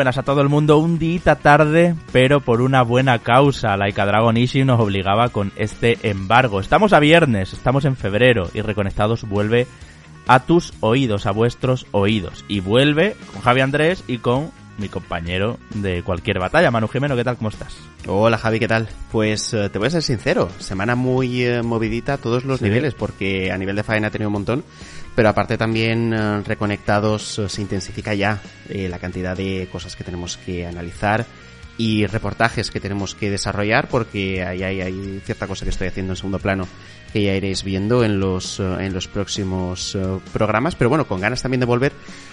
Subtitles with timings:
[0.00, 3.76] Buenas a todo el mundo, un día tarde, pero por una buena causa.
[3.76, 6.58] Laika Dragon Issue nos obligaba con este embargo.
[6.58, 9.66] Estamos a viernes, estamos en febrero y Reconectados vuelve
[10.26, 12.46] a tus oídos, a vuestros oídos.
[12.48, 16.70] Y vuelve con Javi Andrés y con mi compañero de cualquier batalla.
[16.70, 17.36] Manu Jimeno, ¿qué tal?
[17.36, 17.76] ¿Cómo estás?
[18.06, 18.88] Hola Javi, ¿qué tal?
[19.12, 22.94] Pues eh, te voy a ser sincero, semana muy eh, movidita a todos los niveles,
[22.94, 24.64] porque a nivel de faena ha tenido un montón,
[25.14, 30.66] pero aparte también eh, reconectados se intensifica ya la cantidad de cosas que tenemos que
[30.66, 31.26] analizar
[31.76, 36.12] y reportajes que tenemos que desarrollar porque ahí hay, hay, cierta cosa que estoy haciendo
[36.12, 36.66] en segundo plano
[37.12, 39.96] que ya iréis viendo en los, en los próximos
[40.32, 41.92] programas, pero bueno, con ganas también de volver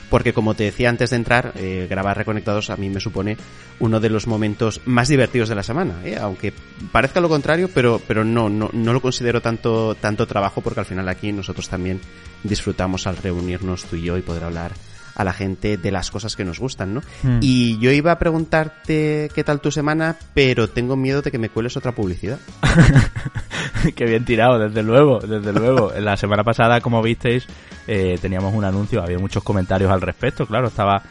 [0.09, 3.37] porque como te decía antes de entrar, eh, grabar Reconectados a mí me supone
[3.79, 6.17] uno de los momentos más divertidos de la semana, ¿eh?
[6.19, 6.53] aunque
[6.91, 10.85] parezca lo contrario, pero, pero no, no, no lo considero tanto, tanto trabajo porque al
[10.85, 11.99] final aquí nosotros también
[12.43, 14.71] disfrutamos al reunirnos tú y yo y poder hablar
[15.17, 17.01] a la gente de las cosas que nos gustan, ¿no?
[17.23, 17.39] Hmm.
[17.41, 21.49] Y yo iba a preguntarte qué tal tu semana, pero tengo miedo de que me
[21.49, 22.37] cueles otra publicidad.
[23.95, 25.91] qué bien tirado, desde luego, desde luego.
[25.99, 27.47] La semana pasada, como visteis,
[27.87, 31.01] eh, teníamos un anuncio, había muchos comentarios al respecto, claro, estaba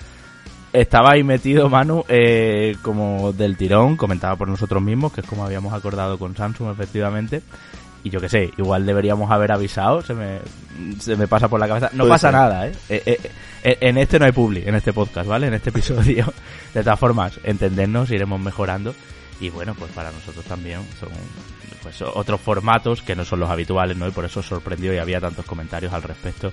[0.73, 5.45] estaba ahí metido Manu eh, como del tirón, comentaba por nosotros mismos, que es como
[5.45, 7.43] habíamos acordado con Samsung efectivamente.
[8.07, 10.39] Y yo qué sé, igual deberíamos haber avisado, se me,
[11.01, 11.91] se me pasa por la cabeza.
[11.93, 12.73] No pasa nada, ¿eh?
[12.89, 13.03] Eh,
[13.65, 13.79] ¿eh?
[13.81, 15.49] En este no hay publi, en este podcast, ¿vale?
[15.49, 16.33] En este episodio.
[16.73, 18.95] De todas formas, entendernos, iremos mejorando.
[19.41, 21.09] Y bueno, pues para nosotros también son
[21.83, 24.07] pues otros formatos que no son los habituales, ¿no?
[24.07, 26.53] Y por eso sorprendió y había tantos comentarios al respecto.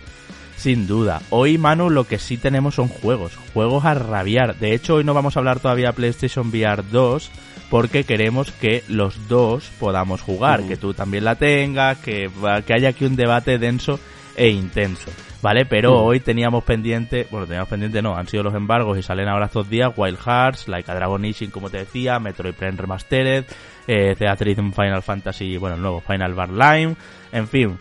[0.57, 1.21] Sin duda.
[1.29, 3.33] Hoy, Manu, lo que sí tenemos son juegos.
[3.53, 4.55] Juegos a rabiar.
[4.57, 7.29] De hecho, hoy no vamos a hablar todavía de PlayStation VR 2
[7.73, 10.67] porque queremos que los dos podamos jugar.
[10.67, 12.29] Que tú también la tengas, que,
[12.67, 13.99] que haya aquí un debate denso
[14.35, 15.09] e intenso.
[15.41, 15.65] ¿Vale?
[15.65, 19.47] Pero hoy teníamos pendiente, bueno, teníamos pendiente no, han sido los embargos y salen ahora
[19.47, 23.45] estos días Wild Hearts, Like a Dragon Ishin, como te decía, Metroid Prime Remastered,
[23.87, 26.95] eh, Theatrhythm Final Fantasy, bueno, el nuevo Final Bar Line,
[27.31, 27.79] en fin,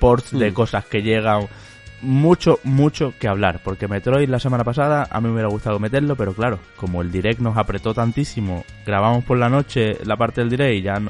[0.00, 1.46] ports de cosas que llegan
[2.02, 6.16] mucho, mucho que hablar, porque Metroid la semana pasada a mí me hubiera gustado meterlo,
[6.16, 10.50] pero claro, como el direct nos apretó tantísimo, grabamos por la noche la parte del
[10.50, 11.00] direct y ya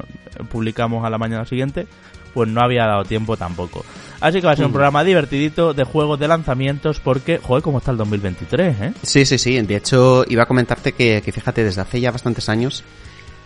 [0.49, 1.87] publicamos a la mañana siguiente,
[2.33, 3.83] pues no había dado tiempo tampoco.
[4.19, 4.73] Así que va a ser un mm.
[4.73, 8.93] programa divertidito de juegos de lanzamientos porque, joder, cómo está el 2023, ¿eh?
[9.01, 9.59] Sí, sí, sí.
[9.61, 12.83] De hecho, iba a comentarte que, que fíjate, desde hace ya bastantes años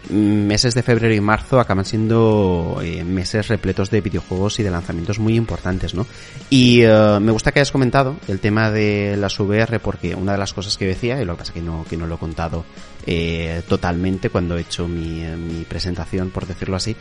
[0.10, 5.20] meses de febrero y marzo acaban siendo eh, meses repletos de videojuegos y de lanzamientos
[5.20, 6.06] muy importantes, ¿no?
[6.50, 10.38] Y eh, me gusta que hayas comentado el tema de las VR porque una de
[10.38, 12.66] las cosas que decía, y lo que pasa que no, que no lo he contado
[13.06, 16.96] eh, totalmente cuando he hecho mi, mi presentación, por decirlo así,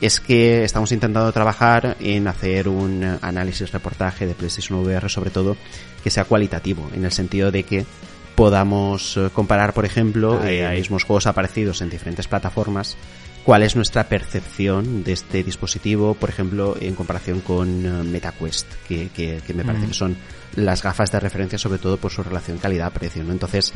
[0.00, 5.56] es que estamos intentando trabajar en hacer un análisis reportaje de PlayStation VR sobre todo
[6.02, 7.84] que sea cualitativo, en el sentido de que
[8.38, 12.96] podamos eh, comparar, por ejemplo, eh, mismos juegos aparecidos en diferentes plataformas,
[13.42, 19.08] cuál es nuestra percepción de este dispositivo, por ejemplo, en comparación con eh, MetaQuest, que,
[19.08, 19.88] que, me parece mm.
[19.88, 20.16] que son
[20.54, 23.24] las gafas de referencia, sobre todo por su relación calidad-precio.
[23.24, 23.32] ¿no?
[23.32, 23.74] Entonces,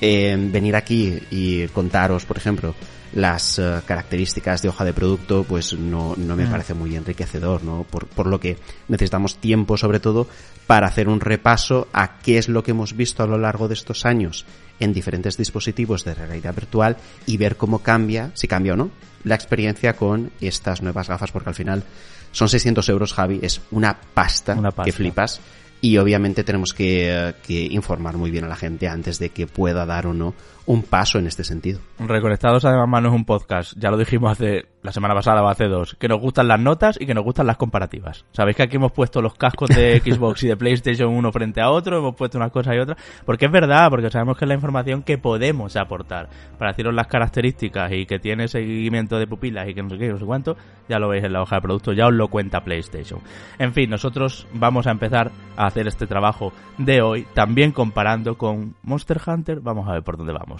[0.00, 2.74] venir aquí y contaros, por ejemplo,
[3.12, 6.50] las características de hoja de producto, pues no, no me mm.
[6.50, 7.84] parece muy enriquecedor, ¿no?
[7.84, 8.56] Por, por lo que
[8.88, 10.28] necesitamos tiempo, sobre todo,
[10.68, 13.74] para hacer un repaso a qué es lo que hemos visto a lo largo de
[13.74, 14.44] estos años
[14.78, 18.90] en diferentes dispositivos de realidad virtual y ver cómo cambia, si cambia o no,
[19.24, 21.84] la experiencia con estas nuevas gafas, porque al final
[22.32, 24.84] son 600 euros, Javi, es una pasta, una pasta.
[24.84, 25.40] que flipas
[25.80, 29.86] y obviamente tenemos que, que, informar muy bien a la gente antes de que pueda
[29.86, 30.34] dar o no
[30.68, 31.80] un paso en este sentido.
[31.98, 35.66] Reconectados además no es un podcast, ya lo dijimos hace la semana pasada o hace
[35.66, 38.26] dos, que nos gustan las notas y que nos gustan las comparativas.
[38.32, 41.70] Sabéis que aquí hemos puesto los cascos de Xbox y de PlayStation uno frente a
[41.70, 44.54] otro, hemos puesto unas cosas y otras, porque es verdad, porque sabemos que es la
[44.54, 46.28] información que podemos aportar.
[46.58, 50.08] Para deciros las características y que tiene seguimiento de pupilas y que no sé qué,
[50.08, 50.56] no sé cuánto,
[50.86, 53.20] ya lo veis en la hoja de producto, ya os lo cuenta PlayStation.
[53.58, 58.74] En fin, nosotros vamos a empezar a hacer este trabajo de hoy, también comparando con
[58.82, 60.57] Monster Hunter, vamos a ver por dónde vamos.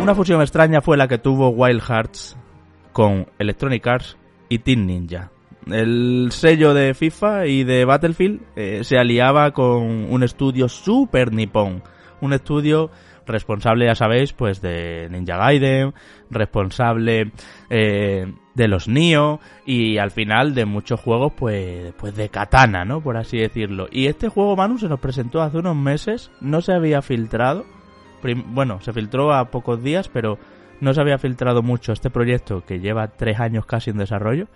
[0.00, 2.36] Una fusión extraña fue la que tuvo Wild Hearts
[2.92, 4.18] con Electronic Arts
[4.48, 5.33] y Team Ninja
[5.70, 11.82] el sello de FIFA y de Battlefield eh, se aliaba con un estudio super nipón,
[12.20, 12.90] un estudio
[13.26, 15.94] responsable, ya sabéis, pues de Ninja Gaiden,
[16.30, 17.32] responsable
[17.70, 23.00] eh, de los Nio y al final de muchos juegos pues, pues de katana, ¿no?
[23.00, 23.86] Por así decirlo.
[23.90, 27.64] Y este juego Manu se nos presentó hace unos meses, no se había filtrado,
[28.46, 30.38] bueno, se filtró a pocos días, pero
[30.80, 34.48] no se había filtrado mucho este proyecto que lleva tres años casi en desarrollo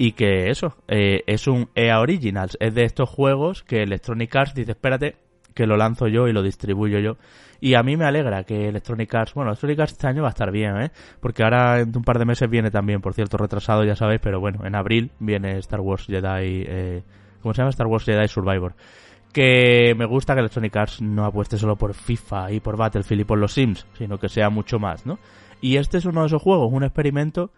[0.00, 4.54] y que eso, eh, es un EA Originals, es de estos juegos que Electronic Arts
[4.54, 5.16] dice, espérate,
[5.52, 7.18] que lo lanzo yo y lo distribuyo yo.
[7.60, 10.30] Y a mí me alegra que Electronic Arts, bueno, Electronic Arts este año va a
[10.30, 10.90] estar bien, ¿eh?
[11.20, 14.40] Porque ahora en un par de meses viene también, por cierto, retrasado, ya sabéis, pero
[14.40, 17.02] bueno, en abril viene Star Wars Jedi, eh,
[17.42, 17.68] ¿cómo se llama?
[17.68, 18.72] Star Wars Jedi Survivor.
[19.34, 23.24] Que me gusta que Electronic Arts no apueste solo por FIFA y por Battlefield y
[23.24, 25.18] por los Sims, sino que sea mucho más, ¿no?
[25.60, 27.50] Y este es uno de esos juegos, un experimento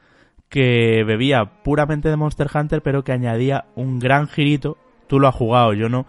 [0.53, 4.77] que bebía puramente de Monster Hunter, pero que añadía un gran girito.
[5.07, 6.05] Tú lo has jugado, yo no.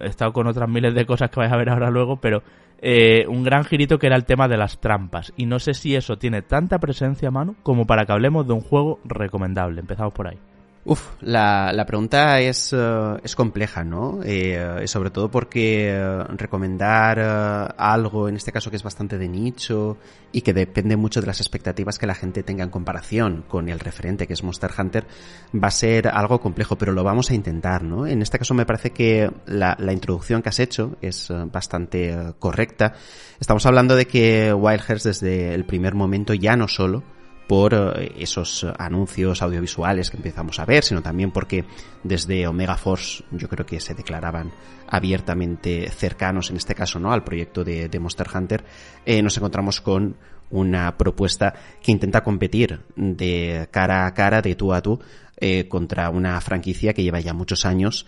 [0.00, 2.42] He estado con otras miles de cosas que vais a ver ahora luego, pero
[2.82, 5.32] eh, un gran girito que era el tema de las trampas.
[5.38, 8.60] Y no sé si eso tiene tanta presencia, mano, como para que hablemos de un
[8.60, 9.80] juego recomendable.
[9.80, 10.38] Empezamos por ahí.
[10.88, 14.20] Uf, la, la pregunta es, eh, es compleja, ¿no?
[14.22, 19.96] Eh, sobre todo porque eh, recomendar algo, en este caso que es bastante de nicho
[20.30, 23.80] y que depende mucho de las expectativas que la gente tenga en comparación con el
[23.80, 25.08] referente que es Monster Hunter,
[25.52, 28.06] va a ser algo complejo, pero lo vamos a intentar, ¿no?
[28.06, 32.92] En este caso me parece que la, la introducción que has hecho es bastante correcta.
[33.40, 37.15] Estamos hablando de que Wild Hearts desde el primer momento ya no solo
[37.46, 41.64] por eh, esos anuncios audiovisuales que empezamos a ver, sino también porque
[42.02, 44.52] desde Omega Force yo creo que se declaraban
[44.88, 47.12] abiertamente cercanos, en este caso, ¿no?
[47.12, 48.64] al proyecto de, Monster Hunter,
[49.04, 50.16] eh, nos encontramos con
[50.50, 55.00] una propuesta que intenta competir de cara a cara, de tú a tú,
[55.38, 58.06] eh, contra una franquicia que lleva ya muchos años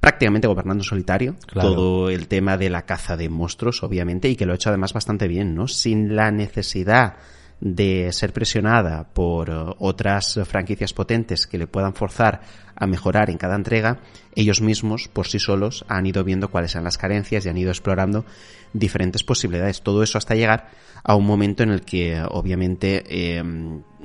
[0.00, 4.52] prácticamente gobernando solitario todo el tema de la caza de monstruos, obviamente, y que lo
[4.52, 5.66] ha hecho además bastante bien, ¿no?
[5.66, 7.16] Sin la necesidad
[7.60, 12.40] de ser presionada por eh, otras franquicias potentes que le puedan forzar
[12.76, 13.98] a mejorar en cada entrega,
[14.34, 17.70] ellos mismos por sí solos han ido viendo cuáles son las carencias y han ido
[17.70, 18.24] explorando
[18.72, 19.82] diferentes posibilidades.
[19.82, 20.70] Todo eso hasta llegar
[21.02, 23.42] a un momento en el que obviamente eh,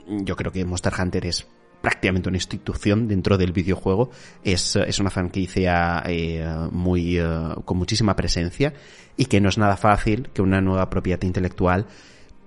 [0.08, 1.46] yo creo que Monster Hunter es
[1.82, 4.10] prácticamente una institución dentro del videojuego.
[4.44, 7.20] Es, es una franquicia eh, muy
[7.66, 8.74] con muchísima presencia
[9.18, 11.86] y que no es nada fácil que una nueva propiedad intelectual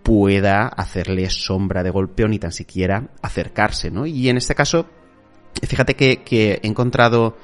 [0.06, 4.06] pueda hacerle sombra de golpe o ni tan siquiera acercarse, ¿no?
[4.06, 4.87] Y en este caso,
[5.61, 6.23] fíjate que,
[6.62, 7.37] he encontrado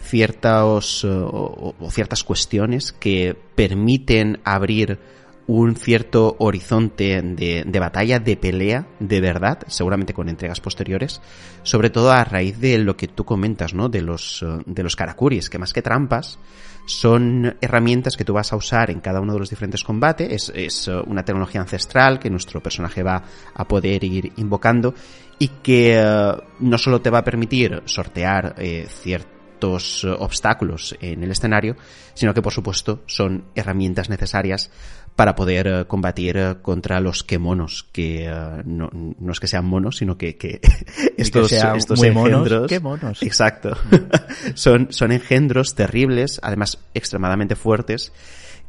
[0.00, 4.98] ciertas eh, o, ciertas cuestiones que permiten abrir
[5.46, 11.22] un cierto horizonte de, de, batalla, de pelea, de verdad, seguramente con entregas posteriores,
[11.62, 13.88] sobre todo a raíz de lo que tú comentas, ¿no?
[13.88, 16.40] De los, eh, de los karakuris, que más que trampas,
[16.88, 20.50] son herramientas que tú vas a usar en cada uno de los diferentes combates.
[20.54, 23.22] Es, uh, una tecnología ancestral que nuestro personaje va
[23.54, 24.94] a poder ir invocando
[25.38, 31.22] y que uh, no solo te va a permitir sortear eh, ciertos uh, obstáculos en
[31.22, 31.76] el escenario,
[32.14, 34.70] sino que por supuesto son herramientas necesarias
[35.18, 39.48] para poder eh, combatir eh, contra los que monos, que eh, no, no, es que
[39.48, 40.60] sean monos, sino que, que
[41.16, 42.68] estos, estos engendros...
[42.68, 43.20] ¿Qué monos?
[43.24, 43.76] Exacto.
[44.54, 48.12] son, son engendros terribles, además extremadamente fuertes,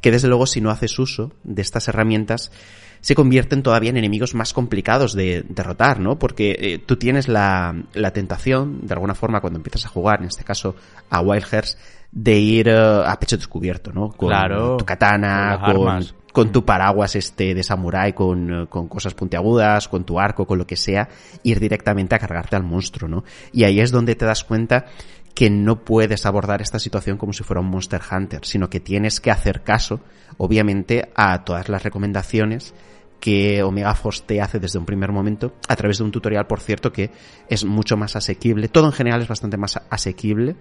[0.01, 2.51] que desde luego si no haces uso de estas herramientas,
[2.99, 6.17] se convierten todavía en enemigos más complicados de derrotar, ¿no?
[6.17, 10.43] Porque tú tienes la, la tentación, de alguna forma, cuando empiezas a jugar, en este
[10.43, 10.75] caso
[11.11, 11.77] a Wild Hearts,
[12.11, 14.09] de ir a pecho descubierto, ¿no?
[14.09, 16.18] Con claro, tu katana, con, con
[16.51, 20.75] tu paraguas este de samurái con, con, cosas puntiagudas, con tu arco, con lo que
[20.75, 21.09] sea,
[21.43, 23.23] ir directamente a cargarte al monstruo, ¿no?
[23.51, 24.85] Y ahí es donde te das cuenta
[25.33, 29.21] que no puedes abordar esta situación como si fuera un Monster Hunter, sino que tienes
[29.21, 30.01] que hacer caso,
[30.37, 32.73] obviamente, a todas las recomendaciones
[33.19, 36.61] que Omega Force te hace desde un primer momento, a través de un tutorial, por
[36.61, 37.11] cierto, que
[37.47, 38.69] es mucho más asequible.
[38.69, 40.55] Todo en general es bastante más asequible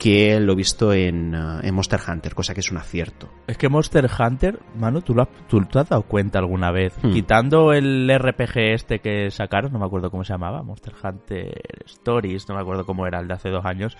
[0.00, 3.28] que lo visto en, uh, en, Monster Hunter, cosa que es un acierto.
[3.46, 6.96] Es que Monster Hunter, mano, ¿tú, lo has, tú te has dado cuenta alguna vez?
[7.02, 7.12] Hmm.
[7.12, 11.52] Quitando el RPG este que sacaron, no me acuerdo cómo se llamaba, Monster Hunter
[11.84, 13.98] Stories, no me acuerdo cómo era el de hace dos años,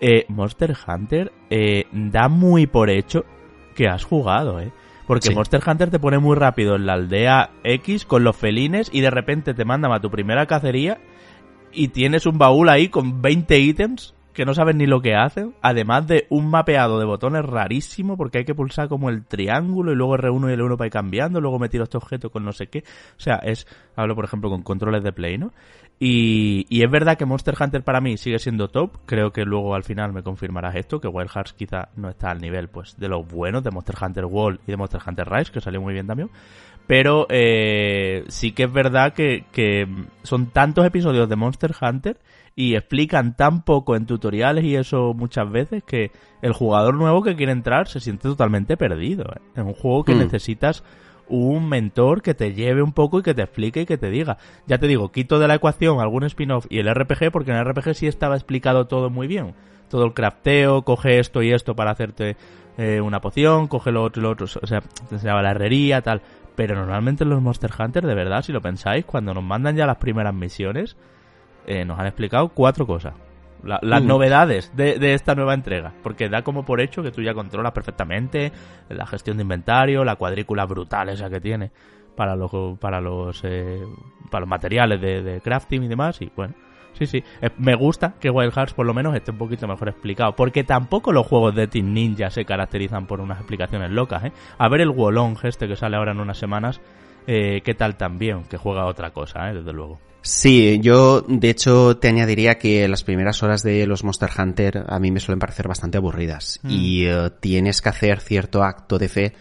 [0.00, 3.24] eh, Monster Hunter eh, da muy por hecho
[3.74, 4.70] que has jugado, ¿eh?
[5.08, 5.34] Porque sí.
[5.34, 9.10] Monster Hunter te pone muy rápido en la aldea X con los felines y de
[9.10, 11.00] repente te mandan a tu primera cacería
[11.72, 15.54] y tienes un baúl ahí con 20 ítems que no saben ni lo que hacen,
[15.62, 19.94] además de un mapeado de botones rarísimo, porque hay que pulsar como el triángulo y
[19.94, 22.68] luego R1 y L1 para ir cambiando, luego me tiro este objeto con no sé
[22.68, 22.84] qué.
[23.16, 25.52] O sea, es, hablo por ejemplo con controles de play, ¿no?
[25.98, 29.74] Y, y es verdad que Monster Hunter para mí sigue siendo top, creo que luego
[29.74, 33.08] al final me confirmarás esto, que Wild Hearts quizá no está al nivel pues de
[33.08, 36.06] los buenos de Monster Hunter World y de Monster Hunter Rise, que salió muy bien
[36.06, 36.28] también.
[36.86, 39.86] Pero eh, sí que es verdad que, que
[40.24, 42.16] son tantos episodios de Monster Hunter
[42.54, 46.10] y explican tan poco en tutoriales y eso muchas veces que
[46.42, 49.24] el jugador nuevo que quiere entrar se siente totalmente perdido.
[49.24, 49.40] ¿eh?
[49.56, 50.18] Es un juego que Mm.
[50.18, 50.84] necesitas
[51.28, 54.36] un mentor que te lleve un poco y que te explique y que te diga.
[54.66, 57.64] Ya te digo, quito de la ecuación algún spin-off y el RPG porque en el
[57.64, 59.54] RPG sí estaba explicado todo muy bien.
[59.88, 62.36] Todo el crafteo, coge esto y esto para hacerte
[62.76, 66.02] eh, una poción, coge lo otro y lo otro, o sea, te enseñaba la herrería,
[66.02, 66.22] tal.
[66.54, 69.86] Pero normalmente en los Monster Hunter, de verdad, si lo pensáis, cuando nos mandan ya
[69.86, 70.96] las primeras misiones,
[71.66, 73.14] eh, nos han explicado cuatro cosas.
[73.64, 74.06] La- las Mm.
[74.08, 75.92] novedades de, de esta nueva entrega.
[76.02, 78.50] Porque da como por hecho que tú ya controlas perfectamente
[78.88, 81.70] la gestión de inventario, la cuadrícula brutal esa que tiene
[82.16, 82.50] para los
[82.80, 83.80] para los eh,
[84.30, 86.20] para los materiales de, de crafting y demás.
[86.20, 86.54] Y bueno,
[86.94, 87.22] sí, sí.
[87.40, 90.34] Eh, me gusta que Wild Hearts por lo menos esté un poquito mejor explicado.
[90.34, 94.32] Porque tampoco los juegos de Team Ninja se caracterizan por unas explicaciones locas, ¿eh?
[94.58, 96.80] A ver el Wolong este que sale ahora en unas semanas.
[97.28, 98.42] Eh, ¿Qué tal también?
[98.44, 99.54] Que juega otra cosa, ¿eh?
[99.54, 100.00] Desde luego.
[100.22, 104.98] Sí, yo de hecho te añadiría que las primeras horas de los Monster Hunter a
[105.00, 106.70] mí me suelen parecer bastante aburridas Mm.
[106.70, 109.32] y eh, tienes que hacer cierto acto de fe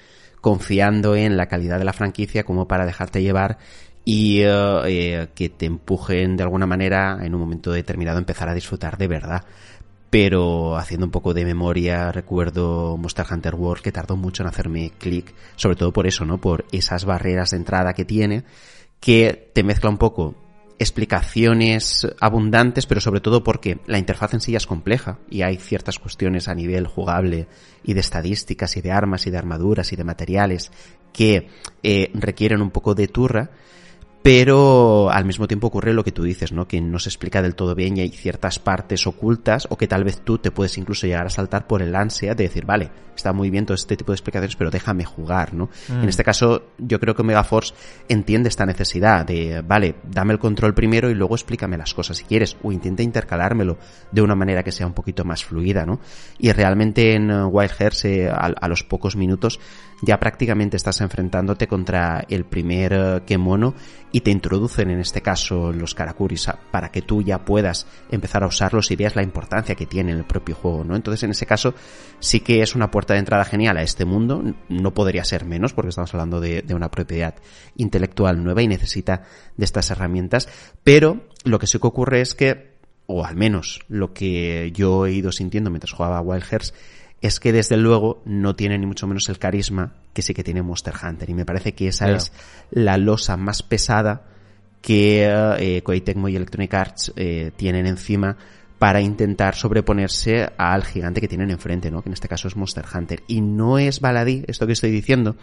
[0.42, 3.60] confiando en la calidad de la franquicia como para dejarte llevar
[4.04, 4.50] y eh,
[4.88, 8.98] eh, que te empujen de alguna manera en un momento determinado a empezar a disfrutar
[8.98, 9.44] de verdad.
[10.10, 14.92] Pero haciendo un poco de memoria, recuerdo Monster Hunter World que tardó mucho en hacerme
[14.98, 16.40] clic, sobre todo por eso, ¿no?
[16.40, 18.44] Por esas barreras de entrada que tiene,
[19.00, 20.36] que te mezcla un poco
[20.82, 26.00] explicaciones abundantes, pero sobre todo porque la interfaz en sí es compleja y hay ciertas
[26.00, 27.48] cuestiones a nivel jugable
[27.84, 30.72] y de estadísticas y de armas y de armaduras y de materiales
[31.14, 31.50] que
[31.84, 33.52] eh, requieren un poco de turra,
[34.24, 36.68] pero al mismo tiempo ocurre lo que tú dices, ¿no?
[36.68, 40.04] Que no se explica del todo bien y hay ciertas partes ocultas o que tal
[40.04, 43.34] vez tú te puedes incluso llegar a saltar por el ansia de decir, vale, está
[43.34, 45.70] muy bien todo este tipo de explicaciones, pero déjame jugar, ¿no?
[45.90, 46.04] Mm.
[46.04, 47.74] En este caso, yo creo que Omega Force
[48.08, 52.24] entiende esta necesidad de, vale, dame el control primero y luego explícame las cosas si
[52.24, 53.78] quieres, o intenta intercalármelo
[54.12, 56.00] de una manera que sea un poquito más fluida, ¿no?
[56.38, 59.60] Y realmente en uh, Wild Hearts, eh, a, a los pocos minutos,
[60.02, 63.76] ya prácticamente estás enfrentándote contra el primer uh, Kemono
[64.12, 68.48] y te introducen en este caso los Karakuris para que tú ya puedas empezar a
[68.48, 70.96] usarlos y veas la importancia que tiene en el propio juego, ¿no?
[70.96, 71.74] Entonces en ese caso
[72.20, 75.74] sí que es una puerta de entrada genial a este mundo, no podría ser menos
[75.74, 77.36] porque estamos hablando de, de una propiedad
[77.76, 79.24] intelectual nueva y necesita
[79.58, 80.50] de estas herramientas,
[80.84, 82.72] pero lo que sí que ocurre es que,
[83.08, 86.74] o al menos lo que yo he ido sintiendo mientras jugaba a Wild Hearts,
[87.22, 90.62] es que desde luego no tiene ni mucho menos el carisma que sí que tiene
[90.64, 92.32] Monster Hunter y me parece que esa es
[92.72, 94.24] la losa más pesada
[94.82, 98.36] que eh, Koei Tecmo y Electronic Arts eh, tienen encima
[98.80, 102.02] para intentar sobreponerse al gigante que tienen enfrente, ¿no?
[102.02, 103.22] Que en este caso es Monster Hunter.
[103.28, 105.36] Y no es baladí esto que estoy diciendo,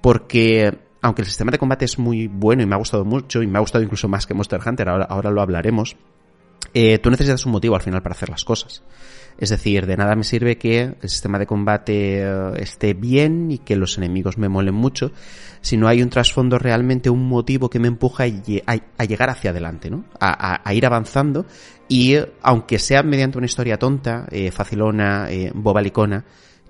[0.00, 3.46] porque aunque el sistema de combate es muy bueno y me ha gustado mucho, y
[3.46, 5.96] me ha gustado incluso más que Monster Hunter, ahora, ahora lo hablaremos,
[6.72, 8.82] eh, tú necesitas un motivo al final para hacer las cosas.
[9.38, 13.58] Es decir, de nada me sirve que el sistema de combate eh, esté bien y
[13.58, 15.10] que los enemigos me molen mucho,
[15.60, 19.04] si no hay un trasfondo realmente, un motivo que me empuja a, lle- a- a
[19.04, 20.04] llegar hacia adelante, ¿no?
[20.20, 21.46] A, ir avanzando
[21.88, 26.24] y, aunque sea mediante una historia tonta, eh, facilona, eh, bobalicona,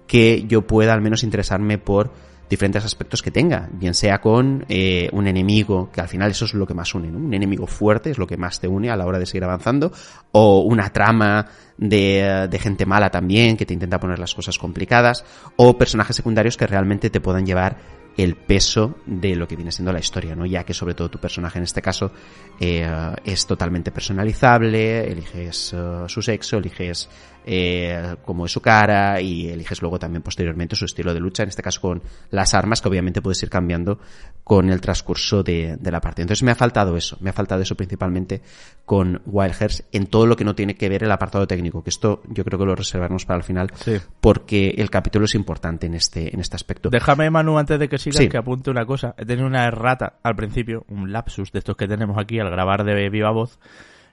[0.06, 2.12] que yo pueda al menos interesarme por
[2.52, 6.52] diferentes aspectos que tenga, bien sea con eh, un enemigo, que al final eso es
[6.52, 7.16] lo que más une, ¿no?
[7.16, 9.90] un enemigo fuerte es lo que más te une a la hora de seguir avanzando,
[10.32, 11.46] o una trama
[11.78, 15.24] de, de gente mala también, que te intenta poner las cosas complicadas,
[15.56, 17.78] o personajes secundarios que realmente te puedan llevar
[18.16, 20.44] el peso de lo que viene siendo la historia, ¿no?
[20.44, 22.12] Ya que sobre todo tu personaje en este caso
[22.60, 22.86] eh,
[23.24, 27.08] es totalmente personalizable, eliges eh, su sexo, eliges
[27.46, 31.48] eh, cómo es su cara y eliges luego también posteriormente su estilo de lucha, en
[31.48, 33.98] este caso con las armas que obviamente puedes ir cambiando
[34.44, 36.22] con el transcurso de, de la partida.
[36.24, 38.42] Entonces me ha faltado eso, me ha faltado eso principalmente
[38.84, 41.90] con Wild Hearts en todo lo que no tiene que ver el apartado técnico, que
[41.90, 43.96] esto yo creo que lo reservamos para el final Sí.
[44.20, 46.90] porque el capítulo es importante en este, en este aspecto.
[46.90, 48.28] Déjame, Manu, antes de que sigas, Sí.
[48.28, 49.14] que apunte una cosa.
[49.16, 52.84] He tenido una errata al principio, un lapsus de estos que tenemos aquí al grabar
[52.84, 53.58] de viva voz,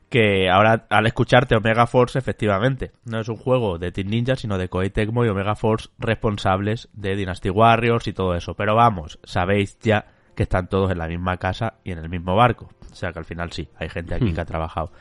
[0.09, 4.57] que ahora al escucharte Omega Force, efectivamente, no es un juego de Team Ninja, sino
[4.57, 8.55] de Koei Tecmo y Omega Force responsables de Dynasty Warriors y todo eso.
[8.55, 12.35] Pero vamos, sabéis ya que están todos en la misma casa y en el mismo
[12.35, 12.69] barco.
[12.91, 14.33] O sea que al final sí, hay gente aquí Hmm.
[14.33, 14.91] que ha trabajado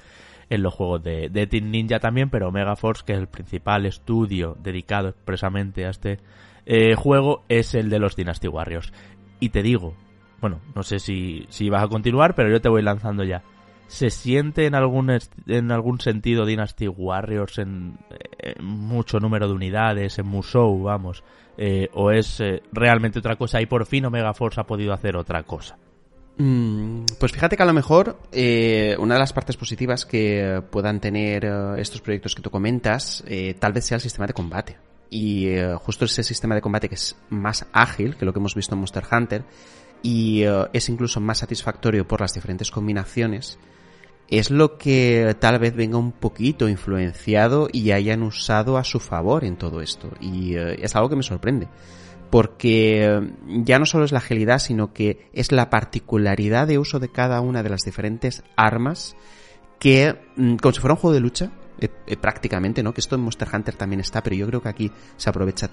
[0.50, 3.87] en los juegos de, de Team Ninja también, pero Omega Force, que es el principal
[3.87, 6.19] estudio dedicado expresamente a este
[6.67, 8.93] eh, juego, es el de los Dynasty Warriors.
[9.41, 9.95] Y te digo,
[10.41, 13.43] bueno, no sé si, si vas a continuar, pero yo te voy lanzando ya.
[13.88, 15.11] ¿Se siente en algún,
[15.47, 17.99] en algún sentido Dynasty Warriors en,
[18.61, 21.25] mucho número de unidades, en Musou, vamos,
[21.95, 25.76] o es realmente otra cosa y por fin Omega Force ha podido hacer otra cosa.
[26.37, 31.45] Mm, pues fíjate que a lo mejor una de las partes positivas que puedan tener
[31.78, 33.25] estos proyectos que tú comentas
[33.59, 34.76] tal vez sea el sistema de combate
[35.11, 38.54] y eh, justo ese sistema de combate que es más ágil que lo que hemos
[38.54, 39.45] visto en Monster Hunter
[40.02, 43.59] y eh, es incluso más satisfactorio por las diferentes combinaciones,
[44.28, 49.44] es lo que tal vez venga un poquito influenciado y hayan usado a su favor
[49.44, 50.11] en todo esto.
[50.20, 51.68] Y eh, es algo que me sorprende.
[52.30, 57.11] Porque ya no solo es la agilidad, sino que es la particularidad de uso de
[57.11, 59.16] cada una de las diferentes armas
[59.78, 62.92] que, mm, como si fuera un juego de lucha, eh, eh, prácticamente, ¿no?
[62.92, 65.70] Que esto en Monster Hunter también está, pero yo creo que aquí se aprovecha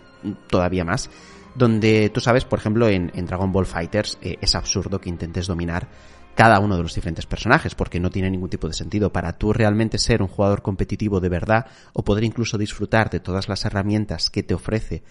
[0.47, 1.09] todavía más.
[1.55, 5.87] Donde tú sabes, por ejemplo, en, Dragon Ball Fighters eh, es absurdo que intentes dominar
[6.35, 9.11] cada uno de los diferentes personajes, porque no tiene ningún tipo de sentido.
[9.11, 13.49] Para tú realmente ser un jugador competitivo de verdad, o poder incluso disfrutar de todas
[13.49, 15.03] las herramientas que te ofrece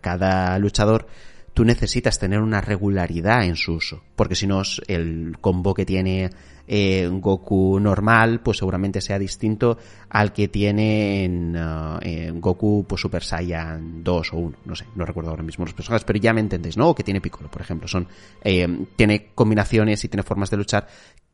[0.00, 1.06] cada luchador,
[1.54, 6.30] tú necesitas tener una regularidad en su uso, porque si no el combo que tiene
[6.66, 9.78] eh, Goku normal, pues seguramente sea distinto
[10.10, 15.04] al que tiene en, uh, Goku pues Super Saiyan 2 o 1, no sé, no
[15.04, 16.88] recuerdo ahora mismo los personajes, pero ya me entendéis, ¿no?
[16.88, 18.08] O que tiene Piccolo, por ejemplo, son
[18.42, 20.88] eh, tiene combinaciones y tiene formas de luchar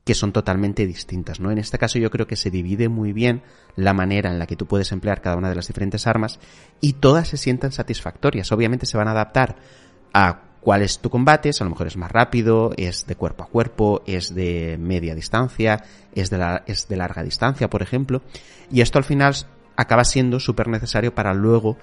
[0.05, 1.51] que son totalmente distintas, ¿no?
[1.51, 3.43] En este caso yo creo que se divide muy bien
[3.77, 6.41] la manera en la que tú puedes emplear cada una de las diferentes armas
[6.81, 8.51] y todas se sientan satisfactorias.
[8.53, 9.57] Obviamente se van a adaptar
[10.13, 13.49] a cuál es tu combate, a lo mejor es más rápido, es de cuerpo a
[13.49, 18.23] cuerpo, es de media distancia, es de, la, es de larga distancia, por ejemplo.
[18.71, 19.35] Y esto al final
[19.77, 21.77] acaba siendo súper necesario para luego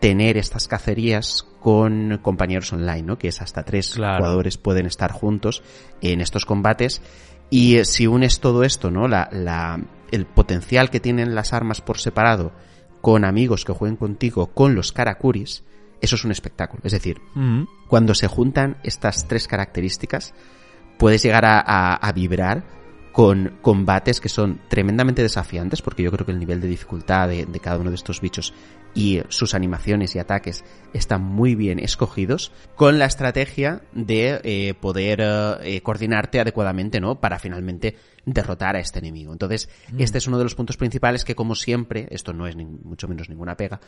[0.00, 3.18] tener estas cacerías con compañeros online, ¿no?
[3.18, 5.62] Que es hasta tres jugadores pueden estar juntos
[6.00, 7.00] en estos combates.
[7.48, 9.08] Y si unes todo esto, ¿no?
[9.08, 9.80] La, la,
[10.10, 12.52] el potencial que tienen las armas por separado
[13.00, 15.62] con amigos que jueguen contigo, con los karakuris,
[16.00, 16.82] eso es un espectáculo.
[16.84, 17.20] Es decir,
[17.88, 20.34] cuando se juntan estas tres características,
[20.98, 22.64] puedes llegar a, vibrar
[23.12, 27.46] con combates que son tremendamente desafiantes, porque yo creo que el nivel de dificultad de,
[27.60, 28.52] cada uno de estos bichos
[28.96, 35.20] y sus animaciones y ataques están muy bien escogidos, con la estrategia de eh, poder
[35.20, 37.20] eh, coordinarte adecuadamente, ¿no?
[37.20, 39.32] Para finalmente derrotar a este enemigo.
[39.32, 40.00] Entonces, mm.
[40.00, 43.06] este es uno de los puntos principales que, como siempre, esto no es ni mucho
[43.06, 43.80] menos ninguna pega,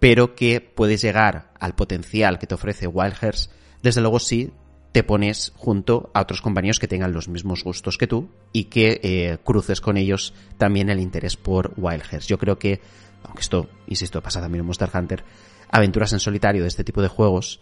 [0.00, 3.50] pero que puedes llegar al potencial que te ofrece Wild Hearts,
[3.82, 4.52] desde luego sí
[4.96, 8.98] te pones junto a otros compañeros que tengan los mismos gustos que tú y que
[9.02, 12.26] eh, cruces con ellos también el interés por Wild Hearts.
[12.26, 12.80] Yo creo que,
[13.26, 15.24] aunque esto, insisto, pasa también en Monster Hunter,
[15.70, 17.60] aventuras en solitario de este tipo de juegos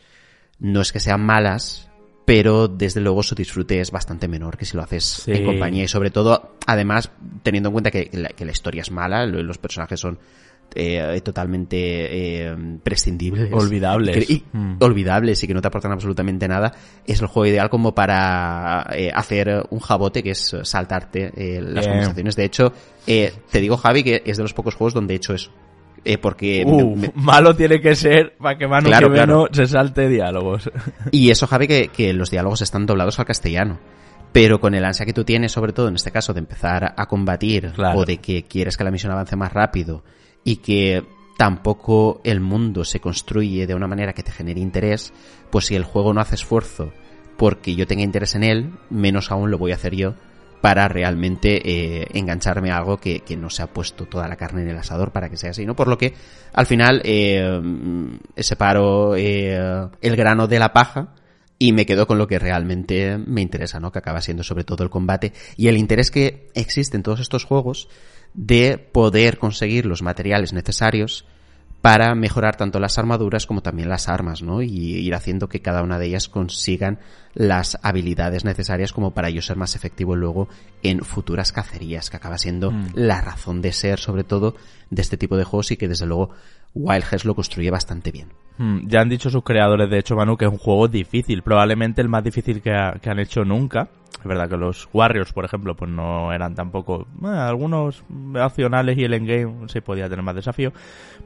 [0.58, 1.90] no es que sean malas,
[2.24, 5.84] pero desde luego su disfrute es bastante menor que si lo haces en compañía.
[5.84, 7.10] Y sobre todo, además,
[7.42, 10.18] teniendo en cuenta que la, historia es mala, los personajes son
[10.74, 11.76] eh, totalmente
[12.46, 13.52] eh, prescindibles.
[13.52, 14.28] Olvidables.
[14.28, 14.76] Y, mm.
[14.80, 16.72] Olvidables y que no te aportan absolutamente nada.
[17.06, 21.86] Es el juego ideal como para eh, hacer un jabote que es saltarte eh, las
[21.86, 22.36] conversaciones.
[22.36, 22.72] De hecho,
[23.06, 25.50] te digo, Javi, que es de los pocos juegos donde he hecho eso.
[26.04, 26.66] Eh, porque
[27.14, 30.70] malo tiene que ser para que Manu claro, se salte diálogos.
[31.10, 33.78] Y eso, Javi, que, que los diálogos están doblados al castellano
[34.32, 37.06] pero con el ansia que tú tienes, sobre todo en este caso, de empezar a
[37.06, 40.02] combatir o de que quieres que la misión avance más rápido
[40.44, 41.04] y que
[41.36, 45.12] tampoco el mundo se construye de una manera que te genere interés,
[45.50, 46.92] pues si el juego no hace esfuerzo
[47.36, 50.14] porque yo tenga interés en él, menos aún lo voy a hacer yo
[50.60, 54.68] para realmente eh, engancharme a algo que, no se ha puesto toda la carne en
[54.68, 55.76] el asador para que sea así, ¿no?
[55.76, 56.14] Por lo que
[56.54, 57.60] al final eh,
[58.36, 61.08] separo eh, el grano de la paja
[61.58, 63.92] y me quedo con lo que realmente me interesa, ¿no?
[63.92, 67.44] Que acaba siendo sobre todo el combate y el interés que existe en todos estos
[67.44, 67.88] juegos
[68.34, 71.24] de poder conseguir los materiales necesarios
[71.84, 74.62] para mejorar tanto las armaduras como también las armas, ¿no?
[74.62, 76.98] Y ir haciendo que cada una de ellas consigan
[77.34, 80.48] las habilidades necesarias como para yo ser más efectivo luego
[80.82, 82.92] en futuras cacerías, que acaba siendo mm.
[82.94, 84.56] la razón de ser, sobre todo,
[84.88, 86.30] de este tipo de juegos y que desde luego
[86.74, 88.28] Wild Hearts lo construye bastante bien.
[88.58, 92.00] Mm, ya han dicho sus creadores, de hecho, Manu, que es un juego difícil, probablemente
[92.00, 93.88] el más difícil que, que han hecho nunca.
[94.18, 97.06] Es verdad que los Warriors, por ejemplo, pues no eran tampoco...
[97.22, 98.04] algunos
[98.40, 100.72] opcionales y el endgame se podía tener más desafío.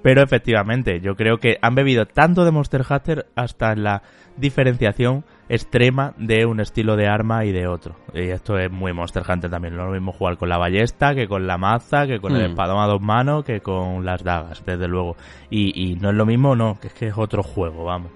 [0.03, 4.03] Pero efectivamente, yo creo que han bebido tanto de Monster Hunter hasta en la
[4.37, 7.97] diferenciación extrema de un estilo de arma y de otro.
[8.15, 9.77] Y esto es muy Monster Hunter también.
[9.77, 12.49] No es lo mismo jugar con la ballesta, que con la maza, que con el
[12.49, 12.51] hmm.
[12.51, 15.17] espadón a dos manos, que con las dagas, desde luego.
[15.51, 18.13] Y, y no es lo mismo, no, que es que es otro juego, vamos.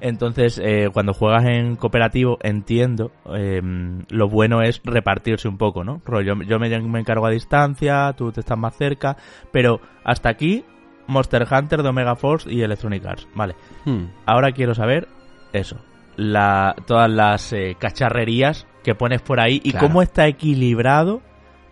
[0.00, 3.62] Entonces, eh, cuando juegas en cooperativo, entiendo, eh,
[4.10, 6.02] lo bueno es repartirse un poco, ¿no?
[6.22, 9.16] Yo, yo me, me, encargo a distancia, tú te estás más cerca,
[9.52, 10.64] pero hasta aquí
[11.06, 13.28] Monster Hunter de Omega Force y Electronic Arts.
[13.34, 13.54] Vale.
[13.84, 14.06] Hmm.
[14.26, 15.08] Ahora quiero saber
[15.52, 15.78] eso.
[16.16, 19.86] La, todas las eh, cacharrerías que pones por ahí y Claro.
[19.88, 21.20] cómo está equilibrado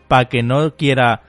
[0.08, 1.22] para que no quiera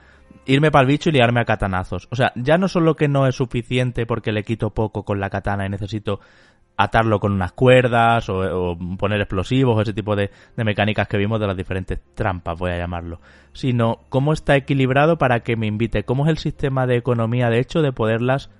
[0.44, 2.08] irme para el bicho y liarme a catanazos.
[2.10, 5.30] O sea, ya no solo que no es suficiente porque le quito poco con la
[5.30, 6.20] katana y necesito
[6.76, 11.16] atarlo con unas cuerdas o, o poner explosivos o ese tipo de, de mecánicas que
[11.16, 13.20] vimos de las diferentes trampas, voy a llamarlo,
[13.54, 17.60] sino cómo está equilibrado para que me invite, cómo es el sistema de economía de
[17.60, 18.50] hecho de poderlas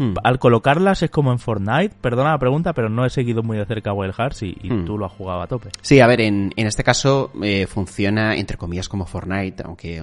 [0.00, 0.14] Hmm.
[0.24, 3.66] al colocarlas es como en Fortnite, perdona la pregunta, pero no he seguido muy de
[3.66, 4.86] cerca Wild Hearts y, y Hmm.
[4.86, 5.68] tú lo has jugado a tope.
[5.82, 10.02] Sí, a ver, en, en este caso eh, funciona entre comillas como Fortnite, aunque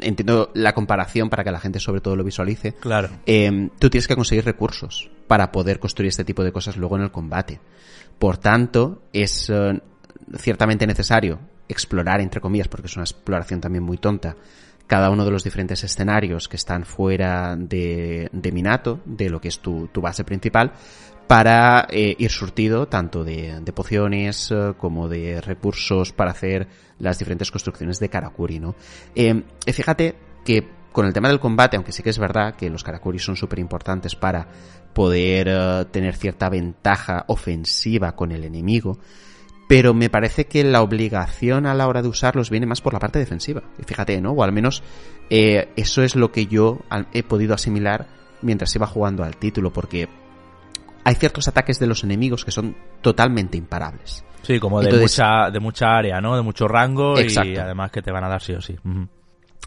[0.00, 2.72] entiendo la comparación para que la gente sobre todo lo visualice.
[2.72, 3.08] Claro.
[3.26, 7.02] Eh, tú tienes que conseguir recursos para poder construir este tipo de cosas luego en
[7.02, 7.60] el combate.
[8.18, 9.80] Por tanto, es eh,
[10.38, 14.36] ciertamente necesario explorar, entre comillas, porque es una exploración también muy tonta,
[14.86, 19.48] cada uno de los diferentes escenarios que están fuera de, de Minato, de lo que
[19.48, 20.72] es tu, tu base principal,
[21.26, 26.68] para eh, ir surtido tanto de, de pociones eh, como de recursos para hacer
[26.98, 28.76] las diferentes construcciones de Karakuri, ¿no?
[29.14, 32.84] Eh, fíjate que con el tema del combate, aunque sí que es verdad que los
[32.84, 34.48] Karakuri son súper importantes para
[34.94, 38.98] poder tener cierta ventaja ofensiva con el enemigo,
[39.68, 42.98] pero me parece que la obligación a la hora de usarlos viene más por la
[43.00, 43.62] parte defensiva.
[43.78, 44.32] Y fíjate, ¿no?
[44.32, 44.82] O al menos
[45.30, 46.80] eh, eso es lo que yo
[47.12, 48.06] he podido asimilar
[48.42, 50.08] mientras iba jugando al título, porque
[51.04, 54.24] hay ciertos ataques de los enemigos que son totalmente imparables.
[54.42, 56.36] Sí, como de, Entonces- mucha, de mucha área, ¿no?
[56.36, 57.60] De mucho rango y Exacto.
[57.60, 58.76] además que te van a dar sí o sí.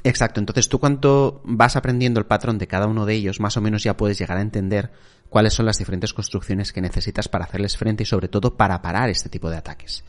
[0.04, 3.62] Exacto, entonces tú cuando vas aprendiendo el patrón de cada uno de ellos, más o
[3.62, 4.92] menos ya puedes llegar a entender
[5.30, 9.10] cuáles son las diferentes construcciones que necesitas para hacerles frente y sobre todo para parar
[9.10, 10.04] este tipo de ataques.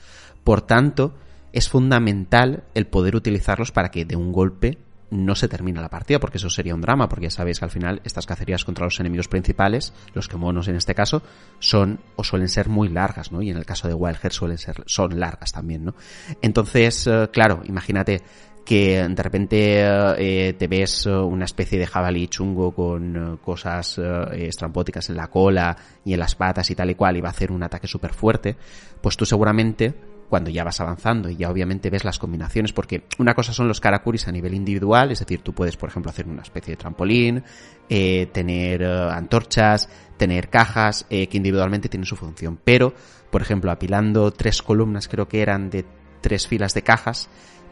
[0.44, 1.14] Por tanto,
[1.52, 4.78] es fundamental el poder utilizarlos para que de un golpe
[5.11, 7.70] no se termine la partida, porque eso sería un drama, porque ya sabéis que al
[7.70, 11.22] final estas cacerías contra los enemigos principales, los que monos en este caso,
[11.59, 13.42] son o suelen ser muy largas, ¿no?
[13.42, 15.94] Y en el caso de Wild suelen ser, son largas también, ¿no?
[16.40, 18.22] Entonces, eh, claro, imagínate
[18.64, 19.81] que de repente
[20.18, 25.16] eh, te ves eh, una especie de jabalí chungo con eh, cosas eh, estrambóticas en
[25.16, 27.62] la cola y en las patas y tal y cual y va a hacer un
[27.62, 28.57] ataque súper fuerte,
[29.01, 29.94] pues tú seguramente
[30.31, 33.81] cuando ya vas avanzando y ya obviamente ves las combinaciones, porque una cosa son los
[33.81, 37.42] karakuris a nivel individual, es decir, tú puedes, por ejemplo, hacer una especie de trampolín,
[37.88, 42.94] eh, tener eh, antorchas, tener cajas, eh, que individualmente tienen su función, pero,
[43.31, 45.85] por ejemplo, apilando tres columnas, creo que eran de
[46.20, 47.29] tres filas de cajas,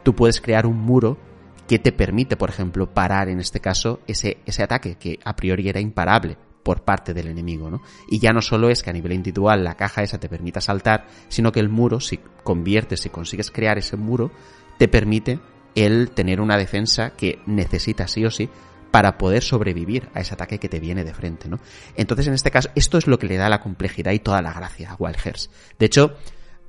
[0.09, 1.18] tú puedes crear un muro
[1.66, 5.68] que te permite, por ejemplo, parar en este caso ese, ese ataque que a priori
[5.68, 7.83] era imparable por parte del enemigo, ¿no?
[8.09, 11.09] Y ya no solo es que a nivel individual la caja esa te permita saltar,
[11.29, 14.31] sino que el muro, si conviertes, si consigues crear ese muro,
[14.79, 15.40] te permite
[15.75, 18.49] el tener una defensa que necesitas sí o sí
[18.90, 21.61] para poder sobrevivir a ese ataque que te viene de frente, ¿no?
[21.97, 24.55] Entonces, en este caso, esto es lo que le da la complejidad y toda la
[24.55, 25.51] gracia a Wild Hearts.
[25.79, 26.16] De hecho,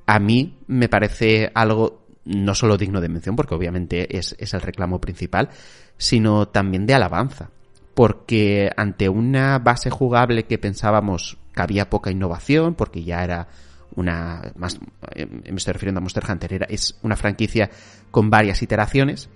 [0.04, 4.60] a mí me parece algo no solo digno de mención, porque obviamente es, es el
[4.60, 5.50] reclamo principal,
[5.96, 7.50] sino también de alabanza.
[7.94, 13.48] Porque ante una base jugable que pensábamos que había poca innovación, porque ya era
[13.96, 14.78] una, más,
[15.14, 17.70] eh, me estoy refiriendo a Monster Hunter, era, es una franquicia
[18.10, 19.28] con varias iteraciones,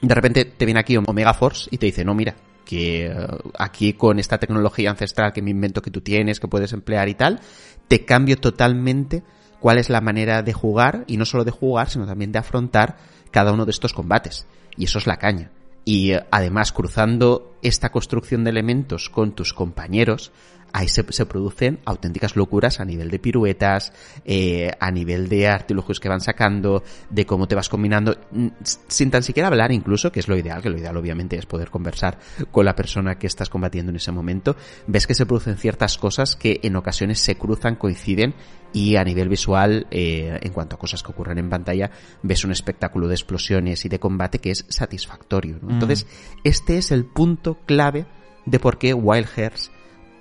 [0.00, 3.26] de repente te viene aquí Omega Force y te dice, no, mira, que eh,
[3.58, 7.14] aquí con esta tecnología ancestral que me invento que tú tienes, que puedes emplear y
[7.14, 7.40] tal,
[7.88, 9.22] te cambio totalmente
[9.60, 12.96] cuál es la manera de jugar, y no solo de jugar, sino también de afrontar
[13.30, 14.46] cada uno de estos combates.
[14.76, 15.50] Y eso es la caña.
[15.84, 20.32] Y eh, además, cruzando esta construcción de elementos con tus compañeros,
[20.72, 23.92] ahí se, se producen auténticas locuras a nivel de piruetas,
[24.24, 29.10] eh, a nivel de artilugios que van sacando, de cómo te vas combinando, mm, sin
[29.10, 32.18] tan siquiera hablar incluso, que es lo ideal, que lo ideal obviamente es poder conversar
[32.50, 36.36] con la persona que estás combatiendo en ese momento, ves que se producen ciertas cosas
[36.36, 38.34] que en ocasiones se cruzan, coinciden
[38.72, 41.90] y a nivel visual, eh, en cuanto a cosas que ocurren en pantalla,
[42.22, 45.58] ves un espectáculo de explosiones y de combate que es satisfactorio.
[45.62, 45.70] ¿no?
[45.70, 46.06] Entonces,
[46.44, 48.06] este es el punto clave
[48.44, 49.70] de por qué Wild Hearts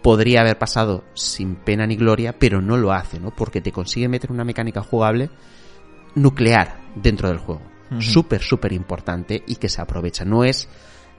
[0.01, 3.31] podría haber pasado sin pena ni gloria, pero no lo hace, ¿no?
[3.31, 5.29] Porque te consigue meter una mecánica jugable
[6.15, 7.61] nuclear dentro del juego.
[7.91, 8.01] Ujú.
[8.01, 10.25] Súper, súper importante y que se aprovecha.
[10.25, 10.67] No es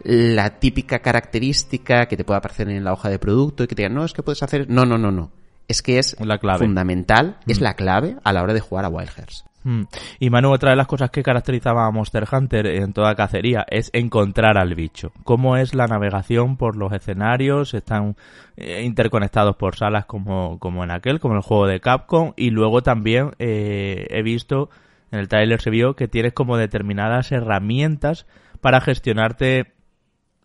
[0.04, 3.82] la típica característica que te puede aparecer en la hoja de producto y que te
[3.82, 4.68] digan, no, es que puedes hacer...
[4.68, 5.30] No, no, no, no.
[5.66, 6.60] Es que es La clave.
[6.60, 9.44] fundamental, es la clave a la hora de jugar a Wild Hearts.
[9.64, 9.82] Mm.
[10.20, 13.90] Y Manu, otra de las cosas que caracterizaba a Monster Hunter en toda cacería es
[13.92, 15.12] encontrar al bicho.
[15.24, 17.74] ¿Cómo es la navegación por los escenarios?
[17.74, 18.16] Están
[18.56, 22.32] eh, interconectados por salas como, como en aquel, como el juego de Capcom.
[22.36, 24.70] Y luego también eh, he visto,
[25.10, 28.26] en el trailer se vio que tienes como determinadas herramientas
[28.60, 29.72] para gestionarte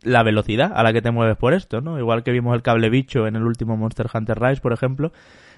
[0.02, 1.98] la velocidad a la que te mueves por esto, ¿no?
[1.98, 5.12] Igual que vimos el cable bicho en el último Monster Hunter Rise, por ejemplo.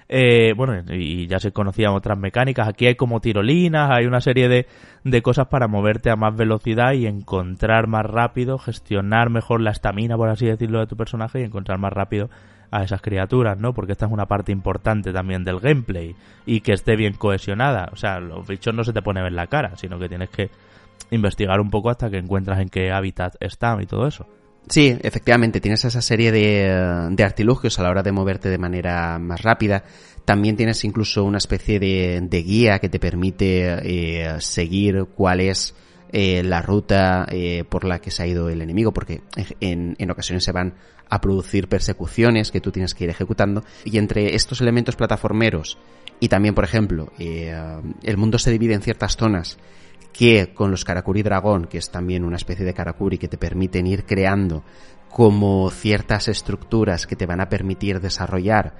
[0.08, 2.68] Eh, bueno, y ya se conocían otras mecánicas.
[2.68, 4.66] Aquí hay como tirolinas, hay una serie de,
[5.04, 10.16] de cosas para moverte a más velocidad y encontrar más rápido, gestionar mejor la estamina,
[10.16, 12.30] por así decirlo, de tu personaje y encontrar más rápido
[12.70, 13.72] a esas criaturas, ¿no?
[13.72, 16.14] Porque esta es una parte importante también del gameplay
[16.44, 17.88] y que esté bien cohesionada.
[17.92, 20.50] O sea, los bichos no se te ponen en la cara, sino que tienes que
[21.10, 24.26] investigar un poco hasta que encuentras en qué hábitat están y todo eso.
[24.68, 29.18] Sí, efectivamente, tienes esa serie de, de, artilugios a la hora de moverte de manera
[29.18, 29.84] más rápida.
[30.24, 35.74] También tienes incluso una especie de, de guía que te permite eh, seguir cuál es
[36.12, 39.22] eh, la ruta eh, por la que se ha ido el enemigo, porque
[39.60, 40.74] en, en ocasiones se van
[41.08, 43.62] a producir persecuciones que tú tienes que ir ejecutando.
[43.84, 45.78] Y entre estos elementos plataformeros
[46.20, 47.54] y también, por ejemplo, eh,
[48.02, 49.58] el mundo se divide en ciertas zonas
[50.16, 53.86] que con los Karakuri Dragón, que es también una especie de Karakuri que te permiten
[53.86, 54.64] ir creando
[55.10, 58.76] como ciertas estructuras que te van a permitir desarrollar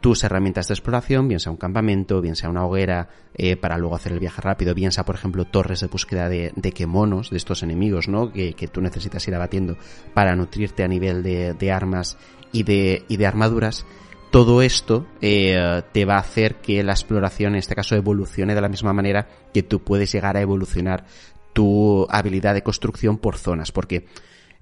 [0.00, 3.94] tus herramientas de exploración, bien sea un campamento, bien sea una hoguera, eh, para luego
[3.94, 7.36] hacer el viaje rápido, bien sea, por ejemplo, torres de búsqueda de, de quemonos, de
[7.36, 8.32] estos enemigos, ¿no?
[8.32, 9.76] Que, que, tú necesitas ir abatiendo
[10.12, 12.18] para nutrirte a nivel de, de armas
[12.50, 13.86] y de, y de armaduras
[14.32, 18.62] todo esto eh, te va a hacer que la exploración, en este caso, evolucione de
[18.62, 21.04] la misma manera que tú puedes llegar a evolucionar
[21.52, 24.06] tu habilidad de construcción por zonas, porque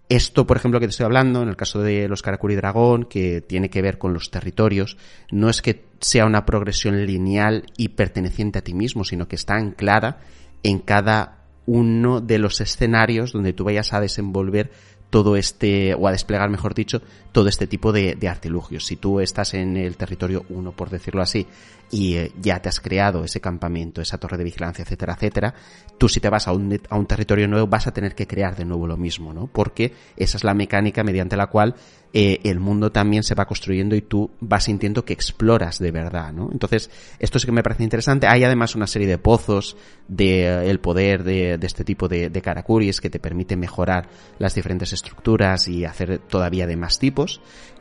[0.08, 3.42] esto, por ejemplo, que te estoy hablando, en el caso de los Karakuri Dragón, que
[3.42, 4.96] tiene que ver con los territorios,
[5.30, 9.54] no es que sea una progresión lineal y perteneciente a ti mismo, sino que está
[9.54, 10.18] anclada
[10.64, 14.72] en cada uno de los escenarios donde tú vayas a desenvolver
[15.10, 18.86] todo este, o a desplegar, mejor dicho, todo este tipo de, de artilugios.
[18.86, 21.46] Si tú estás en el territorio 1, por decirlo así,
[21.90, 25.54] y eh, ya te has creado ese campamento, esa torre de vigilancia, etcétera, etcétera,
[25.98, 28.56] tú si te vas a un, a un territorio nuevo vas a tener que crear
[28.56, 29.48] de nuevo lo mismo, ¿no?
[29.48, 31.74] Porque esa es la mecánica mediante la cual
[32.12, 36.32] eh, el mundo también se va construyendo y tú vas sintiendo que exploras de verdad,
[36.32, 36.48] ¿no?
[36.52, 38.26] Entonces, esto sí que me parece interesante.
[38.26, 39.76] Hay además una serie de pozos
[40.08, 44.54] de eh, poder de, de, este tipo de, de karakuris que te permite mejorar las
[44.54, 47.40] diferentes estructuras y hacer todavía de más tipos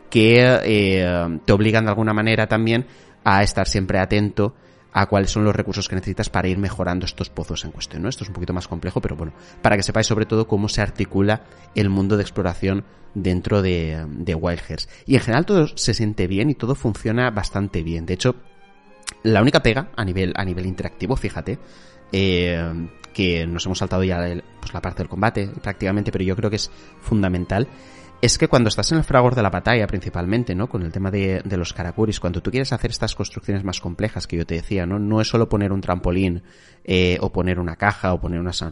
[0.10, 2.86] que eh, te obligan de alguna manera también
[3.24, 4.56] a estar siempre atento
[4.92, 8.10] a cuáles son los recursos que necesitas para ir mejorando estos pozos en cuestión, ¿no?
[8.10, 10.82] Esto es un poquito más complejo, pero bueno, para que sepáis sobre todo cómo se
[10.82, 11.44] articula
[11.76, 14.62] el mundo de exploración dentro de, de Wild.
[15.06, 18.06] Y en general todo se siente bien y todo funciona bastante bien.
[18.06, 18.36] De hecho,
[19.24, 21.60] la única pega a nivel, a nivel interactivo, fíjate,
[22.12, 24.18] eh, que nos hemos saltado ya
[24.60, 26.72] pues la parte del combate prácticamente, pero yo creo que es
[27.02, 27.68] fundamental,
[28.22, 30.68] es que cuando estás en el fragor de la batalla principalmente, ¿no?
[30.68, 34.38] Con el tema de, los karakuris, cuando tú quieres hacer estas construcciones más complejas que
[34.38, 35.00] yo te decía, ¿no?
[35.00, 36.44] No es solo poner un trampolín
[36.84, 38.66] eh, o poner una caja o poner unas,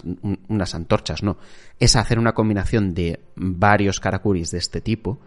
[0.50, 1.38] unas antorchas, no.
[1.80, 5.22] Es hacer una combinación de varios karakuris de este tipo.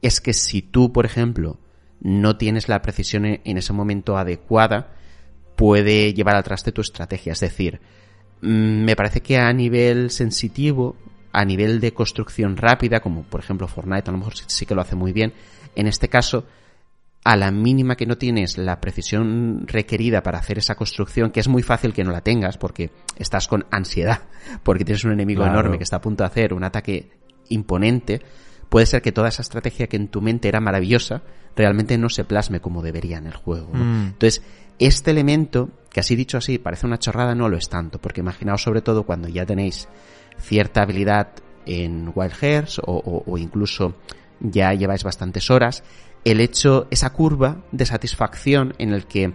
[0.00, 1.58] Es que si tú, por ejemplo,
[2.00, 4.94] no tienes la precisión en ese momento adecuada,
[5.56, 7.32] puede llevar al traste tu estrategia.
[7.32, 7.80] Es decir,
[8.40, 10.96] mm, me parece que a nivel sensitivo
[11.38, 14.80] a nivel de construcción rápida, como por ejemplo Fortnite, a lo mejor sí que lo
[14.80, 15.32] hace muy bien.
[15.76, 16.46] En este caso,
[17.22, 21.46] a la mínima que no tienes la precisión requerida para hacer esa construcción, que es
[21.46, 24.22] muy fácil que no la tengas porque estás con ansiedad,
[24.64, 25.60] porque tienes un enemigo claro.
[25.60, 27.08] enorme que está a punto de hacer un ataque
[27.50, 28.20] imponente,
[28.68, 31.22] puede ser que toda esa estrategia que en tu mente era maravillosa
[31.54, 33.70] realmente no se plasme como debería en el juego.
[33.74, 33.84] ¿no?
[33.84, 34.06] Mm.
[34.06, 34.42] Entonces,
[34.80, 38.60] este elemento, que así dicho así parece una chorrada, no lo es tanto, porque imaginaos
[38.60, 39.88] sobre todo cuando ya tenéis
[40.38, 41.28] cierta habilidad
[41.66, 43.94] en Wild o, o, incluso
[44.40, 45.84] ya lleváis bastantes horas,
[46.24, 49.34] el hecho, esa curva de satisfacción en el que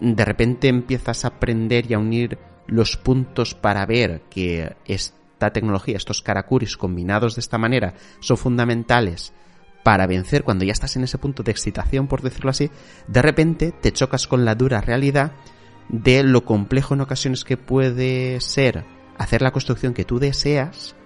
[0.00, 5.96] de repente empiezas a aprender y a unir los puntos para ver que esta tecnología,
[5.96, 9.32] estos karakuris combinados de esta manera son fundamentales
[9.84, 12.70] para vencer cuando ya estás en ese punto de excitación, por decirlo así,
[13.06, 15.32] de repente te chocas con la dura realidad
[15.88, 18.84] de lo complejo en ocasiones que puede ser
[19.18, 20.96] hacer la construcción que tú deseas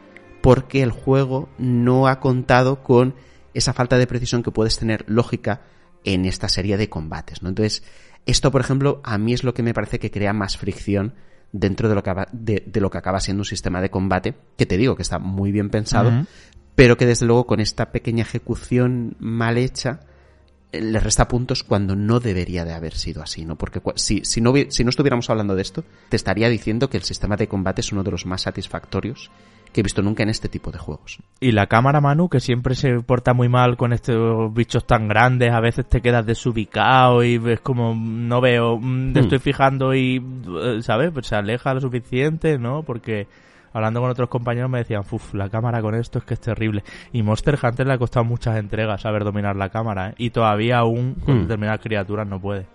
[0.40, 3.14] porque el juego no ha contado con
[3.55, 5.62] esa falta de precisión que puedes tener lógica
[6.05, 7.49] en esta serie de combates, ¿no?
[7.49, 7.83] Entonces,
[8.27, 11.14] esto, por ejemplo, a mí es lo que me parece que crea más fricción
[11.53, 14.66] dentro de lo que, de, de lo que acaba siendo un sistema de combate, que
[14.66, 16.27] te digo que está muy bien pensado, uh -huh.
[16.75, 20.01] pero que desde luego con esta pequeña ejecución mal hecha,
[20.72, 23.56] le resta puntos cuando no debería de haber sido así, ¿no?
[23.56, 27.02] Porque si, si, no, si no estuviéramos hablando de esto, te estaría diciendo que el
[27.02, 29.30] sistema de combate es uno de los más satisfactorios
[29.72, 31.20] que he visto nunca en este tipo de juegos.
[31.38, 35.52] Y la cámara, Manu, que siempre se porta muy mal con estos bichos tan grandes,
[35.52, 39.16] a veces te quedas desubicado y ves como, no veo, te hmm.
[39.16, 40.24] estoy fijando y,
[40.80, 41.11] ¿sabes?
[41.12, 42.83] Pues se aleja lo suficiente, ¿no?
[42.83, 43.28] Porque
[43.72, 46.83] hablando con otros compañeros me decían, uff, la cámara con esto es que es terrible.
[47.12, 50.14] Y Monster Hunter le ha costado muchas entregas saber dominar la cámara, ¿eh?
[50.18, 51.42] y todavía aún con Hmm.
[51.42, 52.66] determinadas criaturas no puede.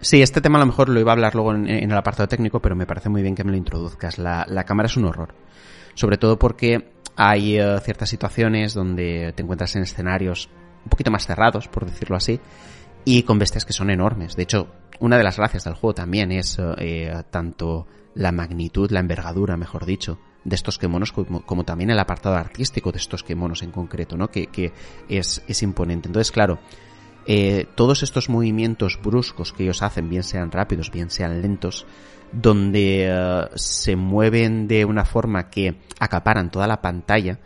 [0.00, 2.26] Sí, este tema a lo mejor lo iba a hablar luego en, en el apartado
[2.26, 4.18] técnico, pero me parece muy bien que me lo introduzcas.
[4.18, 5.34] La, la cámara es un horror.
[5.94, 10.48] Sobre todo porque hay eh, ciertas situaciones donde te encuentras en escenarios
[10.84, 12.40] un poquito más cerrados, por decirlo así,
[13.04, 14.36] y con bestias que son enormes.
[14.36, 14.68] De hecho,
[15.00, 19.86] una de las gracias del juego también es eh, tanto la magnitud, la envergadura, mejor
[19.86, 24.16] dicho, de estos kemonos como, como también el apartado artístico de estos kemonos en concreto,
[24.16, 24.28] ¿no?
[24.28, 24.72] Que, que
[25.08, 26.08] es, es imponente.
[26.08, 26.58] Entonces, claro,
[27.26, 31.86] eh, todos estos movimientos bruscos que ellos hacen, bien sean rápidos, bien sean lentos,
[32.32, 37.38] donde eh, se mueven de una forma que acaparan toda la pantalla,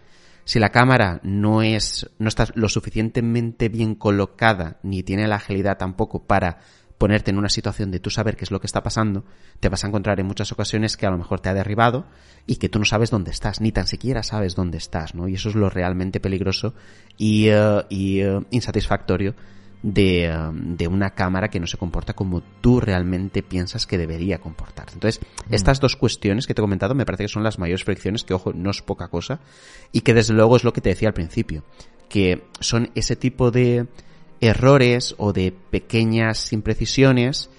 [0.47, 5.77] si la cámara no es, no está lo suficientemente bien colocada, ni tiene la agilidad
[5.77, 6.61] tampoco para
[6.99, 9.25] ponerte en una situación de tú saber qué es lo que está pasando,
[9.59, 12.07] te vas a encontrar en muchas ocasiones que a lo mejor te ha derribado
[12.47, 15.27] y que tú no sabes dónde estás, ni tan siquiera sabes dónde estás, ¿no?
[15.27, 16.75] Y eso es lo realmente peligroso
[17.19, 19.35] y, eh, y eh, insatisfactorio
[19.83, 24.39] de, eh, de una cámara que no se comporta como tú realmente piensas que debería
[24.39, 24.95] comportarse.
[24.95, 28.25] Entonces, estas dos cuestiones que te he comentado me parece que son las mayores fricciones,
[28.25, 29.41] que ojo, no es poca cosa,
[29.93, 31.65] y que desde luego es lo que te decía al principio,
[32.09, 33.87] que son ese tipo de
[34.41, 37.51] errores o de pequeñas imprecisiones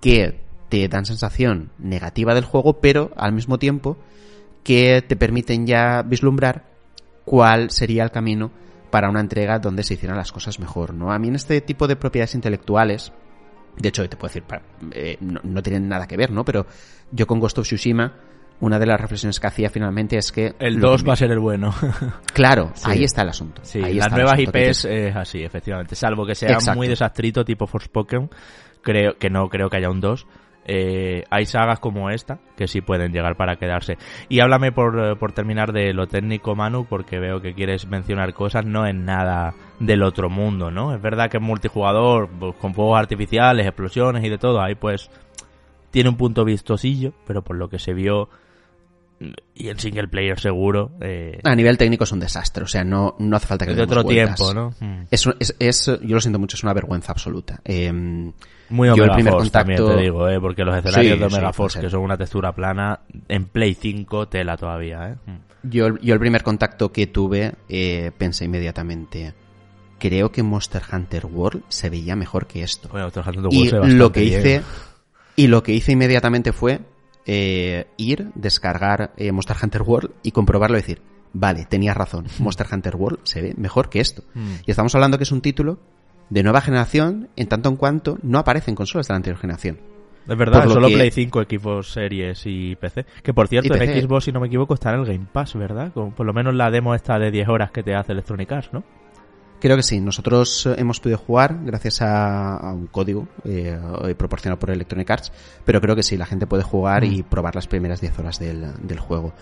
[0.00, 3.96] que te dan sensación negativa del juego, pero al mismo tiempo
[4.62, 6.64] que te permiten ya vislumbrar
[7.24, 8.50] cuál sería el camino
[8.94, 11.10] para una entrega donde se hicieran las cosas mejor, ¿no?
[11.12, 13.12] A mí en este tipo de propiedades intelectuales,
[13.76, 14.44] de hecho te puedo decir,
[14.92, 16.44] eh, no, no tienen nada que ver, ¿no?
[16.44, 16.64] Pero
[17.10, 18.12] yo con Ghost of Tsushima,
[18.60, 20.54] una de las reflexiones que hacía finalmente es que...
[20.60, 21.74] El lo 2 que va a ser el bueno.
[22.32, 22.88] Claro, Sí.
[22.88, 23.62] ahí está el asunto.
[23.64, 25.96] Sí, ahí las está nuevas IPs es así, efectivamente.
[25.96, 26.78] Salvo que sea Exacto.
[26.78, 28.30] muy desastrito tipo Forspoken,
[28.80, 30.24] creo que no creo que haya un 2.
[30.66, 33.98] Eh, hay sagas como esta que sí pueden llegar para quedarse.
[34.28, 38.32] Y háblame por, eh, por terminar de lo técnico, Manu, porque veo que quieres mencionar
[38.32, 40.94] cosas, no es nada del otro mundo, ¿no?
[40.94, 45.10] Es verdad que es multijugador, pues, con fuegos artificiales, explosiones y de todo, ahí pues
[45.90, 48.28] tiene un punto vistosillo, pero por lo que se vio
[49.54, 53.14] y en single player seguro, eh, A nivel técnico es un desastre, o sea, no,
[53.18, 54.36] no hace falta que de otro vueltas.
[54.36, 54.74] tiempo, ¿no?
[54.80, 55.06] Mm.
[55.10, 57.60] Es, es, es- yo lo siento mucho, es una vergüenza absoluta.
[57.64, 57.92] Eh,
[58.70, 60.40] Muy Yo el primer Force también contacto- te digo, ¿eh?
[60.40, 63.44] porque los escenarios Sí, de sí, Omega puede Force, que son una textura plana, en
[63.44, 65.10] Play 5 tela todavía.
[65.10, 65.16] ¿eh?
[65.30, 65.68] Mm.
[65.70, 69.34] yo, yo el primer contacto que tuve eh, pensé inmediatamente,
[69.98, 72.88] creo que Monster Hunter World se veía mejor que esto.
[72.90, 74.40] Bueno, Monster Hunter y se lo que bien.
[74.40, 74.62] hice
[75.36, 76.80] y lo que hice inmediatamente fue
[77.26, 81.00] eh, ir descargar eh, Monster Hunter World y comprobarlo y decir
[81.32, 84.54] vale tenías razón Monster Hunter World se ve mejor que esto Mm.
[84.66, 85.78] y estamos hablando que es un título
[86.30, 89.78] de nueva generación en tanto en cuanto no aparece en consolas de la anterior generación
[90.26, 93.04] Es verdad, solo que- Play 5, equipos series y PC.
[93.22, 94.02] Que por cierto, en.
[94.02, 95.92] Xbox, si no me equivoco, está en el Game Pass, ¿verdad?
[95.92, 98.70] Con, por lo menos la demo esta de 10 horas que te hace Electronic Arts,
[98.72, 98.82] ¿no?
[99.64, 99.98] Creo que sí.
[99.98, 105.10] Nosotros eh, hemos podido jugar gracias a, a un código eh, eh, proporcionado por Electronic
[105.10, 105.32] Arts,
[105.64, 108.74] pero creo que sí, la gente puede jugar y probar las primeras 10 horas del,
[108.82, 109.32] del juego.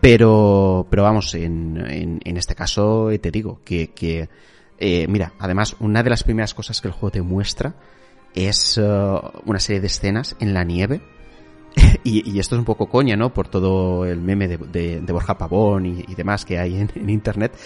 [0.00, 4.28] Pero, pero vamos, en, en, en este caso te digo que, que
[4.78, 7.74] eh, mira, además, una de las primeras cosas que el juego te muestra
[8.32, 11.02] es una serie de escenas en la nieve.
[12.06, 13.32] Y, y esto es un poco coña, ¿no?
[13.32, 16.90] Por todo el meme de, de- de Borja Pavón y, y demás que hay en,
[16.94, 17.56] en internet.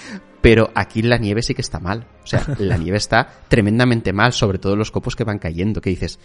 [0.41, 2.07] Pero aquí la nieve sí que está mal.
[2.23, 5.81] O sea, la nieve está tremendamente mal, sobre todo los copos que van cayendo.
[5.81, 6.21] Que dices,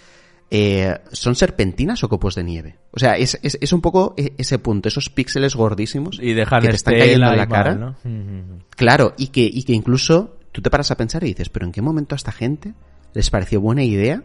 [0.52, 2.78] eh, ¿son serpentinas o copos de nieve?
[2.92, 6.36] O sea, es, es, es un poco e- ese punto, esos píxeles gordísimos Y
[6.68, 7.76] que te están cayendo en la cara.
[7.76, 8.60] mal, ¿no?
[8.76, 11.72] Claro, y que, y que incluso tú te paras a pensar y dices, pero ¿en
[11.72, 12.76] qué momento a esta gente
[13.16, 14.24] les pareció buena idea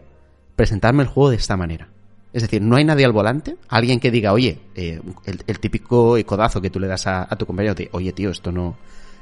[0.55, 1.89] presentarme el juego de esta manera?
[2.31, 6.15] Es decir, no hay nadie al volante, alguien que diga, oye, eh, el, el típico
[6.25, 8.77] codazo que tú le das a, a tu compañero de, oye tío, esto no,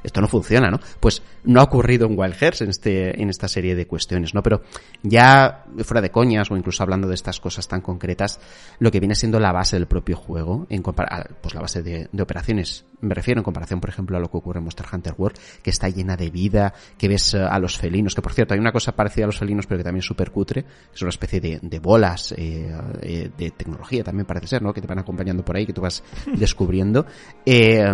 [0.08, 0.80] esto no funciona, ¿no?
[1.00, 4.42] Pues no ha ocurrido en Wild Hearts en este, en esta serie de cuestiones, ¿no?
[4.42, 4.62] Pero
[5.04, 8.40] ya fuera de coñas o incluso hablando de estas cosas tan concretas,
[8.80, 12.10] lo que viene siendo la base del propio juego, en compara- pues la base de,
[12.12, 15.14] de operaciones, me refiero en comparación, por ejemplo, a lo que ocurre en Monster Hunter
[15.18, 18.54] World, que está llena de vida, que ves eh, a los felinos, que por cierto
[18.54, 21.10] hay una cosa parecida a los felinos, pero que también es súper cutre, es una
[21.10, 24.74] especie de, de bolas eh, eh, de tecnología también parece ser, ¿no?
[24.74, 26.04] Que te van acompañando por ahí, que tú vas
[26.34, 27.06] descubriendo.
[27.46, 27.86] Eh,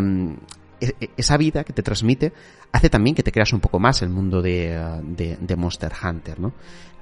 [1.17, 2.34] esa vida que te transmite
[2.71, 4.73] hace también que te creas un poco más el mundo de,
[5.17, 6.53] eh, Monster Hunter, ¿no?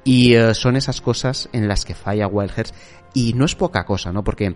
[0.03, 2.73] Y eh, son esas cosas en las que falla Wild Hearts
[3.13, 4.23] y no es poca cosa, ¿no?
[4.23, 4.55] Porque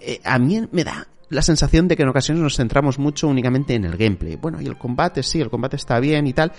[0.00, 3.74] eh, a mí me da la sensación de que en ocasiones nos centramos mucho únicamente
[3.74, 4.36] en el gameplay.
[4.36, 6.52] Bueno, y el combate, sí, el combate está bien y tal,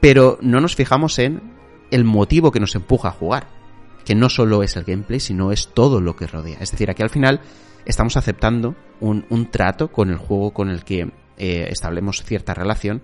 [0.00, 1.42] pero no nos fijamos en
[1.90, 3.64] el motivo que nos empuja a jugar.
[4.04, 6.58] que no solo es el gameplay, sino es todo lo que rodea.
[6.60, 7.40] Es decir, aquí al final
[7.86, 13.02] estamos aceptando un, un trato con el juego con el que eh, establemos cierta relación,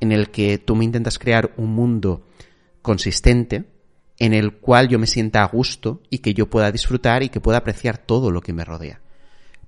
[0.00, 2.26] en el que tú me intentas crear un mundo
[2.82, 3.64] consistente,
[4.18, 7.40] en el cual yo me sienta a gusto y que yo pueda disfrutar y que
[7.40, 9.00] pueda apreciar todo lo que me rodea.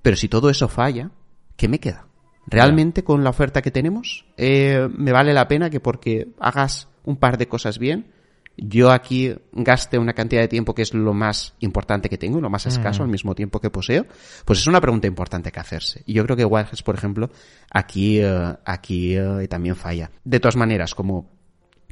[0.01, 1.11] Pero si todo eso falla,
[1.55, 2.07] ¿qué me queda?
[2.45, 7.15] ¿Realmente con la oferta que tenemos eh, me vale la pena que porque hagas un
[7.17, 8.12] par de cosas bien,
[8.57, 12.49] yo aquí gaste una cantidad de tiempo que es lo más importante que tengo lo
[12.49, 14.05] más escaso al mismo tiempo que poseo?
[14.45, 16.03] Pues es una pregunta importante que hacerse.
[16.05, 17.31] Y yo creo que Wildheads, por ejemplo,
[17.71, 20.11] aquí, eh, aquí eh, también falla.
[20.23, 21.31] De todas maneras, como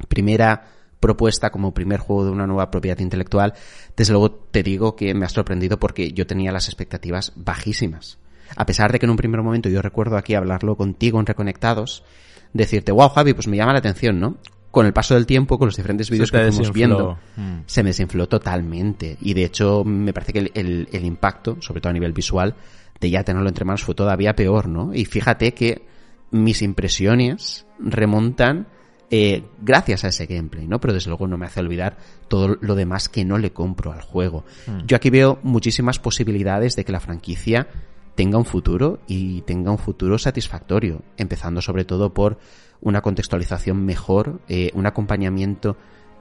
[0.08, 0.64] primera
[1.02, 3.54] propuesta como primer juego de una nueva propiedad intelectual,
[3.96, 8.18] desde luego te digo que me ha sorprendido porque yo tenía las expectativas bajísimas.
[8.54, 12.04] A pesar de que en un primer momento yo recuerdo aquí hablarlo contigo en Reconectados,
[12.52, 14.36] decirte, wow, Javi, pues me llama la atención, ¿no?
[14.72, 17.58] Con el paso del tiempo, con los diferentes vídeos que fuimos viendo, mm.
[17.66, 19.16] se me desinfló totalmente.
[19.20, 22.56] Y de hecho, me parece que el, el impacto, sobre todo a nivel visual,
[23.00, 24.92] de ya tenerlo entre manos fue todavía peor, ¿no?
[24.92, 25.86] Y fíjate que
[26.30, 28.66] mis impresiones remontan
[29.14, 30.80] eh, gracias a ese gameplay, ¿no?
[30.80, 31.98] Pero desde luego no me hace olvidar
[32.28, 34.44] todo lo demás que no le compro al juego.
[34.66, 34.86] Mm.
[34.86, 37.68] Yo aquí veo muchísimas posibilidades de que la franquicia
[38.14, 42.38] tenga un futuro y tenga un futuro satisfactorio, empezando sobre todo por
[42.82, 45.76] una contextualización mejor, eh, un acompañamiento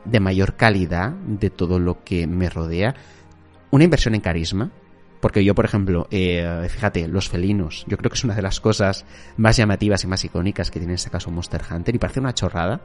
[0.05, 2.95] de mayor calidad de todo lo que me rodea,
[3.71, 4.71] una inversión en carisma,
[5.19, 8.59] porque yo, por ejemplo, eh, fíjate, los felinos, yo creo que es una de las
[8.59, 9.05] cosas
[9.37, 12.33] más llamativas y más icónicas que tiene en este caso Monster Hunter y parece una
[12.33, 12.81] chorrada,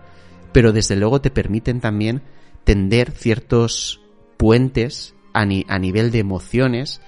[0.52, 2.22] pero desde luego te permiten también
[2.64, 4.02] tender ciertos
[4.36, 7.00] puentes a, nivel de emociones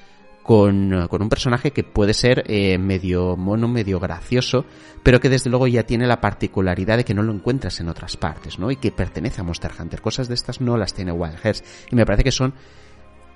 [0.48, 4.64] con, un personaje que puede ser eh, medio mono, medio gracioso,
[5.02, 8.16] pero que desde luego ya tiene la particularidad de que no lo encuentras en otras
[8.16, 8.70] partes, ¿no?
[8.70, 10.00] Y que pertenece a Monster Hunter.
[10.00, 11.62] Cosas de estas no las tiene Wild Hearts.
[11.90, 12.54] Y me parece que son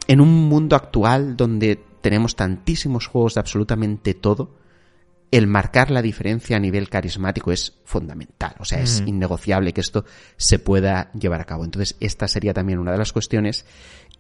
[0.09, 4.57] en un mundo actual donde tenemos tantísimos juegos de absolutamente todo,
[5.33, 8.55] el marcar la diferencia a nivel carismático es fundamental.
[8.59, 10.07] O sea, es innegociable que esto
[10.39, 11.65] se pueda llevar a cabo.
[11.65, 13.65] Entonces, esta sería también una de las cuestiones.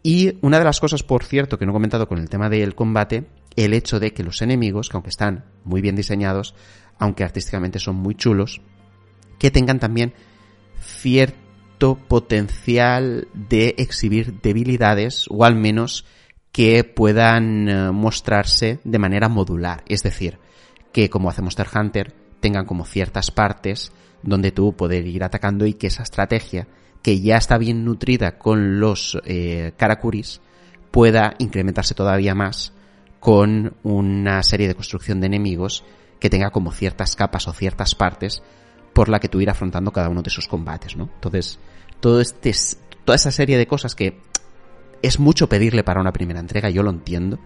[0.03, 2.75] Y una de las cosas, por cierto, que no he comentado con el tema del
[2.75, 6.55] combate, el hecho de que los enemigos, que aunque están muy bien diseñados,
[6.99, 8.61] aunque artísticamente son muy chulos,
[9.39, 10.13] que tengan también
[10.81, 16.05] cierto potencial de exhibir debilidades o al menos
[16.51, 19.83] que puedan eh, mostrarse de manera modular.
[19.89, 20.39] Es decir,
[20.93, 23.93] que como hace Monster Hunter tengan como ciertas partes
[24.23, 26.69] donde tú poder ir atacando y que esa estrategia
[27.03, 30.41] que ya está bien nutrida con los eh, Karakuris
[30.91, 32.73] pueda incrementarse todavía más
[33.19, 35.85] con una serie de construcción de enemigos
[36.21, 38.43] que tenga como ciertas capas o ciertas partes
[38.93, 41.11] por la que tú ir afrontando cada uno de esos combates, ¿no?
[41.15, 41.59] Entonces,
[42.01, 42.53] todo este,
[43.05, 44.19] toda esa serie de cosas que
[45.03, 47.39] es mucho pedirle para una primera entrega, yo lo entiendo,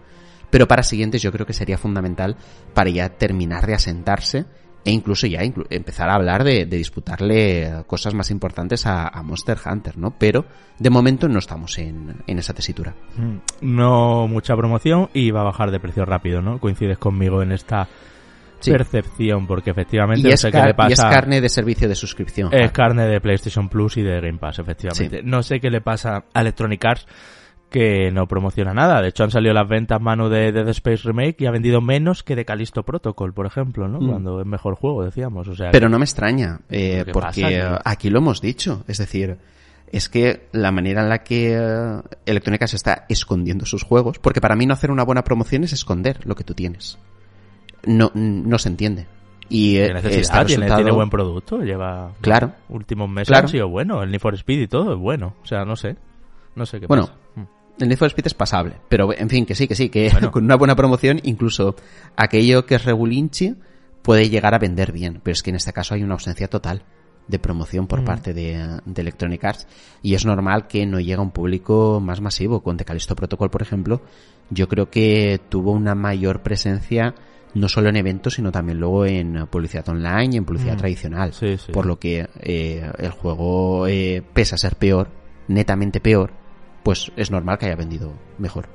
[0.50, 2.36] pero para siguientes yo creo que sería fundamental
[2.74, 4.44] para ya terminar de asentarse
[4.86, 10.14] e incluso ya empezar a hablar de, disputarle cosas más importantes a, Monster Hunter, ¿no?
[10.16, 10.44] Pero
[10.78, 12.94] de momento no estamos en, en, esa tesitura.
[13.16, 16.60] Mm, no mucha promoción y va a bajar de precio rápido, ¿no?
[16.60, 17.88] Coincides conmigo en esta
[18.64, 20.90] percepción, porque efectivamente y es, qué le pasa.
[20.90, 22.54] Y es carne de servicio de suscripción.
[22.54, 25.20] Es carne de PlayStation Plus y de Game Pass, efectivamente.
[25.24, 27.06] No sé qué le pasa a Electronic Arts
[27.70, 29.02] que no promociona nada.
[29.02, 32.22] De hecho, han salido las ventas mano de Dead Space Remake y ha vendido menos
[32.22, 34.00] que de Callisto Protocol, por ejemplo, ¿no?
[34.00, 34.08] Mm.
[34.08, 35.48] Cuando es mejor juego, decíamos.
[35.48, 38.84] O sea, Pero no me extraña, eh, porque aquí lo hemos dicho.
[38.88, 39.36] Es decir,
[39.90, 44.40] es que la manera en la que eh, Electrónica se está escondiendo sus juegos, porque
[44.40, 46.98] para mí no hacer una buena promoción es esconder lo que tú tienes
[47.86, 49.06] no, no se entiende.
[49.48, 49.94] Y eh,
[50.46, 54.66] tiene, buen producto, lleva claro, últimos meses ha sido bueno, el Need for Speed y
[54.66, 55.96] todo es bueno, o sea, no sé,
[56.56, 57.42] no sé qué bueno, mm.
[57.78, 60.44] El Need for Speed es pasable, pero en fin, que sí, que sí, que con
[60.44, 61.76] una buena promoción incluso
[62.16, 63.54] aquello que es regulinchi
[64.02, 66.84] puede llegar a vender bien, pero es que en este caso hay una ausencia total
[67.28, 68.04] de promoción por mm.
[68.04, 69.66] parte de, de, Electronic Arts
[70.02, 72.62] y es normal que no llegue a un público más masivo.
[72.62, 74.00] Con The Callisto Protocol, por ejemplo,
[74.50, 77.14] yo creo que tuvo una mayor presencia
[77.54, 80.78] no solo en eventos, sino también luego en publicidad online y en publicidad mm.
[80.78, 81.32] tradicional.
[81.72, 85.08] Por lo que eh, el juego, eh, pese a ser peor,
[85.48, 86.32] netamente peor,
[86.86, 88.68] pues es normal que haya vendido mejor.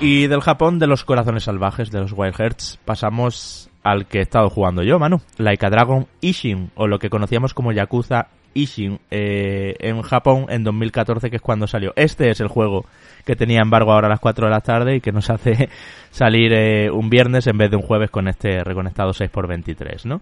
[0.00, 4.22] Y del Japón de los corazones salvajes, de los Wild Hearts, pasamos al que he
[4.22, 5.20] estado jugando yo, Manu.
[5.36, 10.64] Like a Dragon Ishin, o lo que conocíamos como Yakuza Ishin, eh, en Japón en
[10.64, 11.92] 2014, que es cuando salió.
[11.96, 12.86] Este es el juego
[13.24, 15.68] que tenía embargo ahora a las 4 de la tarde y que nos hace
[16.10, 20.20] salir eh, un viernes en vez de un jueves con este reconectado 6x23, ¿no?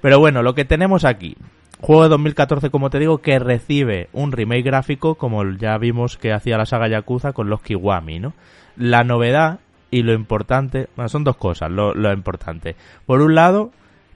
[0.00, 1.36] Pero bueno, lo que tenemos aquí,
[1.80, 6.32] Juego de 2014, como te digo, que recibe un remake gráfico, como ya vimos que
[6.32, 8.34] hacía la saga Yakuza con los Kiwami, ¿no?
[8.76, 9.60] La novedad
[9.90, 12.76] y lo importante, bueno, son dos cosas, lo, lo importante.
[13.06, 13.70] Por un lado,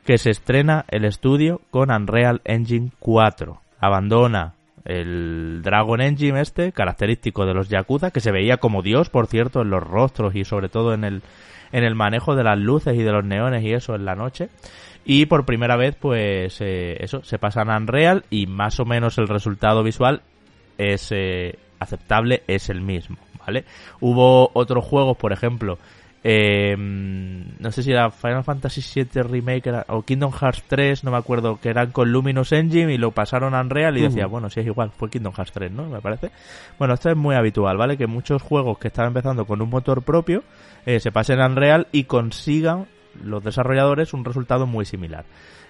[0.05, 3.61] que se estrena el estudio con Unreal Engine 4.
[3.81, 9.27] Abandona el Dragon Engine este, característico de los Yakuza, que se veía como Dios, por
[9.27, 11.23] cierto, en los rostros y sobre todo en el,
[11.73, 14.51] en el manejo de las luces y de los neones y eso en la noche.
[15.07, 19.19] Y por primera vez, pues eh, eso, se pasan a Unreal y más o menos
[19.19, 20.23] el resultado visual
[20.77, 23.65] es eh, aceptable, es el mismo, ¿vale?
[24.01, 25.79] Hubo otros juegos, por ejemplo,
[26.25, 31.19] eh, no sé si era Final Fantasy VII Remake o Kingdom Hearts 3, no me
[31.19, 34.61] acuerdo, que eran con Luminous Engine y lo pasaron a Unreal y decía, bueno, si
[34.61, 35.85] es igual, fue Kingdom Hearts 3, ¿no?
[35.85, 36.31] Me parece.
[36.79, 37.97] Bueno, esto es muy habitual, ¿vale?
[37.97, 40.43] Que muchos juegos que están empezando con un motor propio
[40.85, 42.87] se pasen a Unreal y consigan
[43.23, 45.25] los desarrolladores un resultado muy similar.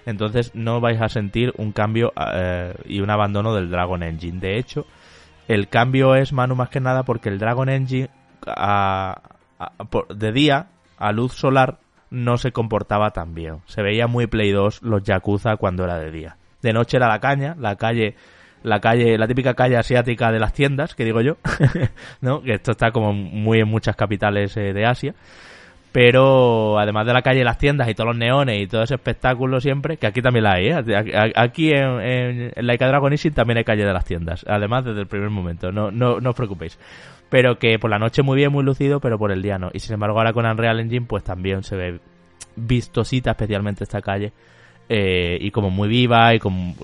[0.05, 4.39] Entonces no vais a sentir un cambio eh, y un abandono del Dragon Engine.
[4.39, 4.85] De hecho,
[5.47, 8.09] el cambio es, Manu, más que nada porque el Dragon Engine
[10.09, 11.79] de día, a luz solar,
[12.09, 13.61] no se comportaba tan bien.
[13.65, 16.37] Se veía muy Play 2 los Yakuza cuando era de día.
[16.61, 18.15] De noche era la caña, la calle
[18.63, 21.37] la calle, la típica calle asiática de las tiendas, que digo yo,
[22.21, 22.41] ¿no?
[22.41, 25.13] Que esto está como muy en muchas capitales eh, de Asia
[25.95, 29.61] pero además de la calle, las tiendas y todos los neones y todo ese espectáculo
[29.61, 31.31] siempre, que aquí también la hay, ¿eh?
[31.37, 34.99] aquí en, en, en Laika Dragon Ishin también hay calle de las tiendas, además desde
[34.99, 36.77] el primer momento, no, no, no os preocupéis.
[37.29, 39.69] Pero que por la noche muy bien, muy lucido, pero por el día no.
[39.73, 41.99] Y sin embargo ahora con Unreal Engine pues también se ve
[42.55, 44.31] vistosita especialmente esta calle.
[44.87, 46.75] Eh, y como muy viva y con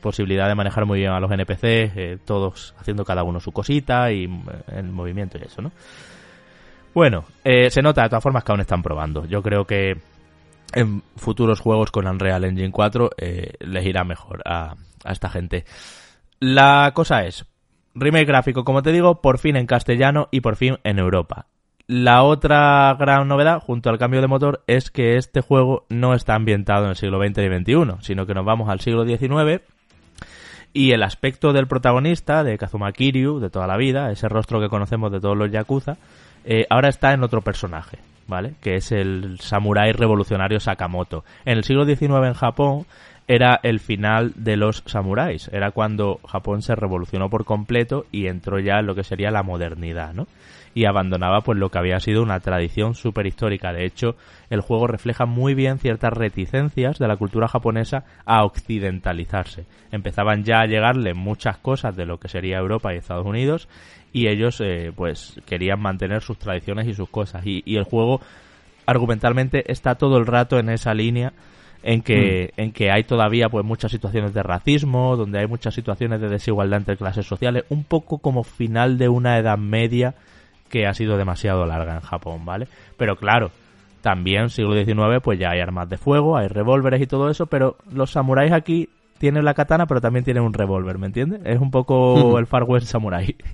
[0.00, 1.62] posibilidad de manejar muy bien a los NPCs,
[1.96, 4.28] eh, todos haciendo cada uno su cosita y
[4.72, 5.70] el movimiento y eso, ¿no?
[6.94, 9.24] Bueno, eh, se nota de todas formas que aún están probando.
[9.26, 9.96] Yo creo que
[10.74, 14.74] en futuros juegos con Unreal Engine 4 eh, les irá mejor a
[15.04, 15.64] esta gente.
[16.38, 17.46] La cosa es,
[17.94, 21.46] remake gráfico, como te digo, por fin en castellano y por fin en Europa.
[21.86, 26.34] La otra gran novedad, junto al cambio de motor, es que este juego no está
[26.34, 29.62] ambientado en el siglo XX y XXI, sino que nos vamos al siglo XIX
[30.74, 34.68] y el aspecto del protagonista, de Kazuma Kiryu, de toda la vida, ese rostro que
[34.68, 35.96] conocemos de todos los Yakuza,
[36.44, 38.54] eh, ahora está en otro personaje, ¿vale?
[38.60, 41.24] Que es el samurái revolucionario Sakamoto.
[41.44, 42.86] En el siglo XIX en Japón
[43.26, 48.58] era el final de los samuráis, era cuando Japón se revolucionó por completo y entró
[48.58, 50.26] ya en lo que sería la modernidad, ¿no?
[50.74, 53.72] y abandonaba pues lo que había sido una tradición súper histórica.
[53.72, 54.16] De hecho,
[54.50, 59.66] el juego refleja muy bien ciertas reticencias de la cultura japonesa a occidentalizarse.
[59.92, 63.68] Empezaban ya a llegarle muchas cosas de lo que sería Europa y Estados Unidos
[64.12, 67.46] y ellos eh, pues querían mantener sus tradiciones y sus cosas.
[67.46, 68.20] Y, el juego
[68.86, 71.32] argumentalmente está todo el rato en esa línea
[71.84, 72.60] en que, mm.
[72.60, 76.78] en que hay todavía pues muchas situaciones de racismo, donde hay muchas situaciones de desigualdad
[76.78, 80.14] entre clases sociales, un poco como final de una edad media
[80.70, 82.68] que ha sido demasiado larga en Japón, ¿vale?
[82.96, 83.50] Pero claro,
[84.00, 87.76] también siglo XIX pues ya hay armas de fuego, hay revólveres y todo eso, pero
[87.92, 91.42] los samuráis aquí tienen la katana pero también tienen un revólver, ¿me entiendes?
[91.44, 93.36] Es un poco el Far West Samurai.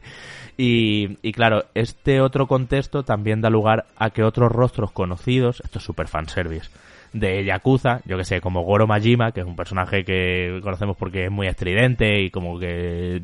[0.62, 5.78] Y, y, claro, este otro contexto también da lugar a que otros rostros conocidos, esto
[5.78, 6.68] es super fanservice,
[7.12, 11.24] de Yakuza, yo que sé, como Goro Majima, que es un personaje que conocemos porque
[11.24, 13.22] es muy estridente y como que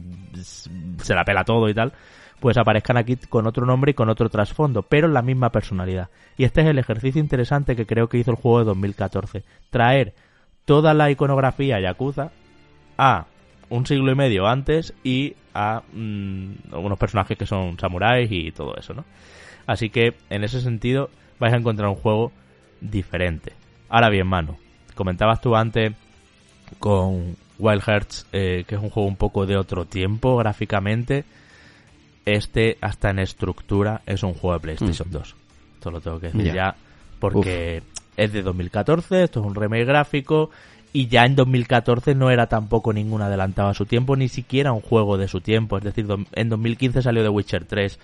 [0.99, 1.93] se la pela todo y tal,
[2.41, 6.09] pues aparezcan aquí con otro nombre y con otro trasfondo, pero la misma personalidad.
[6.37, 9.45] Y este es el ejercicio interesante que creo que hizo el juego de 2014.
[9.71, 10.15] Traer
[10.65, 12.33] toda la iconografía Yakuza
[12.99, 13.27] a
[13.69, 18.77] un siglo y medio antes y a mm, unos personajes que son samuráis y todo
[18.77, 19.05] eso, ¿no?
[19.67, 22.33] Así que en ese sentido vais a encontrar un juego
[22.81, 23.53] diferente.
[23.89, 24.57] Ahora bien, mano,
[24.95, 25.93] comentabas tú antes
[26.79, 31.25] con Wild Hearts eh, que es un juego un poco de otro tiempo gráficamente
[32.27, 35.35] este hasta en estructura es un juego de PlayStation 2.
[35.35, 35.75] Mm.
[35.77, 36.75] Esto lo tengo que decir ya,
[37.21, 37.83] porque
[38.17, 40.51] es de 2014, esto es un remake gráfico
[40.93, 44.81] y ya en 2014 no era tampoco ningún adelantado a su tiempo, ni siquiera un
[44.81, 45.79] juego de su tiempo.
[45.79, 47.99] Es decir, en 2015 salió The Witcher 3,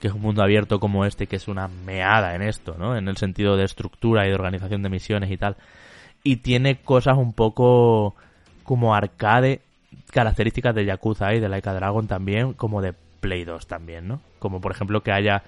[0.00, 2.96] que es un mundo abierto como este, que es una meada en esto, ¿no?
[2.96, 5.56] En el sentido de estructura y de organización de misiones y tal.
[6.22, 8.14] Y tiene cosas un poco
[8.64, 9.60] como arcade,
[10.10, 14.20] características de Yakuza y de Laika Dragon también, como de Play 2 también, ¿no?
[14.38, 15.42] Como por ejemplo que haya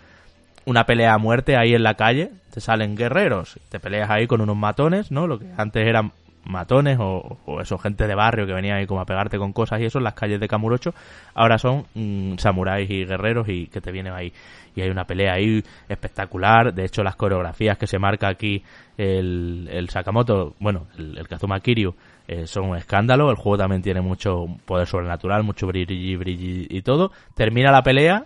[0.65, 4.41] una pelea a muerte ahí en la calle, te salen guerreros, te peleas ahí con
[4.41, 5.27] unos matones, ¿no?
[5.27, 6.13] Lo que antes eran
[6.45, 9.81] matones o, o eso, gente de barrio que venía ahí como a pegarte con cosas
[9.81, 10.95] y eso en las calles de Kamurocho,
[11.35, 14.33] ahora son mm, samuráis y guerreros y que te vienen ahí.
[14.75, 18.63] Y hay una pelea ahí espectacular, de hecho las coreografías que se marca aquí
[18.97, 21.95] el, el Sakamoto, bueno, el, Kazuma Kiryu,
[22.29, 26.83] eh, son un escándalo, el juego también tiene mucho poder sobrenatural, mucho brilli, brilli y
[26.83, 27.13] todo.
[27.35, 28.25] Termina la pelea,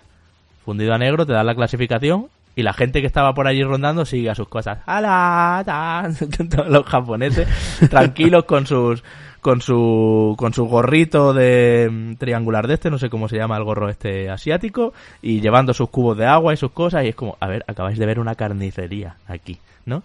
[0.64, 4.06] fundido a negro, te da la clasificación y la gente que estaba por allí rondando
[4.06, 4.78] sigue a sus cosas.
[4.86, 6.10] ¡Hala!
[6.50, 7.46] Todos los japoneses
[7.90, 9.04] tranquilos con sus
[9.42, 13.58] con su con su gorrito de mm, triangular de este, no sé cómo se llama
[13.58, 14.92] el gorro este asiático
[15.22, 17.98] y llevando sus cubos de agua y sus cosas y es como, a ver, acabáis
[17.98, 20.02] de ver una carnicería aquí, ¿no?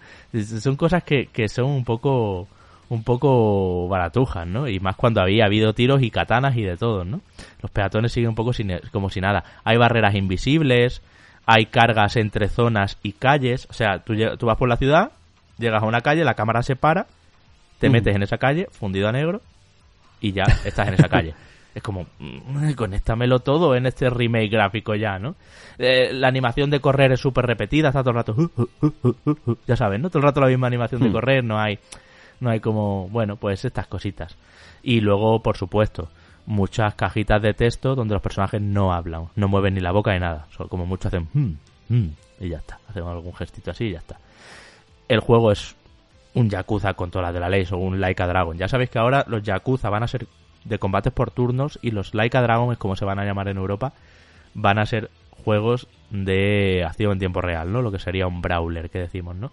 [0.59, 2.47] Son cosas que, que son un poco
[2.89, 4.67] un poco baratujas, ¿no?
[4.67, 7.21] Y más cuando había habido tiros y katanas y de todo, ¿no?
[7.61, 9.45] Los peatones siguen un poco sin, como si nada.
[9.63, 11.01] Hay barreras invisibles,
[11.53, 13.67] hay cargas entre zonas y calles.
[13.69, 15.11] O sea, tú, tú vas por la ciudad,
[15.57, 17.07] llegas a una calle, la cámara se para,
[17.79, 17.91] te Mm.
[17.91, 19.41] metes en esa calle, fundido a negro,
[20.21, 21.33] y ya estás en esa calle.
[21.73, 25.35] Es como, mm, conéctamelo todo en este remake gráfico ya, ¿no?
[25.77, 29.15] Eh, la animación de correr es súper repetida, está todo el rato, uh, uh, uh,
[29.23, 30.09] uh, uh, ya sabes, ¿no?
[30.09, 31.13] Todo el rato la misma animación de Hmm.
[31.13, 31.79] correr, no hay,
[32.41, 34.35] no hay como, bueno, pues estas cositas.
[34.83, 36.09] Y luego, por supuesto,
[36.45, 40.19] muchas cajitas de texto donde los personajes no hablan, no mueven ni la boca ni
[40.19, 41.53] nada, solo como mucho hacen, "Hmm,
[41.89, 42.07] hmm",
[42.39, 44.17] y ya está, hacen algún gestito así y ya está.
[45.07, 45.75] El juego es
[46.33, 48.57] un Yakuza con todas las de la ley, o un Laika Dragon.
[48.57, 50.27] Ya sabéis que ahora los Yakuza van a ser
[50.63, 53.57] de combates por turnos y los Laika Dragon, es como se van a llamar en
[53.57, 53.93] Europa,
[54.53, 55.09] van a ser
[55.43, 57.81] juegos de acción en tiempo real, ¿no?
[57.81, 59.51] Lo que sería un brawler que decimos, ¿no?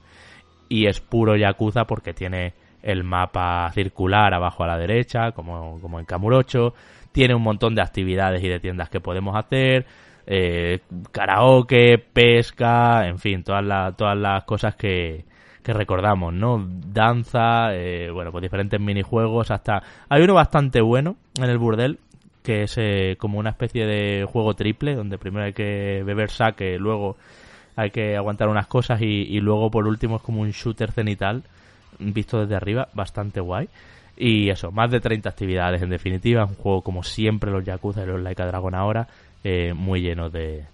[0.68, 2.52] Y es puro Yakuza porque tiene
[2.82, 6.74] el mapa circular abajo a la derecha, como, como en Kamurocho,
[7.12, 9.86] tiene un montón de actividades y de tiendas que podemos hacer,
[10.26, 15.24] eh, karaoke, pesca, en fin, todas, las todas las cosas que,
[15.62, 16.64] que recordamos, ¿no?
[16.68, 19.82] Danza, eh, bueno, pues diferentes minijuegos, hasta...
[20.08, 21.98] Hay uno bastante bueno en el burdel,
[22.42, 26.78] que es eh, como una especie de juego triple, donde primero hay que beber saque,
[26.78, 27.16] luego
[27.76, 31.42] hay que aguantar unas cosas y, y luego por último es como un shooter cenital,
[31.98, 33.68] visto desde arriba, bastante guay.
[34.16, 38.06] Y eso, más de 30 actividades en definitiva, un juego como siempre los Yakuza y
[38.06, 39.06] los Laika Dragon ahora,
[39.44, 40.64] eh, muy lleno de,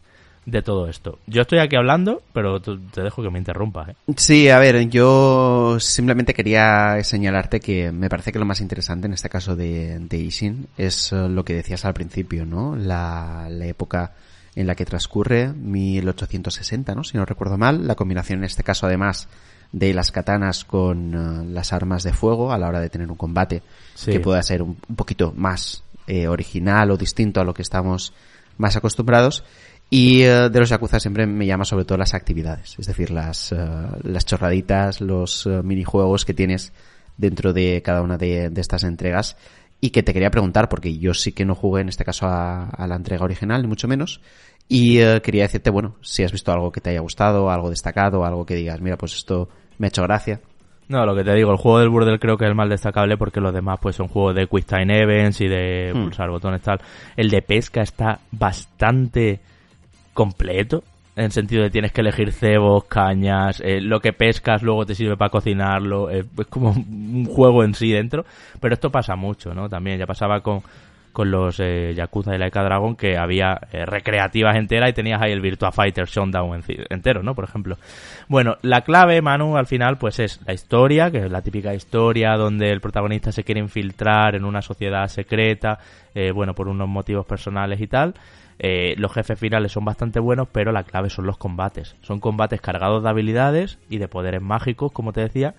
[0.47, 1.19] de todo esto.
[1.27, 3.91] Yo estoy aquí hablando, pero te dejo que me interrumpas.
[3.91, 3.95] ¿eh?
[4.17, 9.15] Sí, a ver, yo simplemente quería señalarte que me parece que lo más interesante en
[9.15, 12.77] este caso de, de Ishin es eh, lo que decías al principio, ¿no?
[12.77, 14.13] La época
[14.55, 17.05] en la que transcurre, 1860, ¿no?
[17.05, 19.29] Si no recuerdo mal, la combinación en este caso además
[19.75, 23.17] de las katanas con eh, las armas de fuego a la hora de tener un
[23.17, 23.63] combate
[23.95, 24.13] Sí.
[24.13, 28.13] que pueda ser un, un poquito más eh, original o distinto a lo que estamos
[28.57, 29.43] más acostumbrados.
[29.91, 33.53] Y eh, de los Yakuza siempre me llama sobre todo las actividades, es decir, las,
[33.53, 33.57] eh,
[34.03, 36.73] las chorraditas, los minijuegos que tienes
[37.17, 39.37] dentro de cada una de, de estas entregas.
[39.81, 42.69] Y que te quería preguntar, porque yo sí que no jugué en este caso a,
[42.71, 44.21] a la entrega original, ni mucho menos.
[44.67, 48.47] Y quería decirte, bueno, si has visto algo que te haya gustado, algo destacado, algo
[48.47, 50.41] que digas, mira, pues esto me ha hecho gracia.
[50.87, 53.17] No, lo que te digo, el juego del burdel creo que es el más destacable
[53.17, 56.03] porque los demás pues son juegos de Quick Time Events y de Hmm.
[56.05, 56.81] pulsar botones tal.
[57.17, 59.41] El de pesca está bastante
[60.13, 60.85] completo.
[61.17, 64.97] En el sentido de tienes que elegir cebos, cañas, eh, lo que pescas luego te
[64.97, 68.25] sirve para cocinarlo, eh, es como un juego en sí dentro.
[68.61, 69.69] Pero esto pasa mucho, ¿no?
[69.69, 70.61] También ya pasaba con,
[71.15, 75.31] con los eh, Yakuza y Laika Dragon que había eh, recreativas enteras y tenías ahí
[75.31, 76.61] el Virtua Fighter Showdown
[76.91, 77.37] entero, ¿no?
[77.37, 77.79] Por ejemplo.
[78.29, 82.37] Bueno, la clave, Manu, al final, pues es la historia, que es la típica historia
[82.37, 85.79] donde el protagonista se quiere infiltrar en una sociedad secreta,
[86.17, 88.15] eh, bueno, por unos motivos personales y tal.
[88.97, 91.97] Los jefes finales son bastante buenos, pero la clave son los combates.
[92.03, 95.55] Son combates cargados de habilidades y de poderes mágicos, como te decía,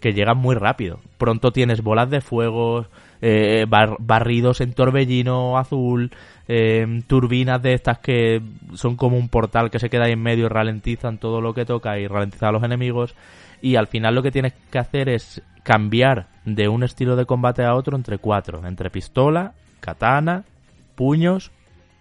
[0.00, 1.00] que llegan muy rápido.
[1.16, 2.86] Pronto tienes bolas de fuego,
[3.22, 6.10] eh, bar- barridos en torbellino azul,
[6.48, 8.40] eh, turbinas de estas que
[8.74, 11.64] son como un portal que se queda ahí en medio y ralentizan todo lo que
[11.64, 13.14] toca y ralentizan a los enemigos.
[13.62, 17.62] Y al final lo que tienes que hacer es cambiar de un estilo de combate
[17.62, 20.44] a otro entre cuatro, entre pistola, katana,
[20.94, 21.50] puños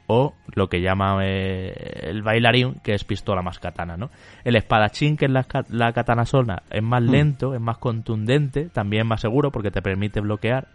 [0.07, 4.09] o lo que llama eh, el bailarín, que es pistola más katana, ¿no?
[4.43, 7.11] El espadachín, que es la, la katana sola, es más Hmm.
[7.11, 10.67] lento, es más contundente, también más seguro porque te permite bloquear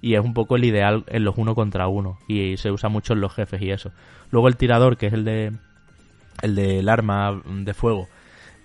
[0.00, 3.12] y es un poco el ideal en los uno contra uno y se usa mucho
[3.12, 3.92] en los jefes y eso.
[4.30, 5.52] Luego el tirador, que es el de
[6.42, 8.08] el del arma de fuego,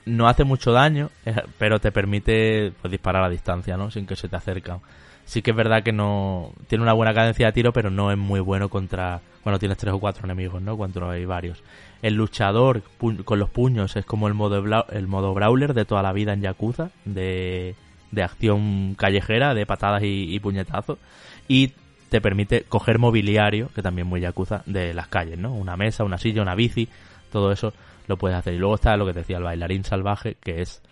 [0.06, 3.92] no hace mucho daño, eh, pero te permite pues, disparar a distancia, ¿no?
[3.92, 4.80] Sin que se te acercan.
[5.26, 8.18] Sí que es verdad que no tiene una buena cadencia de tiro, pero no es
[8.18, 10.78] muy bueno contra bueno, tienes tres o cuatro enemigos, ¿no?
[10.78, 11.64] Cuando hay varios.
[12.02, 16.14] El luchador con los puños es como el modo el modo brawler de toda la
[16.14, 17.76] vida en Yakuza, de,
[18.12, 20.98] de acción callejera, de patadas y, y puñetazos.
[21.48, 21.74] Y
[22.10, 25.54] te permite coger mobiliario, que también muy Yakuza, de las calles, ¿no?
[25.54, 26.90] Una mesa, una silla, una bici,
[27.32, 27.74] todo eso
[28.08, 28.54] lo puedes hacer.
[28.54, 30.84] Y luego está lo que decía, el bailarín salvaje, que es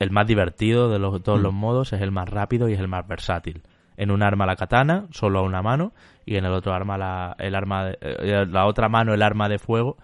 [0.00, 1.56] el más divertido de los, todos los mm.
[1.56, 3.62] modos, es el más rápido y es el más versátil.
[3.96, 5.92] En un arma la katana, solo a una mano,
[6.24, 9.58] y en el otro arma la, el arma eh, la otra mano el arma de
[9.58, 9.96] fuego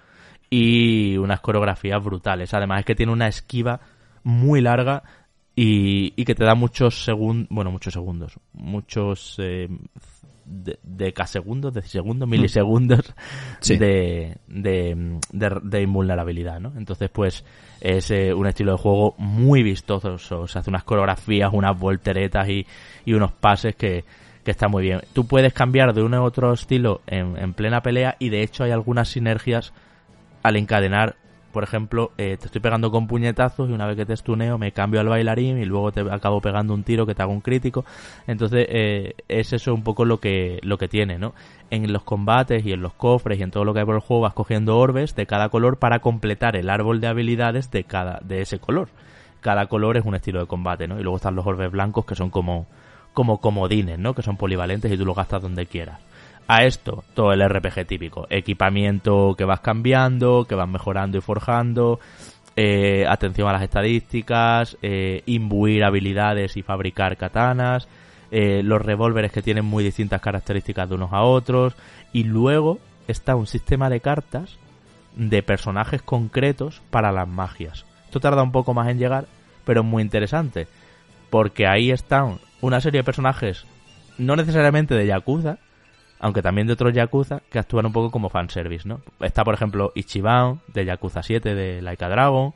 [0.51, 2.55] y unas coreografías brutales.
[2.55, 3.81] Además es que tiene una esquiva
[4.23, 5.03] muy larga
[5.57, 9.69] y, y que te da muchos segundos, bueno, muchos segundos, muchos eh,
[10.45, 13.15] de, decasegundos, decisegundos, milisegundos
[13.67, 15.19] de, de,
[15.63, 16.73] de, invulnerabilidad, ¿no?
[16.77, 17.45] Entonces, pues,
[17.81, 20.19] es eh, un estilo de juego muy vistoso.
[20.19, 22.67] Se hace unas coreografías, unas volteretas y,
[23.05, 24.05] y unos pases que,
[24.45, 25.01] que está muy bien.
[25.13, 28.65] Tú puedes cambiar de uno u otro estilo en, en plena pelea y de hecho
[28.65, 29.73] hay algunas sinergias
[30.43, 31.17] al encadenar
[31.55, 34.73] por ejemplo, eh, te estoy pegando con puñetazos y una vez que te estuneo me
[34.73, 37.85] cambio al bailarín y luego te acabo pegando un tiro que te hago un crítico.
[38.27, 41.33] Entonces, eh, es eso un poco lo que, lo que tiene, ¿no?
[41.71, 44.01] En los combates y en los cofres y en todo lo que hay por el
[44.01, 48.19] juego vas cogiendo orbes de cada color para completar el árbol de habilidades de cada,
[48.25, 48.89] de ese color.
[49.41, 50.99] Cada color es un estilo de combate, ¿no?
[50.99, 52.67] Y luego están los orbes blancos que son como,
[53.13, 54.13] como comodines, ¿no?
[54.13, 56.01] Que son polivalentes y tú los gastas donde quieras
[56.47, 58.27] a esto todo el RPG típico.
[58.31, 62.01] Equipamiento que vas cambiando, que vas mejorando y forjando.
[62.57, 67.89] Eh, atención a las estadísticas, eh, imbuir habilidades y fabricar katanas,
[68.31, 71.75] eh, los revólveres que tienen muy distintas características de unos a otros,
[72.13, 72.79] y luego
[73.09, 74.57] está un sistema de cartas
[75.17, 77.85] de personajes concretos para las magias.
[78.05, 79.27] Esto tarda un poco más en llegar,
[79.65, 80.69] pero es muy interesante,
[81.31, 83.67] porque ahí están una serie de personajes,
[84.17, 85.59] no necesariamente de Yakuza,
[86.25, 89.03] aunque también de otros Yakuza que actúan un poco como fanservice, ¿no?
[89.20, 92.55] Está, por ejemplo, Ichiban de Yakuza 7 de Laika Dragon,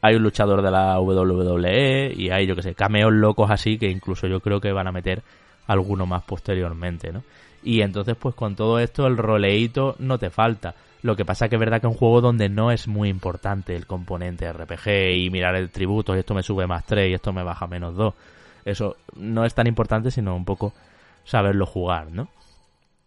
[0.00, 3.90] hay un luchador de la WWE y hay, yo que sé, cameos locos así que
[3.90, 5.22] incluso yo creo que van a meter
[5.66, 7.22] alguno más posteriormente, ¿no?
[7.62, 10.74] Y entonces, pues con todo esto, el roleíto no te falta.
[11.02, 13.76] Lo que pasa que es verdad que es un juego donde no es muy importante
[13.76, 17.30] el componente RPG y mirar el tributo y esto me sube más 3 y esto
[17.34, 18.14] me baja menos 2.
[18.64, 20.72] Eso no es tan importante, sino un poco
[21.24, 22.28] saberlo jugar, ¿no?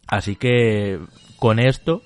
[0.07, 0.99] Así que
[1.37, 2.01] con esto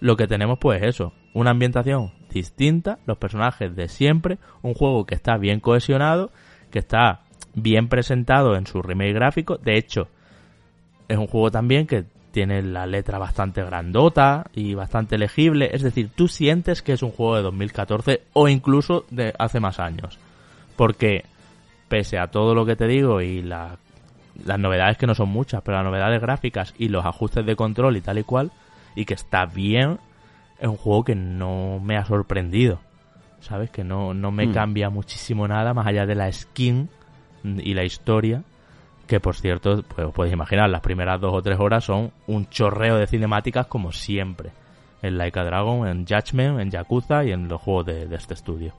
[0.00, 5.14] lo que tenemos pues eso, una ambientación distinta, los personajes de siempre, un juego que
[5.14, 6.30] está bien cohesionado,
[6.70, 7.22] que está
[7.54, 10.08] bien presentado en su remake gráfico, de hecho
[11.08, 16.10] es un juego también que tiene la letra bastante grandota y bastante legible, es decir,
[16.14, 20.18] tú sientes que es un juego de 2014 o incluso de hace más años,
[20.76, 21.24] porque
[21.88, 23.78] pese a todo lo que te digo y la
[24.44, 27.96] las novedades que no son muchas, pero las novedades gráficas y los ajustes de control
[27.96, 28.52] y tal y cual,
[28.94, 29.98] y que está bien,
[30.58, 32.80] es un juego que no me ha sorprendido.
[33.40, 33.70] ¿Sabes?
[33.70, 34.52] Que no, no me hmm.
[34.52, 36.88] cambia muchísimo nada más allá de la skin
[37.44, 38.42] y la historia.
[39.06, 42.48] Que por cierto, pues os podéis imaginar, las primeras dos o tres horas son un
[42.48, 44.50] chorreo de cinemáticas como siempre.
[45.02, 48.72] En Laika Dragon, en Judgment, en Yakuza y en los juegos de, de este estudio.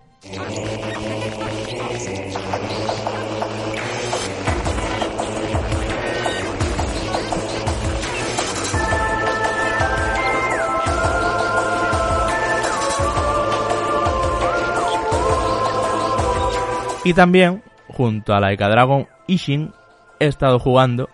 [17.04, 19.72] Y también, junto a Laika Dragon Ishin,
[20.20, 21.10] he estado jugando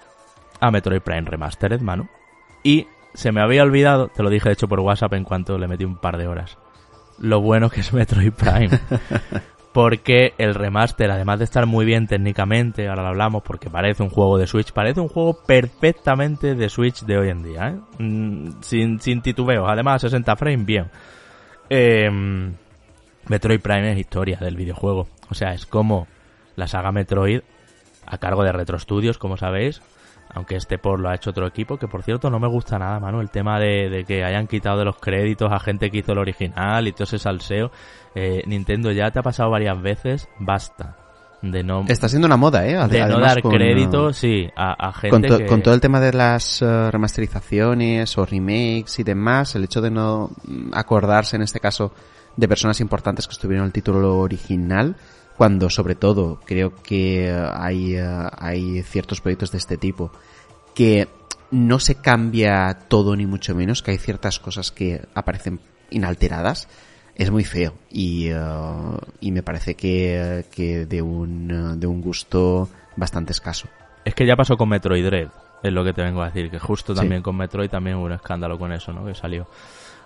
[0.60, 2.10] a Metroid Prime Remastered, mano.
[2.64, 5.68] Y se me había olvidado, te lo dije de hecho por WhatsApp en cuanto le
[5.68, 6.58] metí un par de horas,
[7.20, 8.70] lo bueno que es Metroid Prime.
[9.74, 14.10] porque el remaster, además de estar muy bien técnicamente, ahora lo hablamos porque parece un
[14.10, 17.80] juego de Switch, parece un juego perfectamente de Switch de hoy en día, ¿eh?
[17.98, 20.92] Mm, sin, sin titubeos, además 60 frames, bien.
[21.70, 22.10] Eh,
[23.28, 25.08] Metroid Prime es historia del videojuego.
[25.34, 26.06] O sea, es como
[26.56, 27.42] la saga Metroid
[28.06, 29.82] a cargo de Retro Studios, como sabéis.
[30.30, 33.00] Aunque este por lo ha hecho otro equipo, que por cierto no me gusta nada,
[33.00, 36.20] mano, el tema de, que hayan quitado de los créditos a gente que hizo el
[36.20, 37.72] original y todo ese salseo.
[38.14, 40.98] Eh, Nintendo ya te ha pasado varias veces, basta.
[41.42, 42.88] De no, Está siendo una moda, ¿eh?
[42.88, 46.62] de no dar crédito, uh, sí, a, gente con, con, todo el tema de las
[46.62, 50.30] uh, remasterizaciones o remakes y demás, el hecho de no
[50.72, 51.92] acordarse en este caso
[52.38, 54.96] de personas importantes que estuvieron en el título original,
[55.38, 60.12] cuando sobre todo creo que hay, eh, hay ciertos proyectos de este tipo
[60.76, 61.08] que
[61.52, 65.60] no se cambia todo ni mucho menos, que hay ciertas cosas que aparecen
[65.90, 66.68] inalteradas,
[67.16, 68.38] es muy feo y, eh,
[69.20, 73.68] y me parece que, que de, un, de un gusto bastante escaso.
[74.04, 75.30] Es que ya pasó con Metroid Dread,
[75.62, 78.12] es lo que te vengo a decir, que justo también con Metroid también hubo un
[78.12, 79.06] escándalo con eso, ¿no?
[79.06, 79.48] Que salió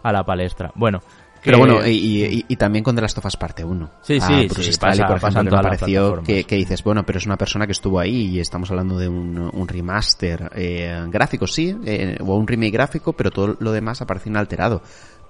[0.03, 0.71] a la palestra.
[0.75, 1.01] Bueno,
[1.47, 3.89] pero bueno, y, también con The Last of Us parte 1.
[4.01, 7.71] Sí, sí, sí, por ejemplo, me pareció que, dices, bueno, pero es una persona que
[7.71, 12.71] estuvo ahí y estamos hablando de un, remaster eh, gráfico, sí, eh, o un remake
[12.71, 14.81] gráfico, pero todo lo demás aparece inalterado.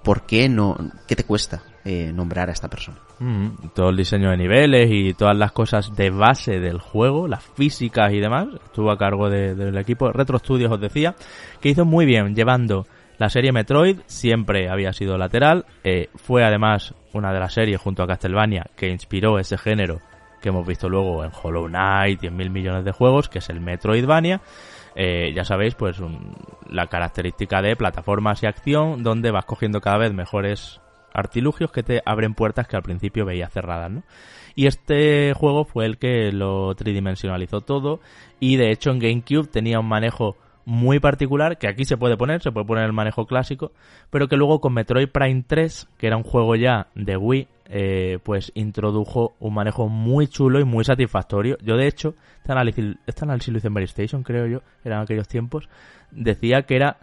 [0.03, 0.78] ¿Por qué no?
[1.07, 2.97] ¿Qué te cuesta eh, nombrar a esta persona?
[3.20, 7.43] Mm, todo el diseño de niveles y todas las cosas de base del juego, las
[7.43, 11.15] físicas y demás, estuvo a cargo del equipo Retro Studios, os decía,
[11.59, 12.86] que hizo muy bien llevando
[13.18, 18.03] la serie Metroid siempre había sido lateral, eh, fue además una de las series junto
[18.03, 20.01] a Castlevania que inspiró ese género
[20.41, 23.49] que hemos visto luego en Hollow Knight y en mil millones de juegos, que es
[23.49, 24.41] el Metroidvania.
[24.95, 25.97] Eh, ya sabéis, pues
[26.70, 30.80] la característica de plataformas y acción, donde vas cogiendo cada vez mejores
[31.13, 34.03] artilugios que te abren puertas que al principio veías cerradas, ¿no?
[34.55, 37.99] Y este juego fue el que lo tridimensionalizó todo
[38.39, 40.36] y de hecho en GameCube tenía un manejo
[40.68, 43.72] muy particular que aquí se puede poner, se puede poner el manejo clásico,
[44.09, 48.20] pero que luego con Metroid Prime 3, que era un juego ya de Wii, eh,
[48.22, 51.57] pues introdujo un manejo muy chulo y muy satisfactorio.
[51.61, 55.30] Yo de hecho, este análisis, este análisis lo hice en Station, creo yo, eran aquellos
[55.30, 55.70] tiempos,
[56.11, 56.97] decía que era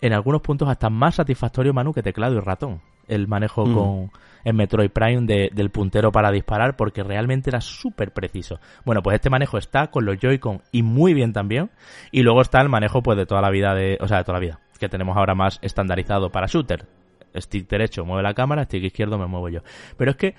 [0.00, 3.74] en algunos puntos hasta más satisfactorio Manu que teclado y ratón el manejo mm.
[3.74, 4.10] con
[4.44, 8.58] en Metroid Prime del puntero para disparar porque realmente era súper preciso.
[8.84, 11.70] Bueno, pues este manejo está con los Joy-Con y muy bien también.
[12.10, 14.38] Y luego está el manejo pues de toda la vida de, o sea, de toda
[14.38, 16.86] la vida, que tenemos ahora más estandarizado para shooter.
[17.34, 19.60] Stick derecho mueve la cámara, stick izquierdo me muevo yo.
[19.96, 20.34] Pero es que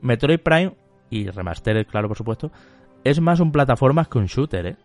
[0.00, 0.72] Metroid Prime
[1.10, 2.50] y Remastered, claro, por supuesto,
[3.04, 4.76] es más un plataformas que un shooter, ¿eh?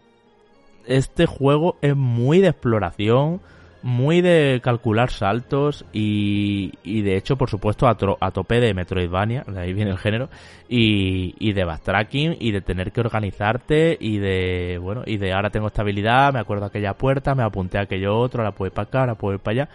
[0.86, 3.40] Este juego es muy de exploración,
[3.84, 9.44] muy de calcular saltos y, y de hecho, por supuesto, a, a, tope de Metroidvania,
[9.46, 10.30] de ahí viene el género,
[10.70, 15.50] y, y de backtracking y de tener que organizarte y de, bueno, y de ahora
[15.50, 18.88] tengo estabilidad, me acuerdo aquella puerta, me apunté a aquello otro, ahora puedo ir para
[18.88, 19.70] acá, ahora puedo ir para allá.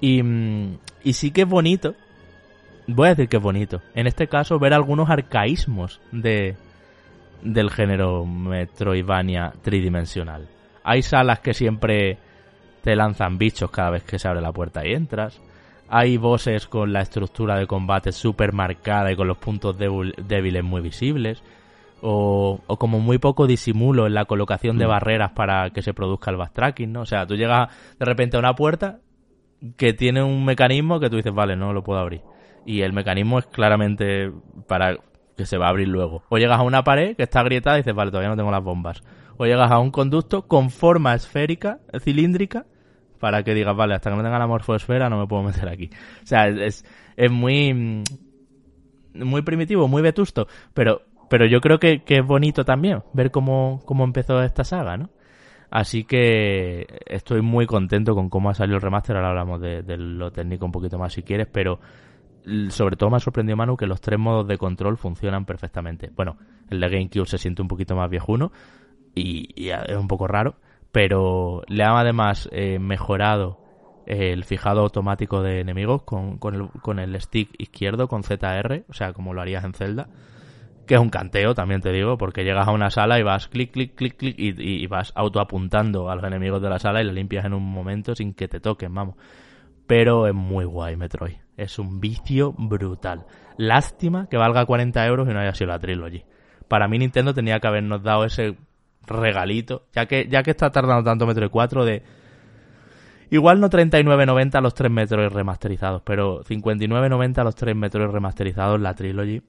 [0.00, 0.22] Y,
[1.02, 1.94] y sí que es bonito,
[2.86, 6.56] voy a decir que es bonito, en este caso ver algunos arcaísmos de,
[7.42, 10.48] del género Metroidvania tridimensional.
[10.82, 12.18] Hay salas que siempre
[12.84, 15.40] te lanzan bichos cada vez que se abre la puerta y entras.
[15.88, 20.82] Hay bosses con la estructura de combate súper marcada y con los puntos débiles muy
[20.82, 21.42] visibles.
[22.02, 24.88] O, o, como muy poco disimulo en la colocación de mm.
[24.90, 27.00] barreras para que se produzca el backtracking, ¿no?
[27.00, 28.98] O sea, tú llegas de repente a una puerta
[29.78, 32.20] que tiene un mecanismo que tú dices, vale, no lo puedo abrir.
[32.66, 34.30] Y el mecanismo es claramente
[34.68, 34.98] para
[35.38, 36.22] que se va a abrir luego.
[36.28, 38.62] O llegas a una pared que está agrietada y dices, vale, todavía no tengo las
[38.62, 39.02] bombas.
[39.38, 42.66] O llegas a un conducto con forma esférica, cilíndrica,
[43.18, 45.90] para que digas, vale, hasta que no tenga la morfosfera no me puedo meter aquí.
[46.22, 46.84] O sea, es,
[47.16, 48.02] es muy,
[49.14, 53.82] muy primitivo, muy vetusto, pero, pero yo creo que, que es bonito también ver cómo,
[53.84, 55.10] cómo empezó esta saga, ¿no?
[55.70, 59.16] Así que estoy muy contento con cómo ha salido el remaster.
[59.16, 61.80] Ahora hablamos de, de, lo técnico un poquito más si quieres, pero
[62.68, 66.12] sobre todo me ha sorprendido, Manu, que los tres modos de control funcionan perfectamente.
[66.14, 66.36] Bueno,
[66.70, 68.52] el de GameCube se siente un poquito más viejuno
[69.14, 70.56] y, y es un poco raro,
[70.94, 73.58] pero le han además eh, mejorado
[74.06, 78.92] el fijado automático de enemigos con, con, el, con el stick izquierdo, con ZR, o
[78.92, 80.06] sea, como lo harías en Zelda,
[80.86, 83.72] que es un canteo, también te digo, porque llegas a una sala y vas clic,
[83.72, 87.12] clic, clic, clic y, y vas autoapuntando a los enemigos de la sala y la
[87.12, 89.16] limpias en un momento sin que te toquen, vamos.
[89.88, 93.26] Pero es muy guay Metroid, es un vicio brutal.
[93.56, 96.22] Lástima que valga 40 euros y no haya sido la Trilogy.
[96.68, 98.56] Para mí Nintendo tenía que habernos dado ese
[99.06, 102.02] regalito, ya que, ya que está tardando tanto Metroid 4 de...
[103.30, 109.42] Igual no 39.90 los 3 Metroid remasterizados, pero 59.90 los 3 Metroid remasterizados, la Trilogy,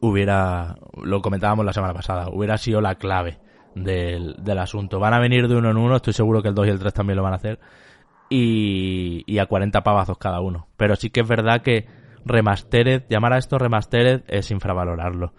[0.00, 3.38] hubiera, lo comentábamos la semana pasada, hubiera sido la clave
[3.74, 4.98] del, del asunto.
[4.98, 6.92] Van a venir de uno en uno, estoy seguro que el 2 y el 3
[6.92, 7.60] también lo van a hacer,
[8.28, 10.68] y, y a 40 pavazos cada uno.
[10.76, 11.86] Pero sí que es verdad que
[12.24, 15.32] Remastered, llamar a esto Remastered es infravalorarlo.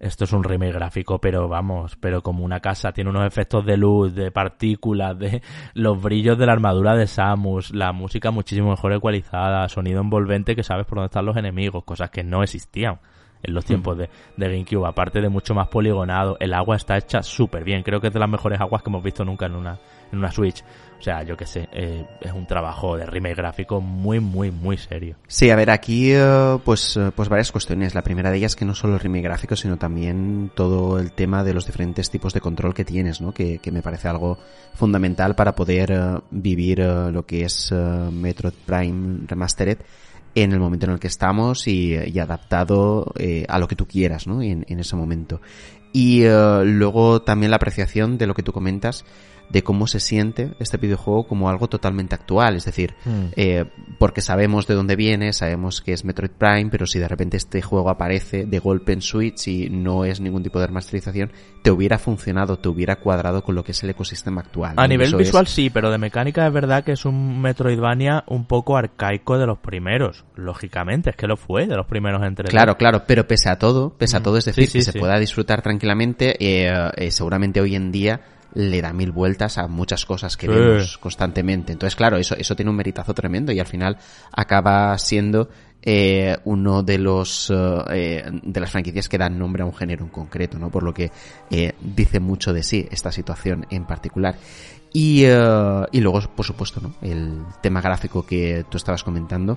[0.00, 3.76] Esto es un remake gráfico, pero vamos, pero como una casa, tiene unos efectos de
[3.76, 5.42] luz, de partículas, de
[5.74, 10.62] los brillos de la armadura de Samus, la música muchísimo mejor ecualizada, sonido envolvente que
[10.62, 13.00] sabes por dónde están los enemigos, cosas que no existían
[13.42, 17.22] en los tiempos de, de GameCube, aparte de mucho más poligonado, el agua está hecha
[17.22, 19.78] súper bien, creo que es de las mejores aguas que hemos visto nunca en una,
[20.12, 20.64] en una Switch.
[20.98, 24.76] O sea, yo que sé, eh, es un trabajo de remake gráfico muy, muy, muy
[24.76, 25.16] serio.
[25.28, 27.94] Sí, a ver, aquí eh, pues, eh, pues varias cuestiones.
[27.94, 31.44] La primera de ellas que no solo el remake gráfico, sino también todo el tema
[31.44, 33.32] de los diferentes tipos de control que tienes, ¿no?
[33.32, 34.38] Que, que me parece algo
[34.74, 39.78] fundamental para poder vivir lo que es Metroid Prime Remastered
[40.34, 43.12] en el momento en el que estamos y, adaptado
[43.48, 44.42] a lo que tú quieras, ¿no?
[44.42, 45.40] En, en ese momento.
[45.92, 49.04] Y eh, luego también la apreciación de lo que tú comentas
[49.50, 52.56] de cómo se siente este videojuego como algo totalmente actual.
[52.56, 53.24] Es decir, Mm.
[53.36, 53.64] eh,
[53.98, 57.62] porque sabemos de dónde viene, sabemos que es Metroid Prime, pero si de repente este
[57.62, 61.32] juego aparece de golpe en Switch y no es ningún tipo de remasterización,
[61.62, 64.74] te hubiera funcionado, te hubiera cuadrado con lo que es el ecosistema actual.
[64.76, 68.44] A nivel es- visual sí, pero de mecánica es verdad que es un Metroidvania un
[68.46, 70.24] poco arcaico de los primeros.
[70.36, 73.90] Lógicamente, es que lo fue de los primeros entre Claro, claro, pero pese a todo,
[73.96, 77.60] pese a todo, es decir, Sí, sí, que se pueda disfrutar tranquilamente, eh, eh, seguramente
[77.60, 78.20] hoy en día
[78.54, 80.52] le da mil vueltas a muchas cosas que Sí.
[80.52, 81.72] vemos constantemente.
[81.72, 83.98] Entonces, claro, eso, eso tiene un meritazo tremendo y al final
[84.32, 85.48] acaba siendo
[85.82, 87.52] eh, uno de los
[87.90, 90.70] eh, de las franquicias que dan nombre a un género en concreto, ¿no?
[90.70, 91.10] Por lo que
[91.50, 94.34] eh, dice mucho de sí esta situación en particular.
[94.92, 96.94] Y, eh, y luego, por supuesto, ¿no?
[97.02, 99.56] El tema gráfico que tú estabas comentando,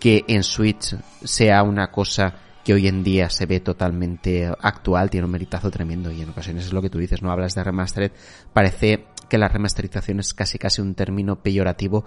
[0.00, 2.32] que en Switch sea una cosa
[2.68, 6.66] que hoy en día se ve totalmente actual, tiene un meritazo tremendo y en ocasiones
[6.66, 8.12] es lo que tú dices, no hablas de remastered,
[8.52, 12.04] parece que la remasterización es casi casi un término peyorativo,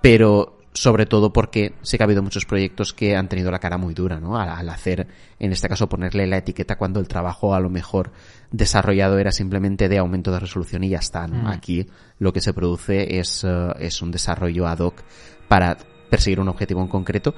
[0.00, 3.76] pero sobre todo porque sí que ha habido muchos proyectos que han tenido la cara
[3.76, 4.38] muy dura, ¿no?
[4.38, 8.10] Al, al hacer, en este caso, ponerle la etiqueta cuando el trabajo a lo mejor
[8.50, 11.42] desarrollado era simplemente de aumento de resolución y ya está, ¿no?
[11.42, 11.46] Mm.
[11.48, 11.86] Aquí
[12.18, 15.02] lo que se produce es, eh, es un desarrollo ad hoc
[15.48, 15.76] para
[16.08, 17.34] perseguir un objetivo en concreto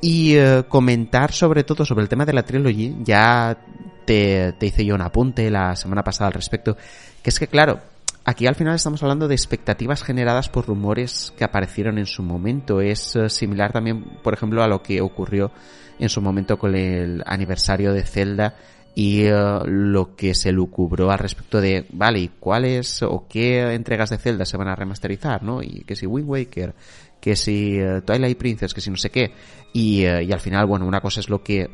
[0.00, 3.56] y eh, comentar sobre todo sobre el tema de la trilogy, ya
[4.04, 6.76] te, te hice yo un apunte la semana pasada al respecto,
[7.22, 7.80] que es que claro,
[8.24, 12.80] aquí al final estamos hablando de expectativas generadas por rumores que aparecieron en su momento.
[12.80, 15.52] Es eh, similar también, por ejemplo, a lo que ocurrió
[15.98, 18.54] en su momento con el aniversario de Zelda
[18.94, 24.10] y eh, lo que se lucubró al respecto de, vale, ¿y cuáles o qué entregas
[24.10, 25.62] de Zelda se van a remasterizar, no?
[25.62, 26.74] Y que si Wind Waker,
[27.20, 29.32] que si eh, Twilight Princess, que si no sé qué.
[29.72, 31.68] Y, eh, y al final, bueno, una cosa es lo que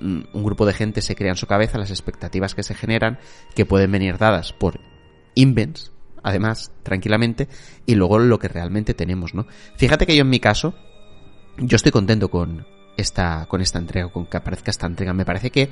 [0.00, 3.18] mm, un grupo de gente se crea en su cabeza, las expectativas que se generan,
[3.54, 4.80] que pueden venir dadas por
[5.34, 5.92] invents,
[6.22, 7.48] además, tranquilamente,
[7.86, 9.46] y luego lo que realmente tenemos, ¿no?
[9.76, 10.74] Fíjate que yo en mi caso,
[11.58, 12.66] yo estoy contento con
[12.96, 15.12] esta, con esta entrega, con que aparezca esta entrega.
[15.12, 15.70] Me parece que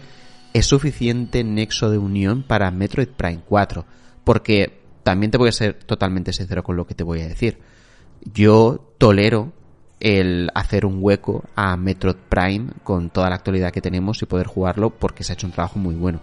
[0.53, 3.85] es suficiente nexo de unión para Metroid Prime 4,
[4.25, 7.59] porque también te voy a ser totalmente sincero con lo que te voy a decir.
[8.25, 9.53] Yo tolero
[10.01, 14.47] el hacer un hueco a Metroid Prime con toda la actualidad que tenemos y poder
[14.47, 16.21] jugarlo porque se ha hecho un trabajo muy bueno.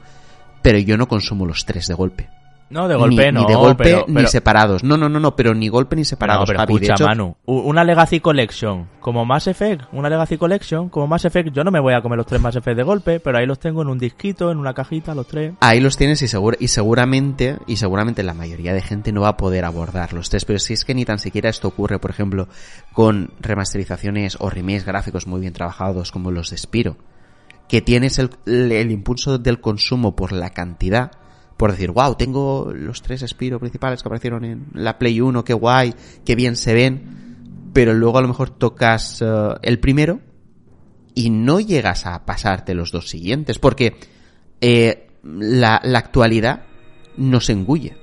[0.62, 2.30] Pero yo no consumo los tres de golpe.
[2.70, 3.42] No, de golpe ni, no.
[3.42, 4.84] ni de golpe pero, ni separados.
[4.84, 6.42] No, no, no, no, pero ni golpe ni separados.
[6.42, 6.74] No, pero Javi.
[6.74, 11.08] De escucha, hecho, Manu, u- una Legacy Collection como Mass Effect, una Legacy Collection como
[11.08, 13.40] Mass Effect, yo no me voy a comer los tres Mass Effect de golpe, pero
[13.40, 15.54] ahí los tengo en un disquito, en una cajita, los tres.
[15.62, 19.30] Ahí los tienes y, segura- y seguramente, y seguramente la mayoría de gente no va
[19.30, 22.12] a poder abordar los tres, pero si es que ni tan siquiera esto ocurre, por
[22.12, 22.48] ejemplo,
[22.94, 26.98] con remasterizaciones o remakes gráficos muy bien trabajados como los de Spiro,
[27.68, 31.12] que tienes el, el impulso del consumo por la cantidad,
[31.60, 35.52] por decir, wow, tengo los tres Spiro principales que aparecieron en la Play 1, qué
[35.54, 35.94] guay,
[36.24, 37.02] qué bien se ven,
[37.74, 39.26] pero luego a lo mejor tocas eh,
[39.64, 40.22] el primero
[41.14, 43.98] y no llegas a pasarte los dos siguientes, porque
[44.62, 46.62] eh, la, la actualidad
[47.18, 47.98] nos engulle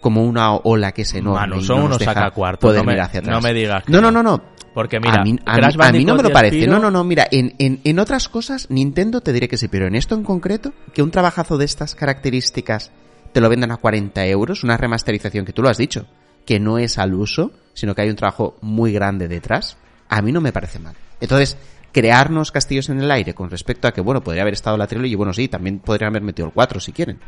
[0.00, 2.80] como una ola que se enorme Manu, y son no nos unos deja sacacuartos, poder
[2.80, 3.36] no me- mirar hacia atrás.
[3.36, 4.10] no me digas que no, no.
[4.10, 4.42] no, no.
[4.76, 6.56] Porque mira, a mí, a mí- Crash a mí no me lo parece.
[6.66, 9.86] No, no, no, mira, en, en, en otras cosas, Nintendo te diré que sí, pero
[9.86, 12.90] en esto en concreto, que un trabajazo de estas características
[13.32, 16.04] te lo vendan a 40 euros, una remasterización que tú lo has dicho,
[16.44, 19.78] que no es al uso, sino que hay un trabajo muy grande detrás,
[20.10, 20.94] a mí no me parece mal.
[21.22, 21.56] Entonces,
[21.90, 25.12] crearnos castillos en el aire con respecto a que, bueno, podría haber estado la trilogía
[25.12, 27.18] y bueno, sí, también podrían haber metido el 4 si quieren.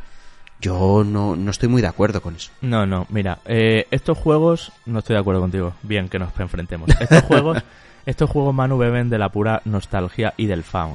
[0.60, 2.50] Yo no, no estoy muy de acuerdo con eso.
[2.60, 6.90] No, no, mira, eh, estos juegos, no estoy de acuerdo contigo, bien que nos enfrentemos.
[7.00, 7.58] Estos juegos,
[8.06, 10.94] estos juegos, Manu, beben de la pura nostalgia y del fan,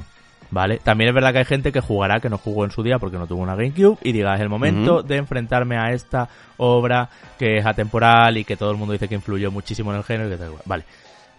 [0.52, 0.80] ¿vale?
[0.84, 3.18] También es verdad que hay gente que jugará, que no jugó en su día porque
[3.18, 7.10] no tuvo una GameCube y diga, es el momento de enfrentarme a esta obra
[7.40, 10.28] que es atemporal y que todo el mundo dice que influyó muchísimo en el género
[10.28, 10.52] y que tal.
[10.66, 10.84] Vale.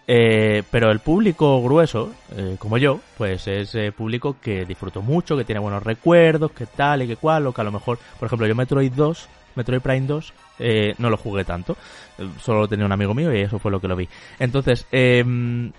[0.06, 5.36] Eh, pero el público grueso, eh, como yo, pues es eh, público que disfrutó mucho,
[5.36, 8.26] que tiene buenos recuerdos, que tal y que cual, o que a lo mejor, por
[8.26, 11.76] ejemplo, yo Metroid 2, Metroid Prime 2, eh, no lo jugué tanto,
[12.38, 14.08] solo lo tenía un amigo mío y eso fue lo que lo vi.
[14.38, 15.72] Entonces, em,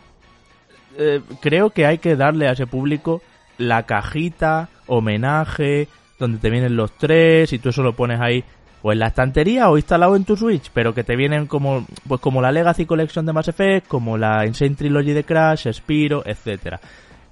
[1.42, 3.22] creo que hay que darle a ese público
[3.58, 8.44] la cajita, homenaje, donde te vienen los tres y tú eso lo pones ahí
[8.86, 12.22] o en la estantería o instalado en tu Switch, pero que te vienen como pues
[12.22, 16.80] como la Legacy Collection de Mass Effect, como la Insane Trilogy de Crash, Spiro, etcétera.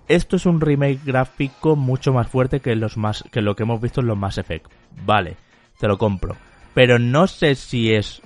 [0.08, 3.80] Esto es un remake gráfico mucho más fuerte que los más que lo que hemos
[3.80, 4.66] visto en los Mass Effect.
[5.06, 5.36] Vale,
[5.78, 6.36] te lo compro,
[6.74, 8.24] pero no sé si es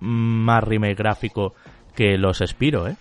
[0.00, 1.54] más remake gráfico
[1.94, 2.96] que los Spiro, ¿eh?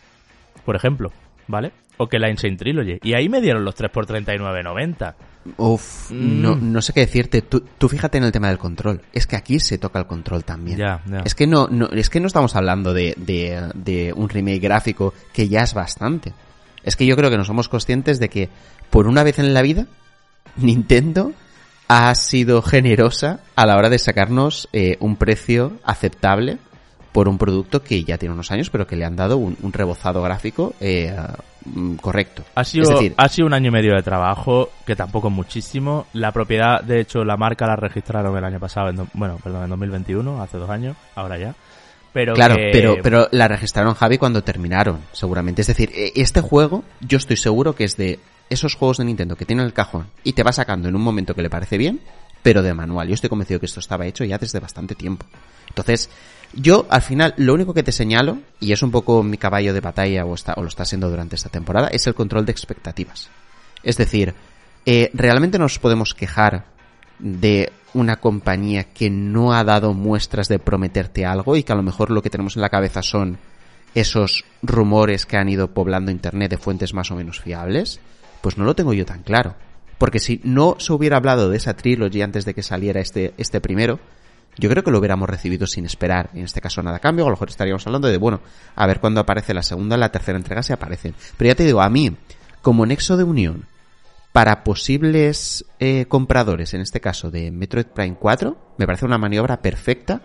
[0.64, 1.12] Por ejemplo,
[1.48, 1.72] ¿vale?
[2.00, 3.00] o que la Insane Trilogy.
[3.04, 5.16] Y ahí me dieron los 3 por 39.90.
[5.58, 6.42] Uf, Mm.
[6.42, 7.42] no, no sé qué decirte.
[7.42, 9.02] Tú, tú fíjate en el tema del control.
[9.14, 10.78] Es que aquí se toca el control también.
[11.26, 15.14] Es que no, no, es que no estamos hablando de, de, de un remake gráfico
[15.34, 16.34] que ya es bastante.
[16.84, 18.50] Es que yo creo que no somos conscientes de que
[18.90, 19.86] por una vez en la vida
[20.58, 21.34] Nintendo
[21.88, 26.58] ha sido generosa a la hora de sacarnos eh, un precio aceptable
[27.12, 29.74] por un producto que ya tiene unos años, pero que le han dado un, un
[29.74, 31.16] rebozado gráfico eh,
[32.02, 32.44] correcto.
[32.56, 35.34] Ha sido, es decir, ha sido un año y medio de trabajo, que tampoco es
[35.34, 36.08] muchísimo.
[36.14, 39.64] La propiedad, de hecho, la marca la registraron el año pasado, en do- bueno, perdón,
[39.64, 41.56] en 2021, hace dos años, ahora ya.
[42.12, 45.62] Pero Claro, que- pero, pero la registraron Javi cuando terminaron, seguramente.
[45.62, 49.36] Es decir, eh, este juego, yo estoy seguro que es de esos juegos de Nintendo
[49.36, 51.78] que tiene en el cajón y te va sacando en un momento que le parece
[51.78, 52.00] bien,
[52.42, 53.08] pero de manual.
[53.08, 55.26] Yo estoy convencido que esto estaba hecho ya desde bastante tiempo.
[55.68, 56.10] Entonces,
[56.54, 59.82] yo al final lo único que te señalo, y es un poco mi caballo de
[59.82, 63.30] batalla o, está, o lo está siendo durante esta temporada, es el control de expectativas.
[63.84, 64.34] Es decir,
[64.86, 66.66] eh, ¿realmente nos podemos quejar
[67.20, 71.84] de una compañía que no ha dado muestras de prometerte algo y que a lo
[71.84, 73.38] mejor lo que tenemos en la cabeza son
[73.96, 78.00] esos rumores que han ido poblando Internet de fuentes más o menos fiables?
[78.42, 79.56] Pues no lo tengo yo tan claro.
[80.00, 83.62] Porque si no se hubiera hablado de esa trilogy antes de que saliera este, este
[83.62, 84.00] primero,
[84.58, 86.32] yo creo que lo hubiéramos recibido sin esperar.
[86.34, 88.42] En este caso nada a cambio, a lo mejor estaríamos hablando de, bueno,
[88.76, 91.14] a ver cuándo aparece la segunda, la tercera entrega, si aparecen.
[91.38, 92.16] Pero ya te digo, a mí,
[92.62, 93.68] como nexo de unión,
[94.32, 99.62] para posibles eh, compradores, en este caso de Metroid Prime 4, me parece una maniobra
[99.62, 100.22] perfecta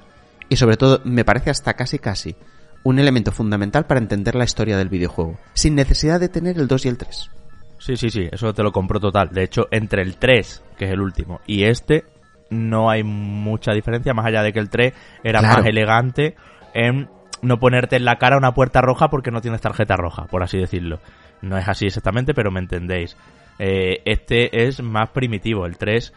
[0.48, 2.36] y sobre todo me parece hasta casi casi
[2.84, 6.84] un elemento fundamental para entender la historia del videojuego, sin necesidad de tener el 2
[6.84, 7.30] y el 3.
[7.84, 9.28] Sí, sí, sí, eso te lo compro total.
[9.28, 12.04] De hecho, entre el 3, que es el último, y este,
[12.48, 15.58] no hay mucha diferencia, más allá de que el 3 era Claro.
[15.58, 16.34] más elegante
[16.72, 17.10] en
[17.42, 20.56] no ponerte en la cara una puerta roja porque no tienes tarjeta roja, por así
[20.58, 20.98] decirlo.
[21.42, 23.18] No es así exactamente, pero me entendéis.
[23.58, 26.14] Eh, este es más primitivo, el 3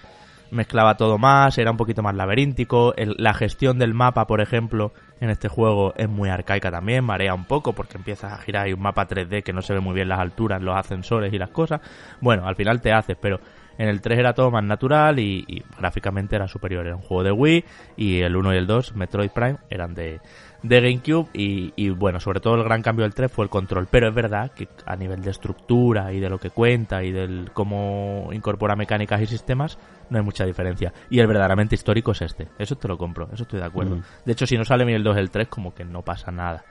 [0.52, 4.94] mezclaba todo más, era un poquito más laberíntico, el- la gestión del mapa, por ejemplo,
[5.20, 8.74] en este juego es muy arcaica también, marea un poco porque empiezas a girar y
[8.74, 11.50] un mapa 3D que no se ve muy bien las alturas, los ascensores y las
[11.50, 11.82] cosas.
[12.22, 13.40] Bueno, al final te haces, pero
[13.78, 16.86] en el 3 era todo más natural y, y gráficamente era superior.
[16.86, 17.66] Era un juego de Wii
[17.98, 20.20] y el 1 y el 2, Metroid Prime, eran de,
[20.64, 23.88] de GameCube y, y, bueno, sobre todo el gran cambio del 3 fue el control.
[23.90, 27.52] Pero es verdad que a nivel de estructura y de lo que cuenta y del
[27.54, 29.78] cómo incorpora mecánicas y sistemas,
[30.10, 30.94] no hay mucha diferencia.
[31.10, 32.48] Y el verdaderamente histórico es este.
[32.58, 33.98] Eso te lo compro, eso estoy de acuerdo.
[33.98, 34.04] Mm.
[34.26, 36.64] De hecho, si no sale ni el 2 el 3, como que no pasa nada.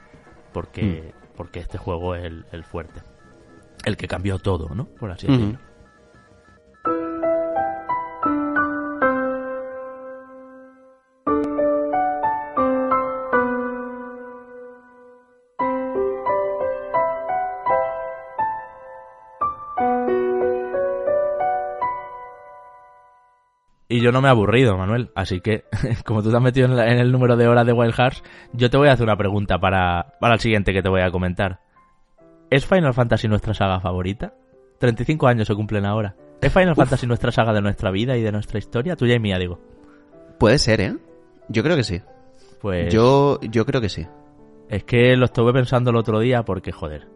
[0.53, 3.01] Porque, porque este juego es el, el fuerte.
[3.85, 4.87] El que cambió todo, ¿no?
[4.87, 5.37] Por así Ujú.
[5.37, 5.59] decirlo.
[24.07, 25.11] Yo no me he aburrido, Manuel.
[25.15, 25.65] Así que,
[26.05, 28.23] como tú te has metido en, la- en el número de horas de Wild Hearts,
[28.53, 31.11] yo te voy a hacer una pregunta para, para el siguiente que te voy a
[31.11, 31.61] comentar.
[32.51, 34.33] ¿Es Final Fantasy nuestra saga favorita?
[34.79, 36.15] 35 años se cumplen ahora.
[36.41, 38.95] ¿Es Final Fantasy nuestra saga de nuestra vida y de nuestra historia?
[38.95, 39.59] Tuya y mía, digo.
[40.39, 40.97] Puede ser, ¿eh?
[41.49, 42.01] Yo creo que sí.
[42.61, 44.07] Pues Yo, yo creo que sí.
[44.69, 47.07] es que lo estuve pensando el otro día porque, joder,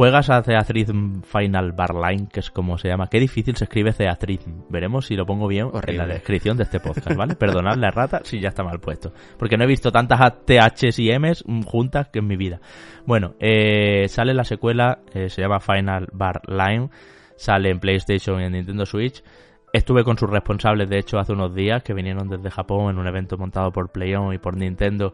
[0.00, 3.08] juegas a Theatrhythm Final Barline, que es como se llama.
[3.10, 4.62] Qué difícil se escribe Theatrhythm.
[4.70, 7.34] Veremos si lo pongo bien en la descripción de este podcast, ¿vale?
[7.38, 9.12] Perdonad la rata si ya está mal puesto.
[9.38, 12.62] Porque no he visto tantas THs y Ms juntas que en mi vida.
[13.04, 16.88] Bueno, eh, sale la secuela, eh, se llama Final Bar Line,
[17.36, 19.22] sale en PlayStation y en Nintendo Switch.
[19.70, 23.06] Estuve con sus responsables, de hecho, hace unos días que vinieron desde Japón en un
[23.06, 25.12] evento montado por PlayOn y por Nintendo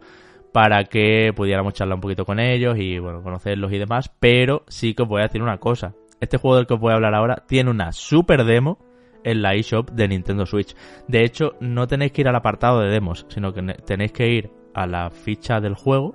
[0.52, 4.10] para que pudiéramos charlar un poquito con ellos y, bueno, conocerlos y demás.
[4.20, 5.94] Pero sí que os voy a decir una cosa.
[6.20, 8.78] Este juego del que os voy a hablar ahora tiene una super demo
[9.22, 10.74] en la eShop de Nintendo Switch.
[11.08, 14.50] De hecho, no tenéis que ir al apartado de demos, sino que tenéis que ir
[14.72, 16.14] a la ficha del juego.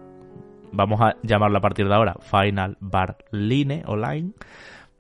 [0.72, 4.32] Vamos a llamarlo a partir de ahora Final Bar Line o Line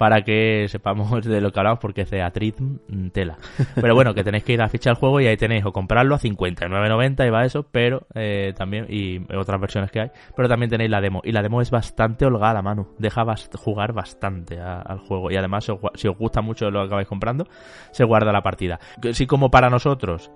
[0.02, 3.38] para que sepamos de lo que hablamos porque Atritm mm, tela.
[3.76, 5.72] Pero bueno, que tenéis que ir a la ficha del juego y ahí tenéis o
[5.72, 10.50] comprarlo a 59.90 y va eso, pero eh, también, y otras versiones que hay, pero
[10.50, 11.22] también tenéis la demo.
[11.24, 12.88] Y la demo es bastante holgada, Manu.
[12.98, 15.30] Deja bast- jugar bastante al juego.
[15.30, 17.46] Y además, si os, gusta mucho lo que acabáis comprando,
[17.92, 18.80] se guarda la partida.
[19.12, 20.32] Si como para nosotros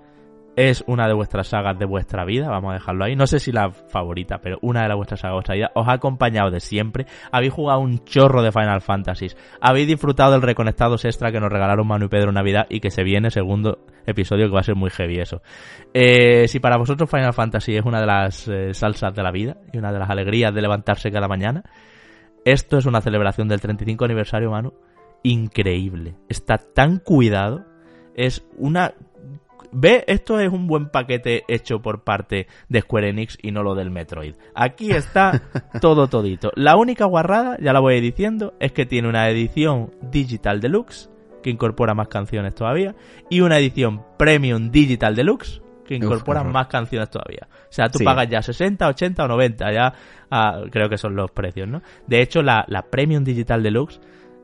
[0.56, 3.14] es una de vuestras sagas de vuestra vida, vamos a dejarlo ahí.
[3.14, 5.70] No sé si la favorita, pero una de las vuestras sagas de vuestra vida.
[5.74, 7.06] Os ha acompañado de siempre.
[7.30, 9.36] Habéis jugado un chorro de Final Fantasies.
[9.60, 13.04] Habéis disfrutado del Reconectados Extra que nos regalaron Manu y Pedro Navidad y que se
[13.04, 15.42] viene segundo episodio que va a ser muy heavy eso.
[15.92, 19.58] Eh, si para vosotros Final Fantasy es una de las eh, salsas de la vida
[19.74, 21.64] y una de las alegrías de levantarse cada mañana,
[22.46, 24.72] Esto es una celebración del 35 aniversario, Manu,
[25.22, 26.14] increíble.
[26.28, 27.66] Está tan cuidado.
[28.14, 28.94] Es una
[29.72, 33.74] Ve, esto es un buen paquete hecho por parte de Square Enix y no lo
[33.74, 34.34] del Metroid.
[34.54, 35.42] Aquí está
[35.80, 36.50] todo todito.
[36.54, 41.10] La única guarrada, ya la voy diciendo, es que tiene una edición digital deluxe
[41.42, 42.94] que incorpora más canciones todavía
[43.30, 47.46] y una edición premium digital deluxe que incorpora más canciones todavía.
[47.50, 49.92] O sea, tú pagas ya 60, 80 o 90, ya
[50.30, 51.82] ah, creo que son los precios, ¿no?
[52.06, 54.00] De hecho, la, la Premium Digital Deluxe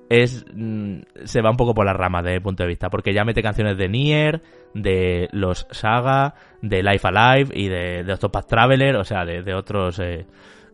[0.09, 3.15] es mm, se va un poco por las ramas desde el punto de vista, porque
[3.15, 4.43] ya mete canciones de Nier,
[4.75, 9.99] de los Saga, de Life Alive y de, de Octopath Traveler, o sea, de, otros
[9.99, 10.27] eh,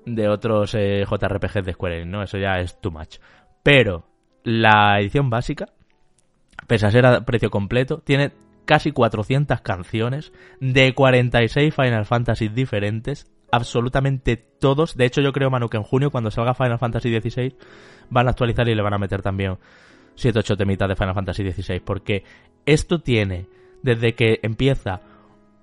[0.04, 2.22] de otros eh, JRPGs de Square Enix, ¿no?
[2.22, 3.16] Eso ya es too much.
[3.62, 4.06] Pero
[4.44, 5.66] la edición básica,
[6.66, 8.32] pese a ser a precio completo, tiene
[8.64, 14.96] casi 400 canciones de 46 Final Fantasy diferentes, absolutamente todos.
[14.96, 17.56] De hecho, yo creo, Manu, que en junio, cuando salga Final Fantasy XVI,
[18.10, 19.56] van a actualizar y le van a meter también
[20.14, 21.80] 7 8 temitas de Final Fantasy XVI.
[21.80, 22.24] Porque
[22.66, 23.46] esto tiene,
[23.82, 25.00] desde que empieza,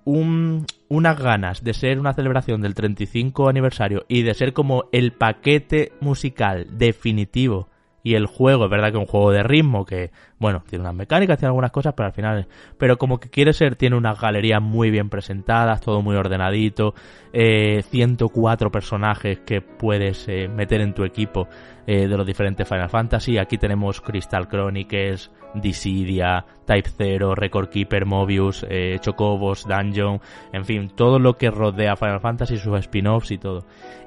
[0.05, 5.13] un, unas ganas de ser una celebración del 35 aniversario y de ser como el
[5.13, 7.69] paquete musical definitivo
[8.05, 10.93] y el juego, es verdad que es un juego de ritmo que, bueno, tiene unas
[10.93, 14.61] mecánicas, tiene algunas cosas, pero al final, pero como que quiere ser, tiene unas galerías
[14.61, 16.93] muy bien presentadas, todo muy ordenadito,
[17.33, 21.47] eh, 104 personajes que puedes eh, meter en tu equipo
[21.87, 23.39] eh, de los diferentes Final Fantasy.
[23.39, 30.21] Aquí tenemos Crystal Chronicles, Dissidia, Type Zero, Record Keeper, Mobius, eh, Chocobos, Dungeon,
[30.53, 33.65] en fin, todo lo que rodea Final Fantasy, sus spin-offs y todo.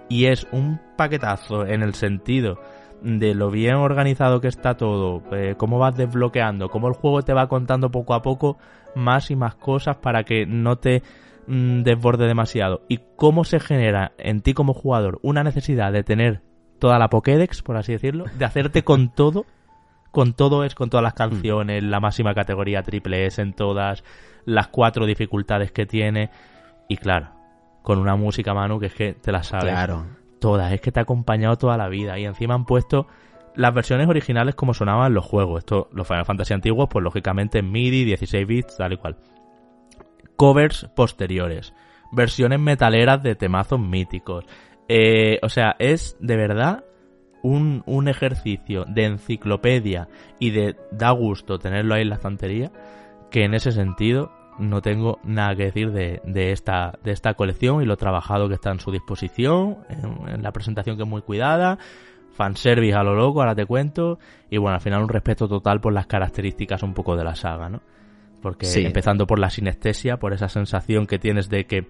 [0.09, 2.61] Y es un paquetazo en el sentido
[3.03, 7.33] de lo bien organizado que está todo, eh, cómo vas desbloqueando, cómo el juego te
[7.33, 8.59] va contando poco a poco
[8.95, 11.03] más y más cosas para que no te
[11.47, 12.83] mm, desborde demasiado.
[12.89, 16.43] Y cómo se genera en ti como jugador una necesidad de tener
[16.79, 19.47] toda la Pokédex, por así decirlo, de hacerte con todo,
[20.11, 24.03] con todo es con todas las canciones, la máxima categoría triple S en todas,
[24.45, 26.31] las cuatro dificultades que tiene.
[26.89, 27.29] Y claro,
[27.83, 29.73] con una música Manu que es que te la sabes.
[29.73, 32.19] Claro todas, es que te ha acompañado toda la vida.
[32.19, 33.06] Y encima han puesto
[33.55, 35.59] las versiones originales como sonaban los juegos.
[35.59, 39.16] Esto, los Final Fantasy antiguos, pues lógicamente en MIDI, 16 bits, tal y cual.
[40.36, 41.74] Covers posteriores.
[42.12, 44.44] Versiones metaleras de temazos míticos.
[44.89, 46.85] Eh, o sea, es de verdad
[47.43, 50.09] un, un ejercicio de enciclopedia
[50.39, 52.70] y de da gusto tenerlo ahí en la estantería.
[53.31, 57.82] Que en ese sentido no tengo nada que decir de, de, esta, de esta colección
[57.82, 61.78] y lo trabajado que está en su disposición, en, la presentación que es muy cuidada,
[62.32, 64.18] fanservice a lo loco, ahora te cuento,
[64.51, 67.68] y bueno, al final un respeto total por las características un poco de la saga,
[67.68, 67.80] ¿no?
[68.40, 71.89] Porque empezando por la sinestesia, por esa sensación que tienes de que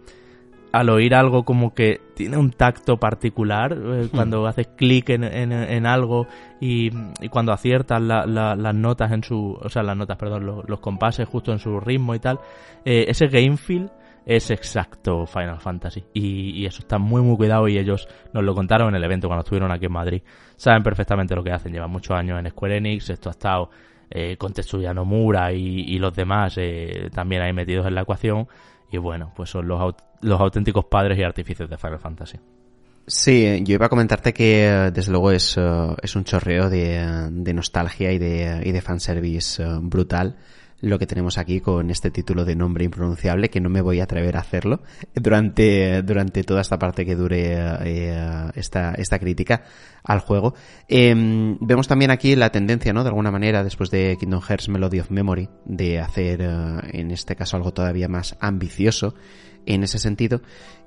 [0.72, 4.08] al oír algo como que tiene un tacto particular, eh, hmm.
[4.08, 6.26] cuando haces clic en, en, algo
[6.60, 6.90] y,
[7.30, 11.58] cuando aciertas las notas en su, o sea, las notas, perdón, los, compases justo en
[11.58, 12.38] su ritmo y tal,
[12.84, 13.90] eh, ese game feel
[14.26, 18.90] es exacto Final Fantasy y, eso está muy muy cuidado y ellos nos lo contaron
[18.90, 20.22] en el evento cuando estuvieron aquí en Madrid.
[20.56, 23.70] Saben perfectamente lo que hacen, llevan muchos años en Square Enix, esto ha estado
[24.10, 28.48] eh, con Tetsuya Nomura y, y los demás eh, también ahí metidos en la ecuación
[28.90, 32.38] y bueno, pues son los, los auténticos padres y artífices de Final Fantasy.
[33.06, 37.54] Sí, yo iba a comentarte que desde luego es, eh, es un chorreo de, de
[37.54, 40.36] nostalgia y de, y de fanservice eh, brutal
[40.80, 44.04] lo que tenemos aquí con este título de nombre impronunciable que no me voy a
[44.04, 44.82] atrever a hacerlo
[45.14, 49.64] durante, durante toda esta parte que dure eh, esta, esta crítica
[50.04, 50.54] al juego.
[50.86, 53.02] Em, vemos también aquí la tendencia, ¿no?
[53.02, 56.46] De alguna manera, después de Kingdom Hearts Melody of Memory, de hacer eh,
[56.92, 59.14] en este caso algo todavía más ambicioso
[59.74, 60.40] en ese sentido.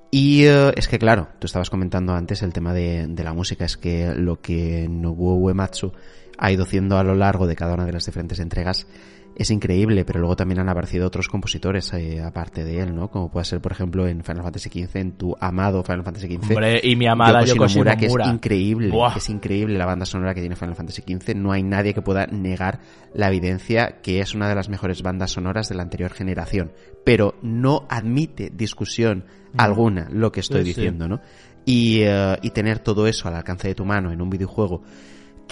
[0.10, 3.64] Y eh, es que claro, tú estabas comentando antes el tema de, de la música,
[3.64, 5.94] es que lo que Nobuo Uematsu
[6.38, 8.88] ha ido haciendo a lo largo de cada una de las diferentes entregas
[9.36, 13.10] es increíble, pero luego también han aparecido otros compositores eh, aparte de él, ¿no?
[13.10, 16.52] Como puede ser, por ejemplo, en Final Fantasy XV, en tu amado Final Fantasy XV.
[16.52, 17.66] Hombre, y mi amada Yoko,
[17.98, 21.36] que es increíble, es increíble la banda sonora que tiene Final Fantasy XV.
[21.36, 22.80] No hay nadie que pueda negar
[23.14, 26.72] la evidencia que es una de las mejores bandas sonoras de la anterior generación.
[27.04, 29.26] Pero no admite discusión
[29.58, 31.22] alguna lo que estoy diciendo, ¿no?
[31.66, 34.82] Y, eh, y tener todo eso al alcance de tu mano en un videojuego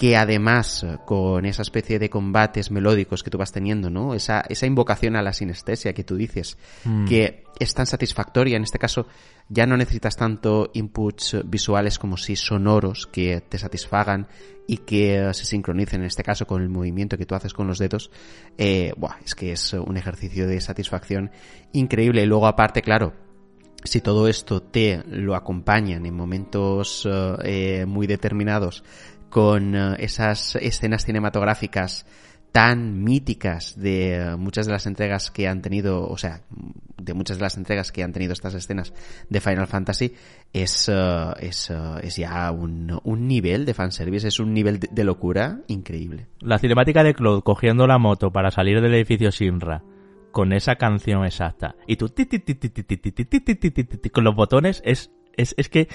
[0.00, 4.14] que además eh, con esa especie de combates melódicos que tú vas teniendo, ¿no?
[4.14, 6.56] Esa, esa invocación a la sinestesia que tú dices,
[6.86, 7.04] mm.
[7.04, 9.06] que es tan satisfactoria, en este caso
[9.50, 14.26] ya no necesitas tanto inputs visuales como si sonoros que te satisfagan
[14.66, 17.66] y que eh, se sincronicen en este caso con el movimiento que tú haces con
[17.66, 18.10] los dedos,
[18.56, 21.30] eh, buah, es que es un ejercicio de satisfacción
[21.74, 22.22] increíble.
[22.22, 23.12] Y luego aparte, claro,
[23.84, 27.08] si todo esto te lo acompañan en momentos
[27.44, 28.84] eh, muy determinados
[29.30, 32.04] con eh, esas escenas cinematográficas
[32.52, 36.42] tan míticas de eh, muchas de las entregas que han tenido, o sea,
[37.00, 38.92] de muchas de las entregas que han tenido estas escenas
[39.28, 40.14] de Final Fantasy,
[40.52, 45.60] es, eh, es, es ya un, un, nivel de fanservice, es un nivel de, locura
[45.68, 46.26] increíble.
[46.40, 49.84] La cinemática de Claude cogiendo la moto para salir del edificio Shinra
[50.32, 52.12] con esa canción exacta y tú
[54.12, 55.88] con los botones es, es, es que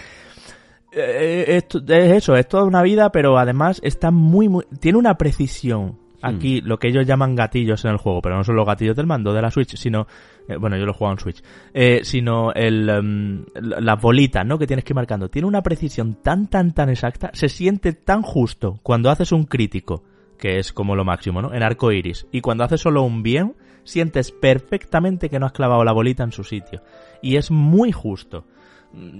[0.95, 5.97] es, es eso, es toda una vida, pero además está muy, muy, tiene una precisión
[6.25, 9.05] aquí lo que ellos llaman gatillos en el juego, pero no son los gatillos del
[9.05, 10.07] mando de la Switch, sino,
[10.47, 11.43] eh, bueno, yo lo juego en Switch,
[11.73, 14.57] eh, sino el, um, las bolitas, ¿no?
[14.57, 15.29] Que tienes que ir marcando.
[15.29, 20.03] Tiene una precisión tan, tan, tan exacta, se siente tan justo cuando haces un crítico,
[20.37, 21.53] que es como lo máximo, ¿no?
[21.53, 25.83] En arco iris, y cuando haces solo un bien, sientes perfectamente que no has clavado
[25.83, 26.81] la bolita en su sitio.
[27.21, 28.45] Y es muy justo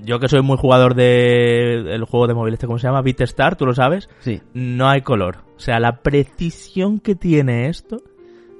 [0.03, 3.55] yo que soy muy jugador de el juego de móvil este cómo se llama Star,
[3.55, 4.41] tú lo sabes sí.
[4.53, 5.37] No hay color.
[5.57, 8.01] O sea la precisión que tiene esto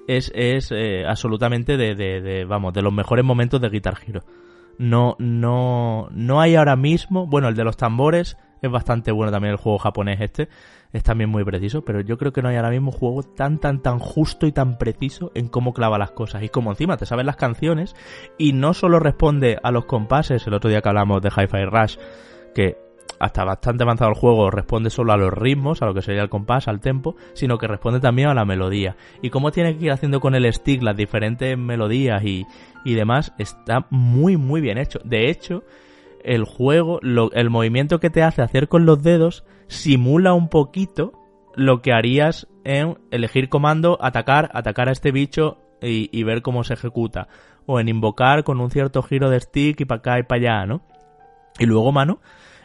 [0.08, 4.24] es es eh, absolutamente de, de, de, vamos de los mejores momentos de Guitar Hero.
[4.78, 9.52] No no no hay ahora mismo bueno el de los tambores es bastante bueno también
[9.52, 10.50] el juego japonés este
[10.94, 13.82] es también muy preciso, pero yo creo que no hay ahora mismo juego tan, tan,
[13.82, 16.44] tan justo y tan preciso en cómo clava las cosas.
[16.44, 17.96] Y como encima te sabes las canciones
[18.38, 21.98] y no solo responde a los compases, el otro día que hablamos de Hi-Fi Rush,
[22.54, 22.78] que
[23.20, 26.30] hasta bastante avanzado el juego responde solo a los ritmos, a lo que sería el
[26.30, 28.96] compás, al tempo, sino que responde también a la melodía.
[29.22, 32.46] Y cómo tiene que ir haciendo con el stick las diferentes melodías y,
[32.84, 35.00] y demás, está muy, muy bien hecho.
[35.04, 35.64] De hecho,
[36.26, 41.14] el juego, el movimiento que te hace hacer con los dedos simula un poquito
[41.56, 46.64] lo que harías en elegir comando, atacar, atacar a este bicho y, y ver cómo
[46.64, 47.28] se ejecuta.
[47.68, 50.66] O en invocar con un cierto giro de stick y para acá y para allá,
[50.66, 50.82] ¿no?
[51.60, 52.20] Y luego, mano,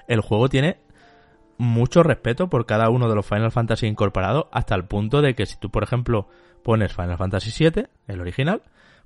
[0.08, 0.78] el juego tiene
[1.58, 5.44] mucho respeto por cada uno de los Final Fantasy incorporados hasta el punto de que
[5.44, 6.26] si tú, por ejemplo,
[6.64, 8.62] pones Final Fantasy VII, el original,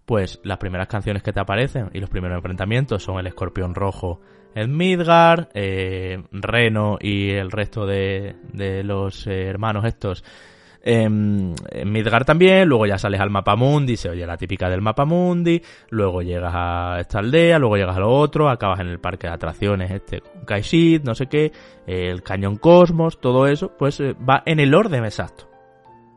[0.06, 4.20] pues las primeras canciones que te aparecen y los primeros enfrentamientos son el escorpión rojo
[4.54, 10.24] en Midgar, eh, Reno y el resto de, de los eh, hermanos estos
[10.84, 14.82] en, en, Midgar también, luego ya sales al mapa mundi, se oye la típica del
[14.82, 19.00] mapa mundi, luego llegas a esta aldea, luego llegas a lo otro, acabas en el
[19.00, 21.52] parque de atracciones este con no sé qué,
[21.86, 25.48] el cañón Cosmos, todo eso, pues eh, va en el orden exacto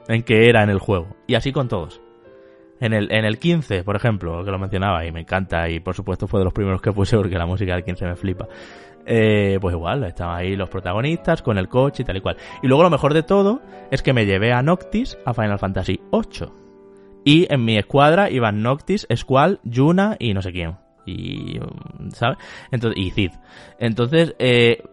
[0.09, 2.01] en que era en el juego, y así con todos.
[2.79, 5.95] En el, en el 15, por ejemplo, que lo mencionaba y me encanta y por
[5.95, 8.47] supuesto fue de los primeros que puse porque la música del 15 me flipa.
[9.09, 12.37] Eh, pues igual, estaban ahí los protagonistas con el coche y tal y cual.
[12.61, 16.01] Y luego lo mejor de todo es que me llevé a Noctis a Final Fantasy
[16.11, 16.49] VIII.
[17.23, 20.75] Y en mi escuadra iban Noctis, Squall, Yuna y no sé quién.
[21.05, 21.57] Y,
[22.13, 22.37] ¿sabes?
[22.69, 23.31] Entonces, y Cid.
[23.79, 24.83] Entonces, eh,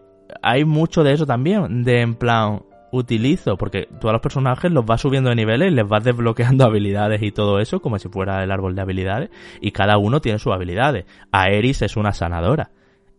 [0.41, 2.61] hay mucho de eso también, de en plan,
[2.95, 7.31] utilizo, porque todos los personajes los vas subiendo de niveles, les vas desbloqueando habilidades y
[7.31, 9.29] todo eso, como si fuera el árbol de habilidades,
[9.61, 11.05] y cada uno tiene sus habilidades.
[11.31, 12.71] Aeris es una sanadora,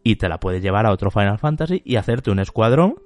[0.02, 2.96] y te la puedes llevar a otro Final Fantasy y hacerte un escuadrón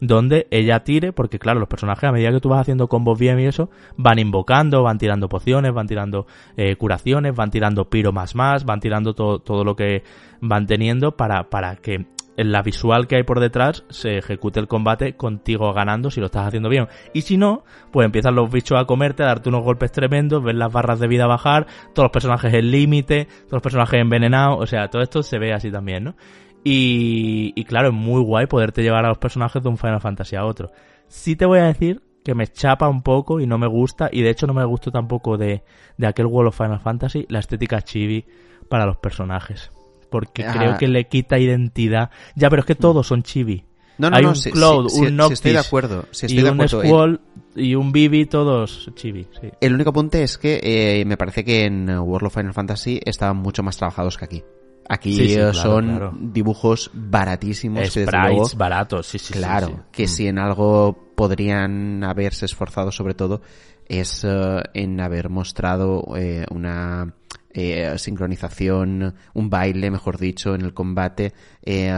[0.00, 3.38] donde ella tire, porque claro, los personajes a medida que tú vas haciendo combos bien
[3.38, 6.26] y eso, van invocando, van tirando pociones, van tirando
[6.56, 10.02] eh, curaciones, van tirando piro más más, van tirando todo, todo lo que
[10.40, 14.68] van teniendo para, para que en la visual que hay por detrás se ejecute el
[14.68, 16.88] combate contigo ganando si lo estás haciendo bien.
[17.12, 20.54] Y si no, pues empiezan los bichos a comerte, a darte unos golpes tremendos, ver
[20.54, 24.66] las barras de vida bajar, todos los personajes en límite, todos los personajes envenenados, o
[24.66, 26.14] sea, todo esto se ve así también, ¿no?
[26.62, 30.36] Y, y claro, es muy guay poderte llevar a los personajes de un Final Fantasy
[30.36, 30.70] a otro.
[31.08, 34.22] Sí te voy a decir que me chapa un poco y no me gusta, y
[34.22, 35.64] de hecho no me gustó tampoco de,
[35.96, 38.26] de aquel World of Final Fantasy, la estética chibi
[38.68, 39.72] para los personajes
[40.10, 42.10] porque creo que le quita identidad.
[42.34, 43.64] Ya, pero es que todos son chibi.
[43.98, 46.04] No, no, Hay no, un si, Cloud, si, un si, Noctis estoy de acuerdo.
[46.10, 46.82] Si estoy y de un acuerdo.
[46.82, 47.20] Squall
[47.54, 49.26] y un Bibi, todos chibi.
[49.40, 49.48] Sí.
[49.60, 53.36] El único punto es que eh, me parece que en World of Final Fantasy estaban
[53.36, 54.42] mucho más trabajados que aquí.
[54.88, 56.12] Aquí Sí, sí, claro, son claro.
[56.18, 57.78] dibujos baratísimos.
[57.78, 59.34] que desde Sprites luego, baratos, sí, sí.
[59.34, 59.74] claro, sí.
[59.92, 60.08] que Mm.
[60.08, 63.42] si en algo podrían haberse esforzado sobre todo
[63.86, 67.14] es eh, en haber mostrado eh, una
[67.52, 71.32] eh, sincronización, un baile, mejor dicho, en el combate,
[71.62, 71.92] eh,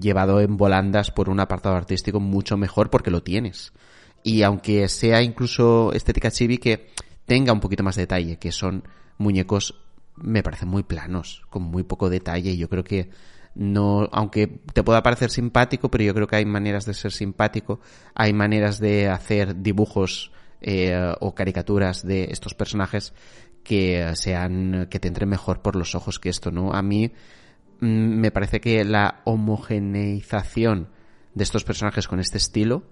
[0.00, 3.72] llevado en volandas por un apartado artístico mucho mejor porque lo tienes.
[4.22, 6.88] Y aunque sea incluso estética chibi que
[7.26, 8.84] tenga un poquito más de detalle, que son
[9.18, 9.74] muñecos,
[10.16, 13.10] me parecen muy planos, con muy poco detalle, y yo creo que
[13.54, 17.80] no, aunque te pueda parecer simpático, pero yo creo que hay maneras de ser simpático,
[18.14, 23.12] hay maneras de hacer dibujos eh, o caricaturas de estos personajes
[23.64, 26.72] que sean, que te entren mejor por los ojos que esto, ¿no?
[26.72, 27.10] A mí
[27.80, 30.88] mm, me parece que la homogeneización
[31.34, 32.84] de estos personajes con este estilo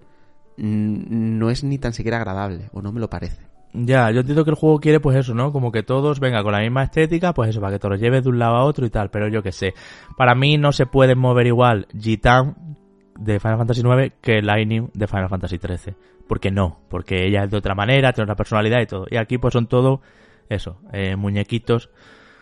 [0.57, 3.53] no es ni tan siquiera agradable, o no me lo parece.
[3.73, 5.51] Ya, yo entiendo que el juego quiere pues eso, ¿no?
[5.51, 8.23] Como que todos venga con la misma estética, pues eso, para que te los lleves
[8.23, 9.73] de un lado a otro y tal, pero yo qué sé.
[10.15, 12.77] Para mí no se pueden mover igual Gitan
[13.17, 15.95] de Final Fantasy IX que Lightning de Final Fantasy XIII.
[16.27, 19.07] Porque no, porque ella es de otra manera, tiene otra personalidad y todo.
[19.09, 20.01] Y aquí pues son todo
[20.49, 21.89] eso, eh, muñequitos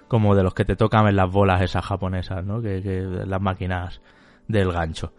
[0.07, 2.61] como de los que te tocan en las bolas esas japonesas, ¿no?
[2.61, 4.01] Que, que las máquinas
[4.47, 5.13] del gancho.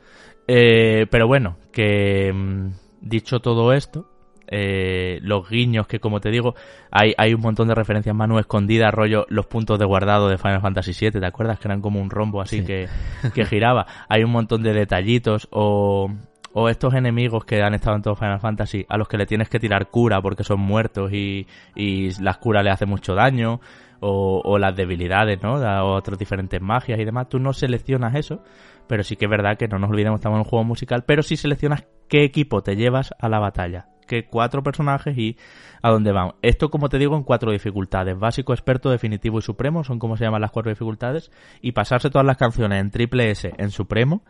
[0.46, 2.68] Eh, pero bueno, que mm,
[3.00, 4.06] dicho todo esto,
[4.48, 6.54] eh, los guiños que como te digo
[6.90, 10.60] hay, hay un montón de referencias Manu escondidas rollo los puntos de guardado de Final
[10.60, 11.59] Fantasy VII ¿te acuerdas?
[11.59, 12.86] que eran como un rombo así que,
[13.34, 16.10] que giraba hay un montón de detallitos o,
[16.54, 19.48] o estos enemigos que han estado en todo Final Fantasy a los que le tienes
[19.48, 23.60] que tirar cura porque son muertos y, y las curas le hacen mucho daño
[24.00, 25.54] o, o las debilidades, ¿no?
[25.54, 27.28] O otras diferentes magias y demás.
[27.28, 28.42] Tú no seleccionas eso,
[28.86, 31.22] pero sí que es verdad que no nos olvidemos, estamos en un juego musical, pero
[31.22, 35.38] sí seleccionas qué equipo te llevas a la batalla que cuatro personajes y
[35.80, 36.32] a dónde van.
[36.42, 38.18] Esto, como te digo, en cuatro dificultades.
[38.18, 41.30] Básico, experto, definitivo y supremo, son como se llaman las cuatro dificultades.
[41.62, 44.22] Y pasarse todas las canciones en triple S, en supremo,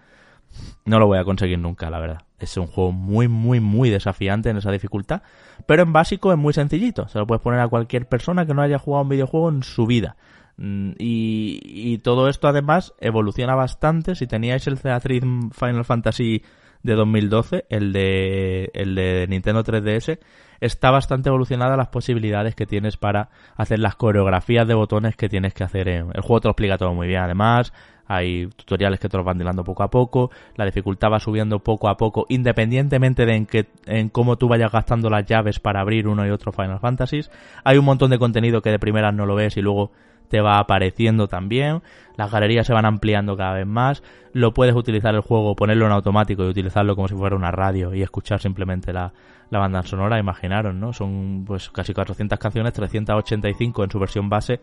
[0.84, 2.22] no lo voy a conseguir nunca, la verdad.
[2.38, 5.22] Es un juego muy, muy, muy desafiante en esa dificultad.
[5.66, 7.08] Pero en básico es muy sencillito.
[7.08, 9.86] Se lo puedes poner a cualquier persona que no haya jugado un videojuego en su
[9.86, 10.16] vida.
[10.56, 14.14] Mm, y, y todo esto además evoluciona bastante.
[14.14, 16.42] Si teníais el Theatric Final Fantasy
[16.82, 20.18] de 2012, el de, el de Nintendo 3DS,
[20.60, 25.54] está bastante evolucionada las posibilidades que tienes para hacer las coreografías de botones que tienes
[25.54, 25.88] que hacer.
[25.88, 26.08] En...
[26.14, 27.72] El juego te lo explica todo muy bien, además.
[28.14, 30.30] Hay tutoriales que te los van dilando poco a poco.
[30.56, 35.24] La dificultad va subiendo poco a poco, independientemente de en, cómo tú vayas gastando las
[35.24, 37.22] llaves para abrir uno y otro Final Fantasy.
[37.64, 39.92] Hay un montón de contenido que de primeras no lo ves y luego
[40.28, 41.82] te va apareciendo también,
[42.16, 44.02] las galerías se van ampliando cada vez más,
[44.32, 47.94] lo puedes utilizar el juego, ponerlo en automático y utilizarlo como si fuera una radio
[47.94, 49.12] y escuchar simplemente la,
[49.50, 50.94] banda sonora, imaginaron, ¿no?
[50.94, 54.60] Son pues casi 400 canciones, 385 en su versión base,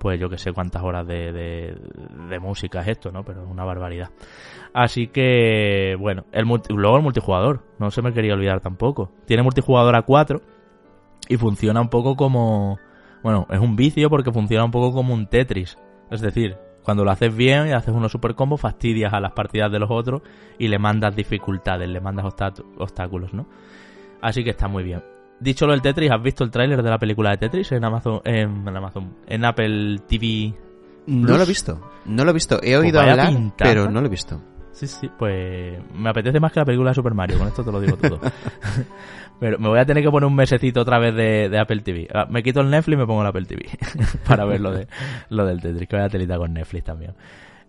[0.00, 3.22] pues yo que sé cuántas horas de, de, música es esto, ¿no?
[3.22, 4.08] Pero es una barbaridad.
[4.72, 9.12] Así que, bueno, el luego el multijugador, no se me quería olvidar tampoco.
[9.26, 10.40] Tiene multijugador a 4
[11.28, 12.78] y funciona un poco como
[13.22, 15.76] bueno, es un vicio porque funciona un poco como un Tetris.
[16.10, 19.70] Es decir, cuando lo haces bien y haces uno super combo, fastidias a las partidas
[19.70, 20.22] de los otros
[20.58, 22.26] y le mandas dificultades, le mandas
[22.78, 23.46] obstáculos, ¿no?
[24.22, 25.02] Así que está muy bien.
[25.40, 28.20] Dicho lo del Tetris, ¿has visto el tráiler de la película de Tetris en Amazon,
[28.24, 30.54] en, Amazon, en Apple TV?
[31.06, 32.60] No lo he visto, no lo he visto.
[32.62, 34.40] He oído pues hablar, pero no lo he visto.
[34.72, 37.72] Sí, sí, pues me apetece más que la película de Super Mario, con esto te
[37.72, 38.20] lo digo todo.
[39.40, 42.08] Pero me voy a tener que poner un mesecito otra vez de, Apple TV.
[42.14, 43.64] Ah, me quito el Netflix y me pongo el Apple TV
[44.28, 44.86] para ver lo, de,
[45.30, 47.14] lo del Tetris, que voy a telita con Netflix también.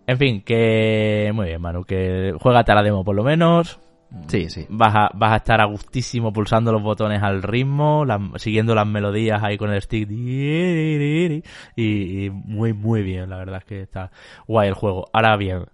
[0.06, 3.78] En fin, que muy bien, Manu, que juégate a la demo por lo menos.
[4.26, 4.66] Sí, sí.
[4.68, 8.04] Vas a, vas a estar a gustísimo pulsando los botones al ritmo,
[8.36, 10.10] siguiendo las melodías ahí con el stick.
[10.10, 11.42] Y,
[11.76, 14.10] y, muy, muy bien, la verdad es que está
[14.46, 15.08] guay el juego.
[15.12, 15.66] Ahora bien,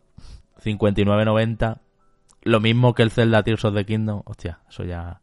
[0.65, 1.79] 59.90,
[2.43, 4.23] lo mismo que el Zelda Tears of the Kingdom.
[4.25, 5.21] Hostia, eso ya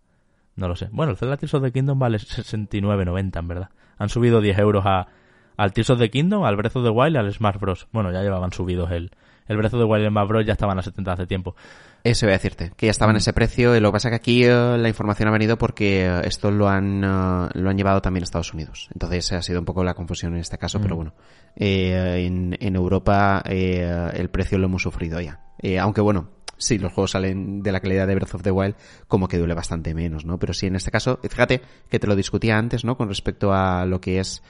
[0.56, 0.90] no lo sé.
[0.92, 3.70] Bueno, el Zelda Tears of the Kingdom vale 69.90 en verdad.
[3.98, 5.08] Han subido 10 euros a,
[5.56, 7.88] al Tears of the Kingdom, al Breath of the Wild y al Smash Bros.
[7.92, 9.12] Bueno, ya llevaban subidos el,
[9.48, 10.46] el Breath of the Wild y el Smash Bros.
[10.46, 11.56] ya estaban a 70 hace tiempo.
[12.06, 13.80] Eso voy a decirte, que ya estaba en ese precio.
[13.80, 16.70] Lo que pasa es que aquí eh, la información ha venido porque eh, esto lo
[16.70, 18.90] han, eh, lo han llevado también a Estados Unidos.
[18.94, 21.16] Entonces ha sido un poco la confusión en este caso, pero bueno.
[21.56, 25.40] en, en Europa el precio lo hemos sufrido ya.
[25.80, 28.76] aunque bueno, sí, los juegos salen de la calidad de Breath of the Wild,
[29.08, 30.38] como que duele bastante menos, ¿no?
[30.38, 32.98] Pero sí, en este caso, fíjate que te lo discutía antes, ¿no?
[32.98, 34.44] Con respecto a lo que es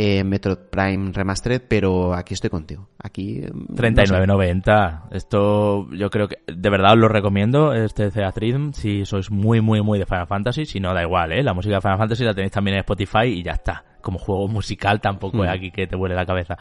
[0.00, 2.88] eh, Metroid Prime Remastered, pero aquí estoy contigo.
[3.02, 3.40] Aquí.
[3.40, 5.10] 39.90.
[5.10, 9.60] Mm, Esto yo creo que de verdad os lo recomiendo, este Theatrhythm, si sois muy,
[9.60, 10.66] muy, muy de Final Fantasy.
[10.66, 11.42] Si no, da igual, ¿eh?
[11.42, 13.84] La música de Final Fantasy la tenéis también en Spotify y ya está.
[14.00, 15.52] Como juego musical tampoco es mm.
[15.52, 16.56] aquí que te vuele la cabeza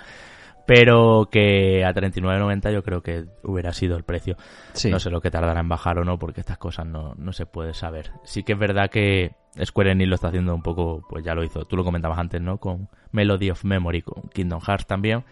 [0.68, 4.36] pero que a 39.90 yo creo que hubiera sido el precio.
[4.92, 7.46] No sé lo que tardará en bajar o no, porque estas cosas no, no se
[7.46, 8.12] puede saber.
[8.26, 9.32] Sí que es verdad que
[9.64, 12.42] Square Enix lo está haciendo un poco, pues ya lo hizo, tú lo comentabas antes,
[12.42, 12.58] ¿no?
[12.58, 15.24] Con Melody of Memory, con Kingdom Hearts también,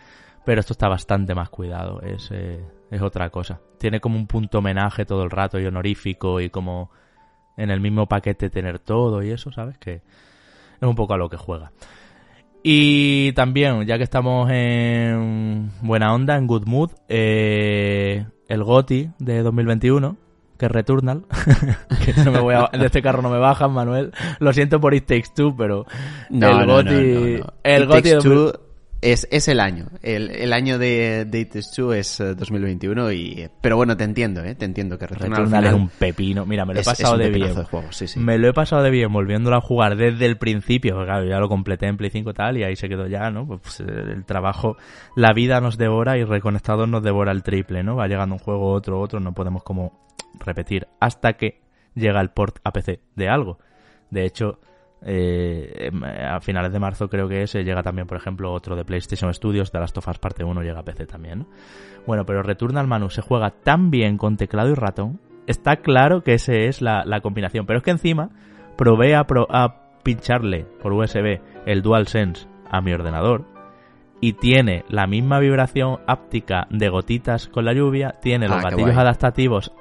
[0.45, 3.59] pero esto está bastante más cuidado, es, eh, es otra cosa.
[3.77, 6.91] Tiene como un punto homenaje todo el rato y honorífico y como
[7.57, 9.77] en el mismo paquete tener todo y eso, ¿sabes?
[9.79, 11.73] Que es un poco a lo que juega.
[12.67, 19.43] Y también, ya que estamos en buena onda, en good mood, eh, el GOTI de
[19.43, 20.17] 2021,
[20.57, 21.25] que es Returnal,
[22.03, 24.13] que no me voy a, de este carro no me bajan, Manuel.
[24.39, 25.85] Lo siento por It Takes Two, pero
[26.31, 27.43] no, el GOTI...
[27.61, 28.09] el GOTI
[29.01, 29.87] Es, es el año.
[30.01, 33.47] El, el año de Date 2 es 2021 eh, y...
[33.61, 34.55] Pero bueno, te entiendo, ¿eh?
[34.55, 36.45] Te entiendo que Returnal, Returnal es un pepino.
[36.45, 37.53] Mira, me lo he pasado de bien.
[38.17, 40.95] Me lo he pasado de bien volviéndolo a jugar desde el principio.
[41.03, 43.45] Claro, ya lo completé en Play 5 y tal y ahí se quedó ya, ¿no?
[43.45, 44.77] Pues, pues el trabajo...
[45.15, 47.95] La vida nos devora y Reconectados nos devora el triple, ¿no?
[47.95, 49.19] Va llegando un juego, otro, otro.
[49.19, 50.05] No podemos como
[50.39, 51.61] repetir hasta que
[51.93, 53.59] llega el port a PC de algo.
[54.09, 54.59] De hecho
[55.07, 55.91] eh,
[56.27, 59.71] a finales de marzo creo que ese llega también, por ejemplo, otro de PlayStation Studios,
[59.71, 61.45] de Last of Us Parte 1 llega a PC también.
[62.07, 65.19] Bueno, pero Returnal Manu se juega tan bien con teclado y ratón.
[65.45, 67.67] Está claro que esa es la, combinación.
[67.67, 68.29] Pero es que encima
[68.75, 69.25] probé a,
[70.03, 73.45] pincharle por USB el DualSense a mi ordenador
[74.21, 78.95] y tiene la misma vibración áptica de gotitas con la lluvia, tiene los ah, gatillos
[78.95, 79.71] adaptativos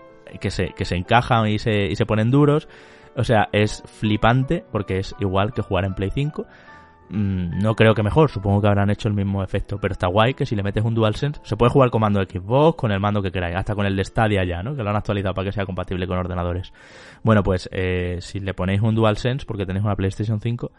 [0.40, 2.68] que se, que se encajan y se, y se ponen duros,
[3.16, 6.46] o sea, es flipante porque es igual que jugar en Play 5.
[7.10, 10.34] Mm, no creo que mejor, supongo que habrán hecho el mismo efecto, pero está guay
[10.34, 13.00] que si le metes un DualSense, se puede jugar con mando de Xbox, con el
[13.00, 14.74] mando que queráis, hasta con el de Stadia ya, ¿no?
[14.74, 16.72] Que lo han actualizado para que sea compatible con ordenadores.
[17.22, 20.72] Bueno, pues eh, si le ponéis un DualSense porque tenéis una PlayStation 5,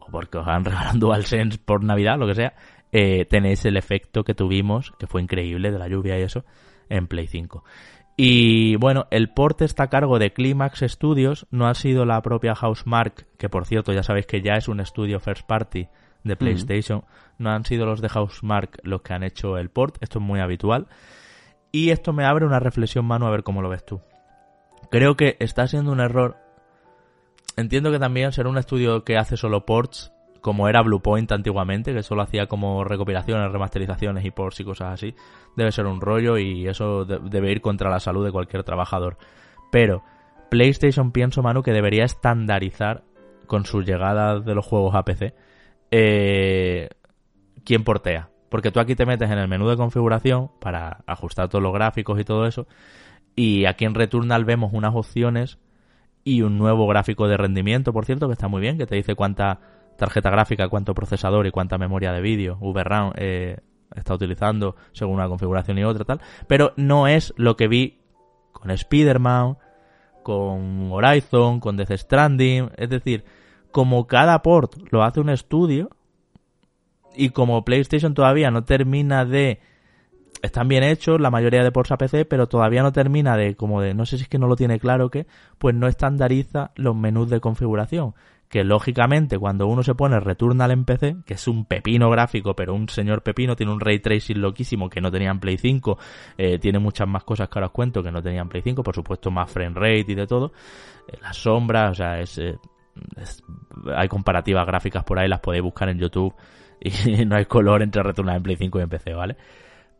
[0.00, 2.54] o porque os han regalado un DualSense por Navidad, lo que sea,
[2.90, 6.44] eh, tenéis el efecto que tuvimos, que fue increíble, de la lluvia y eso,
[6.88, 7.64] en Play 5.
[8.16, 12.54] Y bueno, el port está a cargo de Climax Studios, no ha sido la propia
[12.54, 15.88] Housemark, que por cierto ya sabéis que ya es un estudio first party
[16.22, 17.04] de PlayStation,
[17.38, 20.40] no han sido los de Housemark los que han hecho el port, esto es muy
[20.40, 20.86] habitual.
[21.72, 24.02] Y esto me abre una reflexión, Manu, a ver cómo lo ves tú.
[24.90, 26.36] Creo que está siendo un error.
[27.56, 30.11] Entiendo que también ser un estudio que hace solo ports
[30.42, 35.14] como era Bluepoint antiguamente, que solo hacía como recopilaciones, remasterizaciones y ports y cosas así,
[35.56, 39.16] debe ser un rollo y eso debe ir contra la salud de cualquier trabajador.
[39.70, 40.02] Pero
[40.50, 43.04] PlayStation pienso, Manu, que debería estandarizar
[43.46, 45.34] con su llegada de los juegos a PC
[45.92, 46.88] eh,
[47.64, 48.30] quién portea.
[48.48, 52.20] Porque tú aquí te metes en el menú de configuración para ajustar todos los gráficos
[52.20, 52.66] y todo eso.
[53.36, 55.58] Y aquí en Returnal vemos unas opciones
[56.24, 59.14] y un nuevo gráfico de rendimiento, por cierto, que está muy bien, que te dice
[59.14, 59.60] cuánta
[59.96, 63.58] tarjeta gráfica, cuánto procesador y cuánta memoria de vídeo VRAM eh,
[63.94, 67.98] está utilizando según una configuración y otra tal, pero no es lo que vi
[68.52, 69.58] con Spider-Man,
[70.22, 73.24] con Horizon, con Death Stranding, es decir,
[73.70, 75.90] como cada port lo hace un estudio
[77.14, 79.60] y como PlayStation todavía no termina de
[80.42, 83.80] están bien hechos la mayoría de ports a PC, pero todavía no termina de como
[83.80, 85.26] de no sé si es que no lo tiene claro que
[85.58, 88.14] pues no estandariza los menús de configuración
[88.52, 92.74] que lógicamente cuando uno se pone Returnal en PC, que es un pepino gráfico, pero
[92.74, 95.98] un señor pepino, tiene un ray tracing loquísimo que no tenía en Play 5,
[96.36, 98.82] eh, tiene muchas más cosas que ahora os cuento que no tenía en Play 5,
[98.82, 100.52] por supuesto más frame rate y de todo,
[101.08, 102.58] eh, las sombras, o sea, es, eh,
[103.96, 106.34] hay comparativas gráficas por ahí, las podéis buscar en YouTube
[106.80, 109.38] y no hay color entre Returnal en Play 5 y en PC, ¿vale?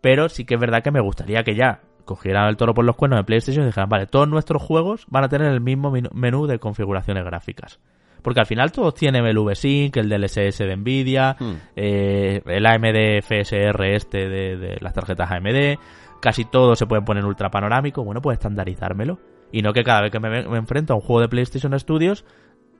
[0.02, 2.96] Pero sí que es verdad que me gustaría que ya cogieran el toro por los
[2.96, 6.46] cuernos de PlayStation y dijeran, vale, todos nuestros juegos van a tener el mismo menú
[6.46, 7.80] de configuraciones gráficas.
[8.22, 11.52] Porque al final todos tienen el VSync, el DLSS de Nvidia, hmm.
[11.76, 15.78] eh, el AMD FSR este de, las tarjetas AMD,
[16.20, 19.18] casi todo se puede poner ultra panorámico, bueno, pues estandarizármelo.
[19.50, 22.24] Y no que cada vez que me, enfrento a un juego de PlayStation Studios,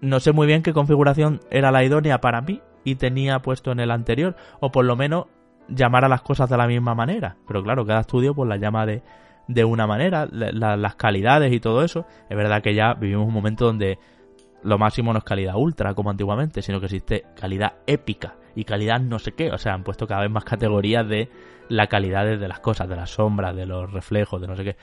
[0.00, 3.80] no sé muy bien qué configuración era la idónea para mí y tenía puesto en
[3.80, 5.26] el anterior, o por lo menos
[5.68, 7.36] llamar a las cosas de la misma manera.
[7.46, 9.02] Pero claro, cada estudio pues la llama de,
[9.48, 12.06] de una manera, las calidades y todo eso.
[12.28, 13.98] Es verdad que ya vivimos un momento donde
[14.62, 19.00] lo máximo no es calidad ultra como antiguamente, sino que existe calidad épica y calidad
[19.00, 19.50] no sé qué.
[19.50, 21.30] O sea, han puesto cada vez más categorías de
[21.68, 24.76] la calidad de las cosas, de las sombras, de los reflejos, de no sé qué.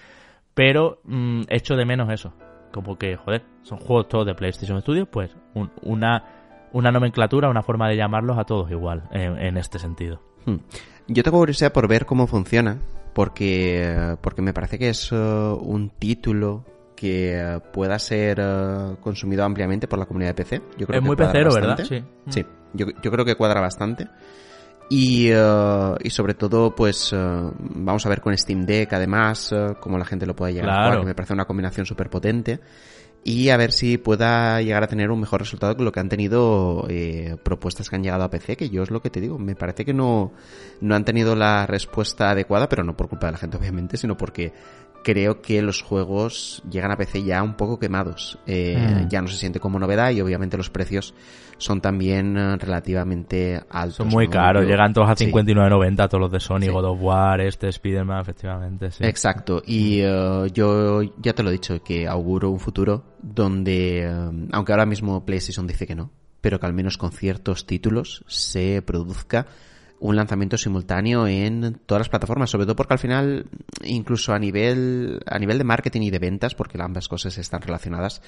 [0.53, 2.33] Pero mm, echo de menos eso.
[2.71, 5.35] Como que, joder, son juegos todos de PlayStation Studios, pues
[5.81, 6.23] una,
[6.71, 10.21] una nomenclatura, una forma de llamarlos a todos igual, en, este sentido.
[10.45, 10.57] Hmm.
[11.07, 12.77] Yo tengo curiosidad por ver cómo funciona,
[13.13, 16.63] porque, porque me parece que es uh, un título
[16.99, 20.61] que pueda ser eh, consumido ampliamente por la comunidad de PC.
[20.77, 21.79] Yo creo es muy pecero, ¿verdad?
[21.87, 22.03] Sí.
[22.27, 24.09] Sí, yo, creo que cuadra bastante.
[24.89, 27.17] Y, eh, y sobre todo, pues eh,
[27.57, 30.99] vamos a ver con Steam Deck, además, cómo la gente lo puede llegar a jugar,
[30.99, 32.59] que me parece una combinación súper potente.
[33.23, 36.09] Y a ver si pueda llegar a tener un mejor resultado que lo que han
[36.09, 36.85] tenido
[37.43, 39.85] propuestas que han llegado a PC, que yo es lo que te digo, me parece
[39.85, 40.33] que no,
[40.81, 44.17] no han tenido la respuesta adecuada, pero no por culpa de la gente, obviamente, sino
[44.17, 44.51] porque
[45.03, 48.37] creo que los juegos llegan a PC ya un poco quemados.
[48.45, 49.07] Eh, mm.
[49.09, 51.13] Ya no se siente como novedad y obviamente los precios
[51.57, 53.97] son también eh, relativamente altos.
[53.97, 57.67] Son muy caros, llegan todos a 59.90 todos los de Sony, God of War, este
[57.69, 58.91] Spider-Man, efectivamente.
[58.91, 59.03] Sí.
[59.03, 64.09] Exacto, y eh, yo ya te lo he dicho, que auguro un futuro donde,
[64.51, 66.11] aunque ahora mismo PlayStation dice que no,
[66.41, 69.47] pero que al menos con ciertos títulos se produzca
[69.99, 73.47] un lanzamiento simultáneo en todas las plataformas, sobre todo porque al final,
[73.83, 78.21] incluso a nivel, a nivel de marketing y de ventas, porque ambas cosas están relacionadas,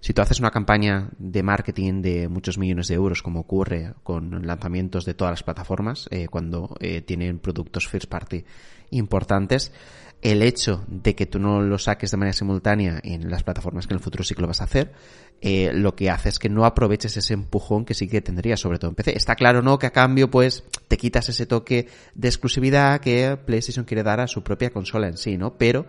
[0.00, 4.46] si tú haces una campaña de marketing de muchos millones de euros, como ocurre con
[4.46, 8.44] lanzamientos de todas las plataformas, eh, cuando eh, tienen productos first party
[8.90, 9.72] importantes,
[10.20, 13.94] el hecho de que tú no lo saques de manera simultánea en las plataformas que
[13.94, 14.92] en el futuro sí que lo vas a hacer,
[15.40, 18.78] eh, lo que hace es que no aproveches ese empujón que sí que tendría, sobre
[18.78, 19.16] todo en PC.
[19.16, 19.78] Está claro, ¿no?
[19.78, 24.26] Que a cambio, pues, te quitas ese toque de exclusividad que PlayStation quiere dar a
[24.26, 25.56] su propia consola en sí, ¿no?
[25.56, 25.86] Pero,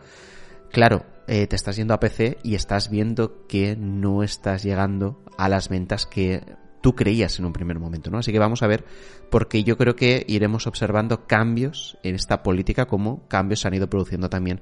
[0.71, 5.49] claro, eh, te estás yendo a PC y estás viendo que no estás llegando a
[5.49, 6.43] las ventas que
[6.81, 8.19] tú creías en un primer momento, ¿no?
[8.19, 8.85] Así que vamos a ver,
[9.29, 13.89] porque yo creo que iremos observando cambios en esta política, como cambios se han ido
[13.89, 14.61] produciendo también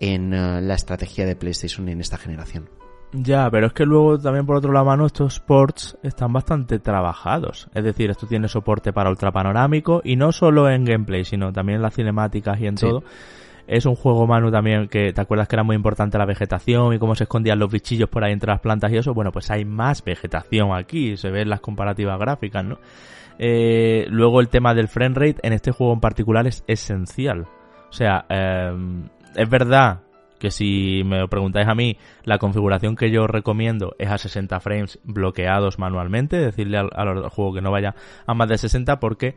[0.00, 2.68] en eh, la estrategia de PlayStation en esta generación.
[3.12, 7.68] Ya, pero es que luego también por otro lado, estos ports están bastante trabajados.
[7.72, 11.82] Es decir, esto tiene soporte para ultrapanorámico y no solo en gameplay, sino también en
[11.82, 13.04] las cinemáticas y en todo.
[13.66, 16.98] Es un juego, Manu, también que te acuerdas que era muy importante la vegetación y
[16.98, 19.12] cómo se escondían los bichillos por ahí entre las plantas y eso.
[19.12, 22.78] Bueno, pues hay más vegetación aquí, se ven las comparativas gráficas, ¿no?
[23.38, 27.46] Eh, luego el tema del frame rate en este juego en particular es esencial.
[27.88, 28.72] O sea, eh,
[29.34, 30.00] es verdad
[30.38, 34.98] que si me preguntáis a mí, la configuración que yo recomiendo es a 60 frames
[35.04, 37.94] bloqueados manualmente, decirle al, al, juego que no vaya
[38.26, 39.34] a más de 60 porque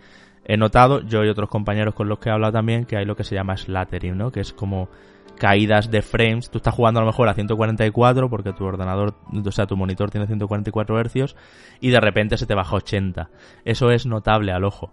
[0.49, 3.15] he notado, yo y otros compañeros con los que he hablado también, que hay lo
[3.15, 4.31] que se llama slattering, ¿no?
[4.31, 4.89] Que es como
[5.37, 6.49] caídas de frames.
[6.49, 9.13] Tú estás jugando a lo mejor a 144 porque tu ordenador,
[9.45, 11.35] o sea, tu monitor tiene 144 Hz
[11.79, 13.29] y de repente se te baja 80.
[13.63, 14.91] Eso es notable al ojo.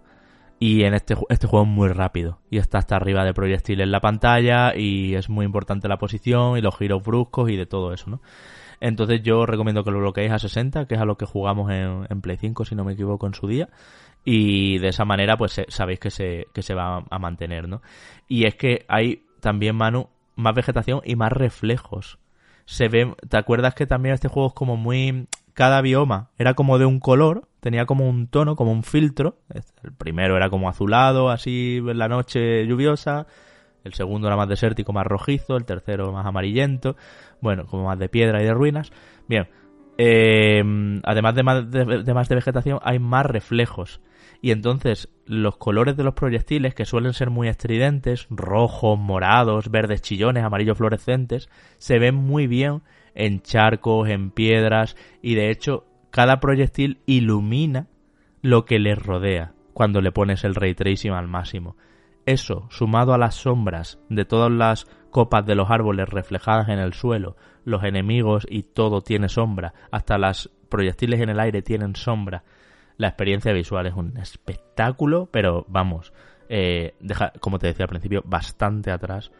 [0.59, 2.37] Y en este, este juego es muy rápido.
[2.51, 4.75] Y está hasta arriba de proyectil en la pantalla.
[4.75, 8.21] Y es muy importante la posición y los giros bruscos y de todo eso, ¿no?
[8.79, 12.05] Entonces yo recomiendo que lo bloqueéis a 60, que es a lo que jugamos en,
[12.09, 13.69] en Play 5, si no me equivoco, en su día.
[14.23, 17.81] Y de esa manera, pues sabéis que se, que se va a mantener, ¿no?
[18.27, 22.19] Y es que hay también, Manu, más vegetación y más reflejos.
[22.65, 25.27] Se ve, ¿te acuerdas que también este juego es como muy
[25.57, 29.39] cada bioma era como de un color, tenía como un tono, como un filtro.
[29.81, 33.25] El primero era como azulado, así en la noche lluviosa.
[33.83, 35.55] El segundo era más desértico, más rojizo.
[35.57, 36.95] El tercero más amarillento.
[37.41, 38.91] Bueno, como más de piedra y de ruinas.
[39.27, 39.47] Bien.
[39.97, 40.61] Eh,
[41.03, 44.01] además de más de, más de vegetación, hay más reflejos.
[44.41, 50.01] Y entonces los colores de los proyectiles, que suelen ser muy estridentes, rojos, morados, verdes
[50.01, 52.83] chillones, amarillos fluorescentes, se ven muy bien
[53.15, 57.87] en charcos, en piedras, y de hecho cada proyectil ilumina
[58.41, 61.75] lo que le rodea cuando le pones el ray tracing al máximo.
[62.27, 66.91] Eso, sumado a las sombras de todas las copas de los árboles reflejadas en el
[66.91, 72.43] suelo, los enemigos y todo tiene sombra, hasta las proyectiles en el aire tienen sombra.
[72.97, 76.11] La experiencia visual es un espectáculo, pero vamos,
[76.49, 79.31] eh, deja, como te decía al principio, bastante atrás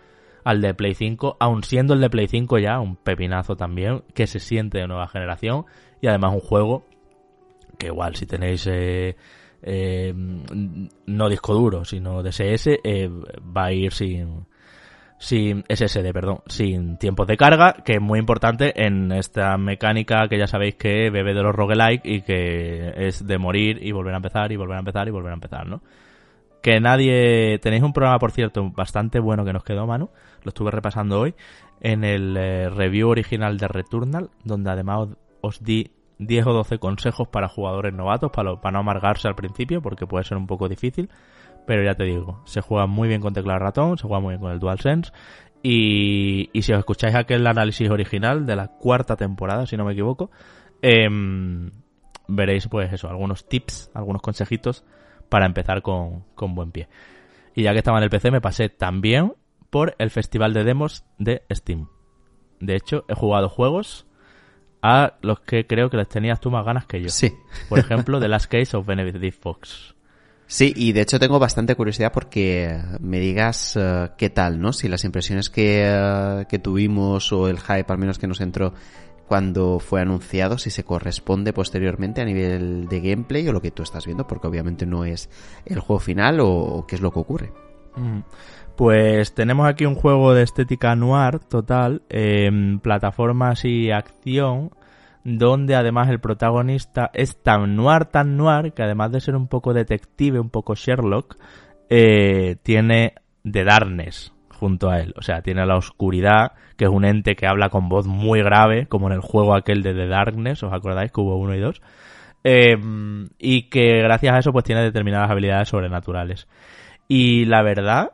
[0.45, 4.27] al de Play 5, aun siendo el de Play 5 ya un pepinazo también, que
[4.27, 5.65] se siente de nueva generación
[5.99, 6.85] y además un juego
[7.77, 9.17] que igual si tenéis eh,
[9.61, 14.45] eh, no disco duro, sino DSS, eh, va a ir sin
[15.19, 20.37] sin SSD, perdón, sin tiempos de carga, que es muy importante en esta mecánica que
[20.37, 24.17] ya sabéis que bebe de los roguelike y que es de morir y volver a
[24.17, 25.81] empezar y volver a empezar y volver a empezar, ¿no?
[26.67, 27.59] que nadie...
[27.59, 30.09] Tenéis un programa, por cierto, bastante bueno que nos quedó, Manu.
[30.43, 31.33] Lo estuve repasando hoy.
[31.79, 35.09] En el eh, review original de Returnal, donde además os,
[35.39, 40.07] os, di 10 o 12 consejos para jugadores novatos, para, no amargarse al principio, porque
[40.07, 41.09] puede ser un poco difícil.
[41.65, 44.41] Pero ya te digo, se juega muy bien con teclado ratón, se juega muy bien
[44.41, 45.11] con el DualSense.
[45.61, 49.93] Y, y si os escucháis aquel análisis original de la cuarta temporada, si no me
[49.93, 50.31] equivoco,
[50.81, 51.09] eh,
[52.27, 54.85] veréis pues eso, algunos tips, algunos consejitos
[55.29, 56.87] para empezar con, con buen pie.
[57.55, 59.33] Y ya que estaba en el PC me pasé también
[59.69, 61.89] por el festival de demos de Steam.
[62.59, 64.06] De hecho, he jugado juegos
[64.81, 67.09] a los que creo que les tenías tú más ganas que yo.
[67.09, 67.33] Sí.
[67.69, 69.95] Por ejemplo, The Last Case of Benedict Fox.
[70.49, 74.71] Sí, y de hecho tengo bastante curiosidad porque me digas uh, qué tal, ¿no?
[74.71, 78.73] Si las impresiones que, uh, que tuvimos o el hype al menos que nos entró
[79.27, 83.83] cuando fue anunciado, si se corresponde posteriormente a nivel de gameplay o lo que tú
[83.83, 85.29] estás viendo, porque obviamente no es
[85.65, 87.51] el juego final o, o qué es lo que ocurre.
[87.97, 88.19] Mm.
[88.77, 94.69] Pues tenemos aquí un juego de estética noir total, eh, plataformas y acción,
[95.23, 99.73] donde además el protagonista es tan noir, tan noir, que además de ser un poco
[99.73, 101.37] detective, un poco Sherlock,
[101.89, 103.15] eh, tiene
[103.51, 105.15] The Darkness, junto a él.
[105.17, 108.85] O sea, tiene la oscuridad, que es un ente que habla con voz muy grave,
[108.85, 111.81] como en el juego aquel de The Darkness, ¿os acordáis que hubo uno y dos?
[112.43, 116.47] Em, y que gracias a eso pues tiene determinadas habilidades sobrenaturales.
[117.07, 118.11] Y la verdad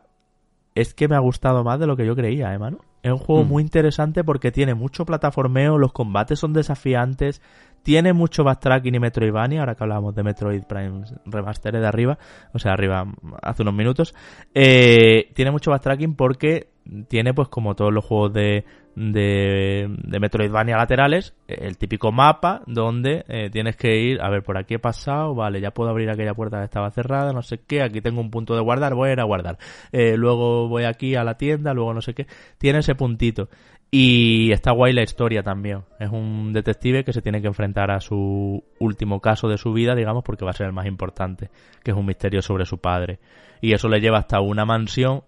[0.75, 2.79] es que me ha gustado más de lo que yo creía, ¿eh, mano?
[3.03, 3.47] Es un juego Mm.
[3.47, 7.41] muy interesante porque tiene mucho plataformeo, los combates son desafiantes,
[7.83, 12.17] tiene mucho backtracking y Metroidvania, ahora que hablábamos de Metroid Prime Remastered de arriba,
[12.53, 13.05] o sea, arriba
[13.41, 14.15] hace unos minutos,
[14.53, 16.72] eh, tiene mucho backtracking porque
[17.07, 18.65] tiene pues como todos los juegos de,
[18.95, 24.75] de, Metroidvania laterales, el típico mapa donde eh, tienes que ir, a ver, por aquí
[24.75, 28.01] he pasado, vale, ya puedo abrir aquella puerta que estaba cerrada, no sé qué, aquí
[28.01, 29.57] tengo un punto de guardar, voy a ir a guardar.
[29.91, 32.27] Eh, luego voy aquí a la tienda, luego no sé qué,
[32.57, 33.49] tiene ese puntito.
[33.95, 35.83] Y está guay la historia también.
[35.99, 39.93] Es un detective que se tiene que enfrentar a su último caso de su vida,
[39.93, 41.51] digamos, porque va a ser el más importante,
[41.83, 43.19] que es un misterio sobre su padre.
[43.61, 45.21] Y eso le lleva hasta una mansión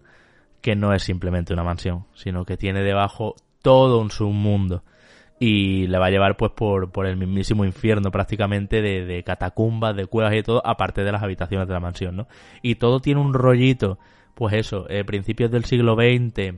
[0.65, 4.81] que no es simplemente una mansión, sino que tiene debajo todo un submundo.
[5.39, 9.95] Y le va a llevar pues por, por el mismísimo infierno prácticamente de, de catacumbas,
[9.95, 12.27] de cuevas y todo, aparte de las habitaciones de la mansión, ¿no?
[12.63, 13.99] Y todo tiene un rollito,
[14.33, 16.55] pues eso, eh, principios del siglo XX,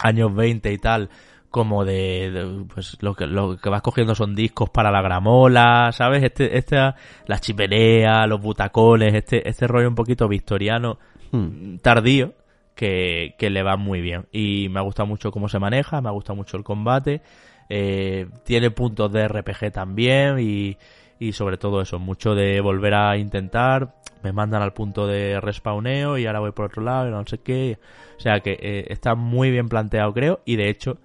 [0.00, 1.08] años 20 y tal,
[1.48, 5.92] como de, de, pues lo que lo que vas cogiendo son discos para la gramola,
[5.92, 6.24] ¿sabes?
[6.24, 6.96] Este esta
[7.26, 10.98] la chimenea, los butacones, este este rollo un poquito victoriano
[11.30, 11.76] Hmm.
[11.82, 12.32] tardío
[12.78, 14.28] que, que le va muy bien.
[14.30, 17.22] Y me ha gustado mucho cómo se maneja, me ha gustado mucho el combate,
[17.68, 20.78] eh, tiene puntos de RPG también y,
[21.18, 26.18] y sobre todo eso, mucho de volver a intentar, me mandan al punto de respawneo
[26.18, 27.80] y ahora voy por otro lado y no sé qué,
[28.16, 30.40] o sea que eh, está muy bien planteado creo.
[30.44, 30.98] Y de hecho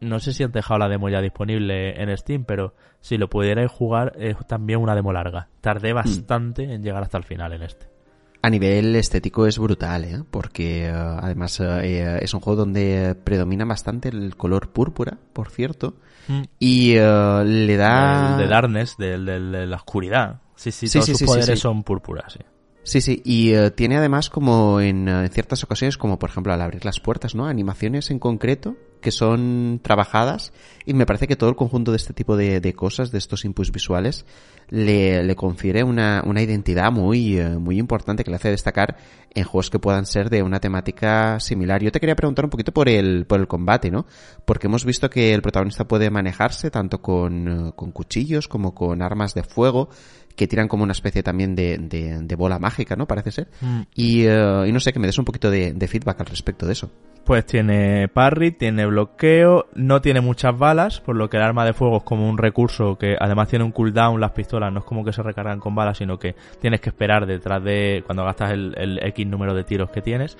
[0.00, 3.70] no sé si han dejado la demo ya disponible en Steam, pero si lo pudierais
[3.70, 5.48] jugar es también una demo larga.
[5.60, 7.99] Tardé bastante en llegar hasta el final en este.
[8.42, 10.22] A nivel estético es brutal, ¿eh?
[10.30, 15.96] porque eh, además eh, es un juego donde predomina bastante el color púrpura, por cierto,
[16.28, 16.42] Mm.
[16.58, 18.30] y eh, le da...
[18.32, 20.40] El de Darkness, del, del- de la oscuridad.
[20.54, 22.38] Sí, sí, Sí, todos sí, sus sí, poderes son púrpuras, sí.
[22.82, 26.52] Sí, sí, y eh, tiene además como en, eh, en ciertas ocasiones, como por ejemplo
[26.52, 27.46] al abrir las puertas, ¿no?
[27.46, 30.52] Animaciones en concreto que son trabajadas
[30.86, 33.44] y me parece que todo el conjunto de este tipo de, de cosas, de estos
[33.44, 34.24] inputs visuales,
[34.68, 38.96] le, le confiere una, una identidad muy, eh, muy importante que le hace destacar
[39.34, 41.82] en juegos que puedan ser de una temática similar.
[41.82, 44.06] Yo te quería preguntar un poquito por el, por el combate, ¿no?
[44.44, 49.02] Porque hemos visto que el protagonista puede manejarse tanto con, eh, con cuchillos como con
[49.02, 49.88] armas de fuego
[50.36, 53.06] que tiran como una especie también de, de, de bola mágica, ¿no?
[53.06, 53.48] Parece ser.
[53.60, 53.80] Mm.
[53.94, 56.66] Y, eh, y no sé, que me des un poquito de, de feedback al respecto
[56.66, 56.90] de eso.
[57.24, 61.74] Pues tiene parry, tiene bloqueo, no tiene muchas balas, por lo que el arma de
[61.74, 65.04] fuego es como un recurso que además tiene un cooldown, las pistolas no es como
[65.04, 68.98] que se recargan con balas, sino que tienes que esperar detrás de cuando gastas el,
[69.02, 70.36] X número de tiros que tienes.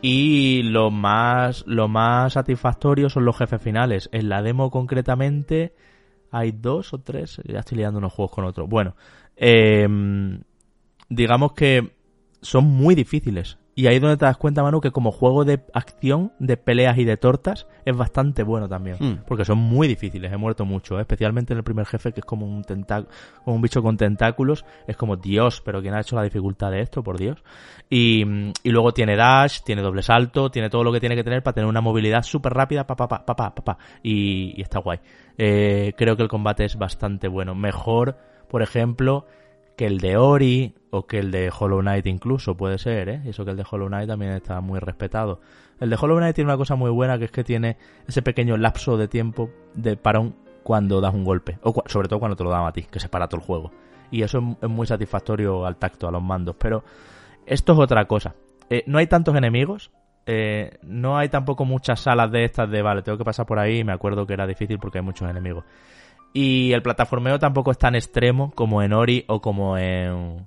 [0.00, 4.08] Y lo más, lo más satisfactorio son los jefes finales.
[4.12, 5.74] En la demo concretamente
[6.30, 8.68] hay dos o tres, ya estoy liando unos juegos con otros.
[8.68, 8.94] Bueno,
[9.36, 9.86] eh,
[11.08, 11.92] digamos que
[12.40, 13.58] son muy difíciles.
[13.78, 16.96] Y ahí es donde te das cuenta, Manu, que como juego de acción, de peleas
[16.96, 18.96] y de tortas, es bastante bueno también.
[18.98, 19.24] Mm.
[19.26, 21.02] Porque son muy difíciles, he muerto mucho, ¿eh?
[21.02, 23.06] especialmente en el primer jefe, que es como un tentá-
[23.44, 24.64] como un bicho con tentáculos.
[24.86, 27.02] Es como, Dios, pero ¿quién ha hecho la dificultad de esto?
[27.02, 27.36] Por Dios.
[27.90, 28.22] Y,
[28.62, 31.54] y luego tiene dash, tiene doble salto, tiene todo lo que tiene que tener para
[31.56, 33.78] tener una movilidad súper rápida, pa, pa, pa, pa, pa, pa, pa.
[34.02, 35.00] Y, y está guay.
[35.36, 37.54] Eh, creo que el combate es bastante bueno.
[37.54, 38.16] Mejor,
[38.48, 39.26] por ejemplo,
[39.76, 43.22] que el de Ori o que el de Hollow Knight incluso puede ser, ¿eh?
[43.26, 45.40] Eso que el de Hollow Knight también está muy respetado.
[45.78, 48.56] El de Hollow Knight tiene una cosa muy buena que es que tiene ese pequeño
[48.56, 52.50] lapso de tiempo de parón cuando das un golpe, o sobre todo cuando te lo
[52.50, 53.70] dan a ti, que se para todo el juego.
[54.10, 56.82] Y eso es, muy satisfactorio al tacto, a los mandos, pero
[57.44, 58.34] esto es otra cosa.
[58.70, 59.90] Eh, no hay tantos enemigos,
[60.24, 63.84] eh, no hay tampoco muchas salas de estas de, vale, tengo que pasar por ahí
[63.84, 65.64] me acuerdo que era difícil porque hay muchos enemigos.
[66.32, 70.46] Y el plataformeo tampoco es tan extremo como en Ori o como en.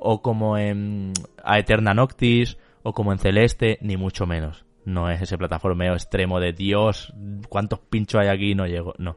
[0.00, 1.12] O como en.
[1.42, 4.64] A Eterna Noctis o como en Celeste, ni mucho menos.
[4.84, 7.12] No es ese plataformeo extremo de Dios,
[7.48, 8.94] cuántos pinchos hay aquí, no llego.
[8.98, 9.16] No.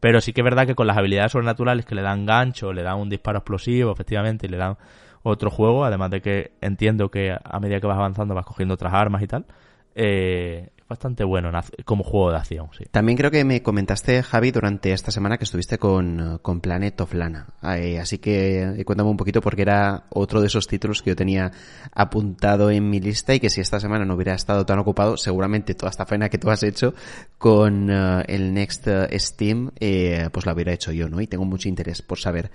[0.00, 2.82] Pero sí que es verdad que con las habilidades sobrenaturales que le dan gancho, le
[2.82, 4.76] dan un disparo explosivo, efectivamente, y le dan
[5.22, 8.94] otro juego, además de que entiendo que a medida que vas avanzando vas cogiendo otras
[8.94, 9.46] armas y tal,
[9.94, 11.50] eh, bastante bueno
[11.84, 12.84] como juego de acción, sí.
[12.90, 17.14] También creo que me comentaste, Javi, durante esta semana que estuviste con, con Planet of
[17.14, 17.46] Lana.
[17.62, 21.16] Eh, así que eh, cuéntame un poquito porque era otro de esos títulos que yo
[21.16, 21.52] tenía
[21.92, 25.74] apuntado en mi lista y que si esta semana no hubiera estado tan ocupado, seguramente
[25.74, 26.92] toda esta faena que tú has hecho
[27.38, 31.20] con eh, el Next Steam, eh, pues la hubiera hecho yo, ¿no?
[31.20, 32.50] Y tengo mucho interés por saber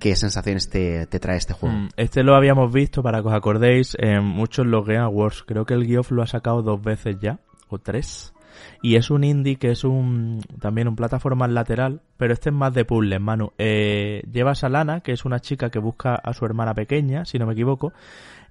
[0.00, 1.76] qué sensaciones te, te trae este juego.
[1.76, 5.44] Mm, Este lo habíamos visto, para que os acordéis, en muchos los Game Awards.
[5.46, 7.38] Creo que el Geoff lo ha sacado dos veces ya,
[7.78, 8.34] o.
[8.82, 12.72] Y es un indie que es un también un plataforma lateral, pero este es más
[12.72, 13.52] de puzzles, Manu.
[13.58, 17.38] Eh, llevas a Lana, que es una chica que busca a su hermana pequeña, si
[17.38, 17.92] no me equivoco,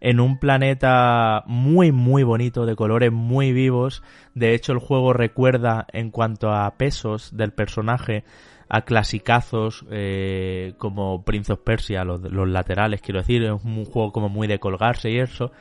[0.02, 4.04] en un planeta muy muy bonito, de colores muy vivos.
[4.34, 8.24] De hecho, el juego recuerda en cuanto a pesos del personaje
[8.70, 14.12] a clasicazos eh, como Prince of Persia, los, los, laterales, quiero decir, es un juego
[14.12, 15.52] como muy de colgarse y eso.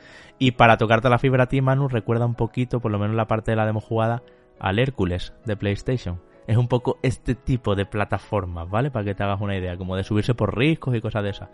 [0.43, 3.27] Y para tocarte la fibra a ti, Manu, recuerda un poquito, por lo menos la
[3.27, 4.23] parte de la demo jugada,
[4.59, 6.19] al Hércules de PlayStation.
[6.47, 8.91] Es un poco este tipo de plataformas, ¿vale?
[8.91, 11.49] Para que te hagas una idea, como de subirse por riscos y cosas de esas.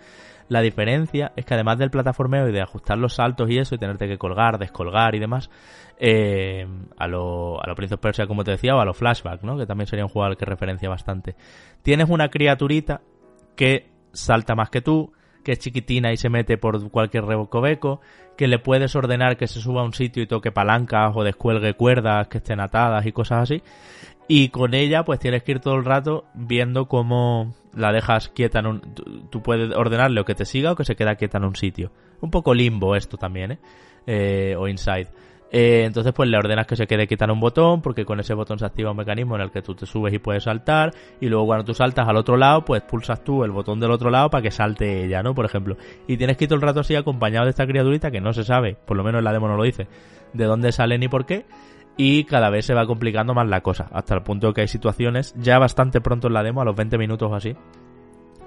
[0.47, 3.77] La diferencia es que además del plataformeo y de ajustar los saltos y eso, y
[3.77, 5.51] tenerte que colgar, descolgar y demás,
[5.99, 6.65] eh,
[6.97, 9.55] a lo, a lo Prince Persia, como te decía, o a los flashback, ¿no?
[9.55, 11.35] Que también sería un juego al que referencia bastante.
[11.83, 13.01] Tienes una criaturita
[13.55, 15.13] que salta más que tú,
[15.43, 18.01] que es chiquitina y se mete por cualquier revocoveco,
[18.37, 21.73] que le puedes ordenar que se suba a un sitio y toque palancas o descuelgue
[21.73, 23.61] cuerdas que estén atadas y cosas así.
[24.27, 28.59] Y con ella, pues tienes que ir todo el rato viendo cómo la dejas quieta
[28.59, 28.81] en un...
[29.31, 31.91] Tú puedes ordenarle o que te siga o que se queda quieta en un sitio.
[32.21, 33.59] Un poco limbo esto también, ¿eh?
[34.05, 35.07] eh o inside.
[35.51, 38.35] Eh, entonces pues le ordenas que se quede quieta en un botón porque con ese
[38.35, 41.27] botón se activa un mecanismo en el que tú te subes y puedes saltar y
[41.27, 44.29] luego cuando tú saltas al otro lado pues pulsas tú el botón del otro lado
[44.29, 45.33] para que salte ella, ¿no?
[45.33, 45.75] Por ejemplo.
[46.07, 48.43] Y tienes que ir todo el rato así acompañado de esta criaturita que no se
[48.43, 49.87] sabe, por lo menos la demo no lo dice,
[50.33, 51.45] de dónde sale ni por qué
[51.97, 55.33] y cada vez se va complicando más la cosa, hasta el punto que hay situaciones
[55.37, 57.55] ya bastante pronto en la demo, a los 20 minutos o así,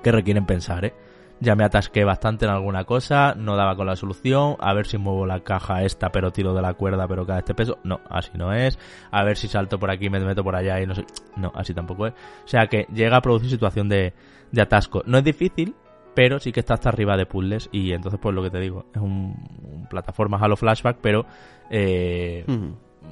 [0.02, 0.94] que requieren pensar, ¿eh?
[1.42, 4.96] Ya me atasqué bastante en alguna cosa, no daba con la solución, a ver si
[4.96, 8.30] muevo la caja esta pero tiro de la cuerda pero cada este peso, no, así
[8.34, 8.78] no es,
[9.10, 11.04] a ver si salto por aquí me meto por allá y no sé,
[11.36, 12.12] no, así tampoco es.
[12.44, 14.14] O sea que llega a producir situación de,
[14.52, 15.02] de atasco.
[15.04, 15.74] No es difícil,
[16.14, 18.86] pero sí que está hasta arriba de puzzles y entonces pues lo que te digo,
[18.94, 21.26] es un plataforma Halo Flashback, pero
[21.70, 22.44] eh,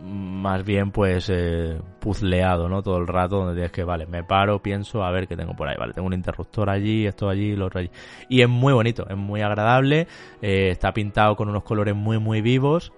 [0.02, 2.82] más bien pues eh, puzleado, ¿no?
[2.82, 5.68] Todo el rato donde tienes que, vale, me paro, pienso, a ver qué tengo por
[5.68, 7.90] ahí, vale, tengo un interruptor allí, esto allí, lo otro allí.
[8.28, 10.06] Y es muy bonito, es muy agradable,
[10.42, 12.92] eh, está pintado con unos colores muy muy vivos.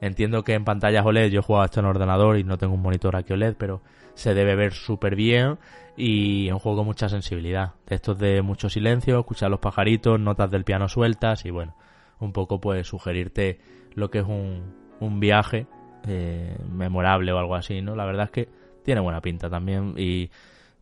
[0.00, 2.82] Entiendo que en pantallas OLED yo he jugado esto en ordenador y no tengo un
[2.82, 3.80] monitor aquí OLED, pero
[4.14, 5.58] se debe ver súper bien
[5.96, 7.72] y es un juego con mucha sensibilidad.
[7.86, 11.74] De estos de mucho silencio, escuchar los pajaritos, notas del piano sueltas y bueno,
[12.18, 13.58] un poco pues sugerirte
[13.94, 15.66] lo que es un viaje
[16.06, 17.96] eh, memorable o algo así, ¿no?
[17.96, 18.48] La verdad es que
[18.84, 20.30] tiene buena pinta también y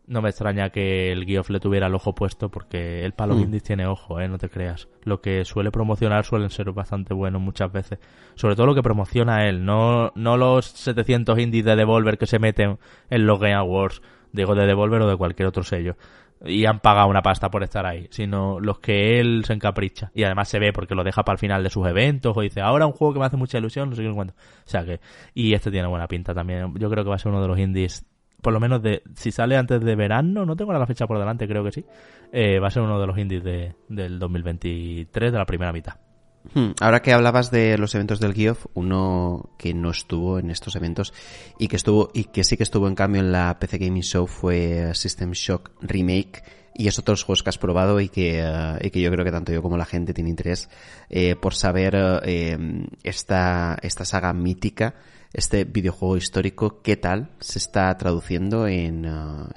[0.07, 3.59] no me extraña que el Geoff le tuviera el ojo puesto porque el palo mm.
[3.59, 4.27] tiene ojo, ¿eh?
[4.27, 4.87] No te creas.
[5.03, 7.99] Lo que suele promocionar suelen ser bastante buenos muchas veces.
[8.35, 12.39] Sobre todo lo que promociona él, no, no los 700 indies de Devolver que se
[12.39, 12.77] meten
[13.09, 15.95] en los Game Awards, digo de Devolver o de cualquier otro sello
[16.43, 20.11] y han pagado una pasta por estar ahí, sino los que él se encapricha.
[20.13, 22.61] Y además se ve porque lo deja para el final de sus eventos o dice,
[22.61, 24.09] ahora un juego que me hace mucha ilusión, no sé qué.
[24.09, 24.33] O
[24.65, 24.99] sea que,
[25.33, 26.73] y este tiene buena pinta también.
[26.77, 28.05] Yo creo que va a ser uno de los indies,
[28.41, 31.47] por lo menos de, si sale antes de verano, no tengo la fecha por delante,
[31.47, 31.85] creo que sí,
[32.31, 36.04] eh, va a ser uno de los indies de, del 2023, de la primera mitad.
[36.53, 40.75] Hmm, ahora que hablabas de los eventos del Geoff, uno que no estuvo en estos
[40.75, 41.13] eventos
[41.59, 44.27] y que estuvo y que sí que estuvo en cambio en la PC Gaming Show
[44.27, 46.43] fue System Shock Remake
[46.77, 49.31] y es otros juegos que has probado y que, eh, y que yo creo que
[49.31, 50.69] tanto yo como la gente tiene interés
[51.09, 52.57] eh, por saber eh,
[53.01, 54.95] esta, esta saga mítica,
[55.33, 59.05] este videojuego histórico, qué tal se está traduciendo en,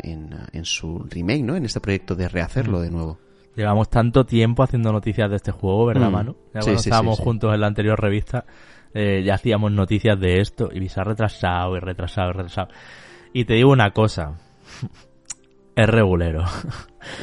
[0.03, 1.57] en, en su remake, ¿no?
[1.57, 3.28] En este proyecto de rehacerlo de nuevo.
[3.59, 6.13] Llevamos tanto tiempo haciendo noticias de este juego, ¿verdad, mm.
[6.13, 6.37] Manu?
[6.55, 8.45] Ya cuando estábamos juntos en la anterior revista,
[8.95, 12.69] eh, ya hacíamos noticias de esto y se ha retrasado y retrasado y retrasado.
[13.33, 14.39] Y te digo una cosa,
[15.79, 16.45] es regulero.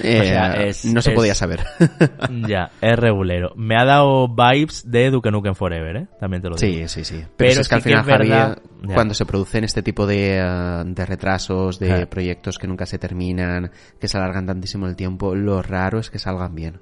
[0.02, 1.60] Eh, no se podía saber.
[2.48, 3.52] ya, es regulero.
[3.57, 6.07] Me ha dado vibes de Duke Nukem Forever, ¿eh?
[6.22, 6.88] También te lo digo.
[6.88, 7.26] Sí, sí, sí.
[7.36, 8.61] Pero, es que al final,
[8.94, 13.72] cuando se producen este tipo de, eh, de retrasos, de proyectos que nunca se terminan,
[13.99, 16.80] que se alargan tantísimo el tiempo, lo raro es que salgan bien.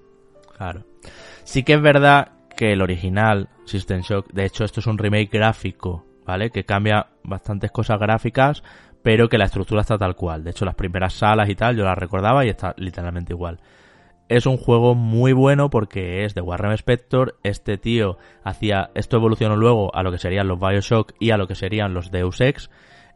[0.55, 0.85] Claro.
[1.43, 5.29] Sí que es verdad que el original, System Shock, de hecho esto es un remake
[5.31, 6.51] gráfico, ¿vale?
[6.51, 8.61] Que cambia bastantes cosas gráficas,
[9.03, 10.43] pero que la estructura está tal cual.
[10.43, 13.59] De hecho, las primeras salas y tal, yo las recordaba y está literalmente igual.
[14.30, 17.38] Es un juego muy bueno porque es de Warren Spector.
[17.43, 18.89] Este tío hacía.
[18.95, 22.09] Esto evolucionó luego a lo que serían los Bioshock y a lo que serían los
[22.09, 22.71] Deus Ex.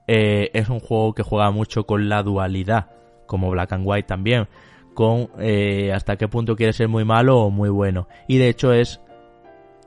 [0.07, 2.91] Eh, es un juego que juega mucho con la dualidad,
[3.25, 4.47] como Black and White también.
[4.93, 8.09] Con eh, hasta qué punto quiere ser muy malo o muy bueno.
[8.27, 8.99] Y de hecho es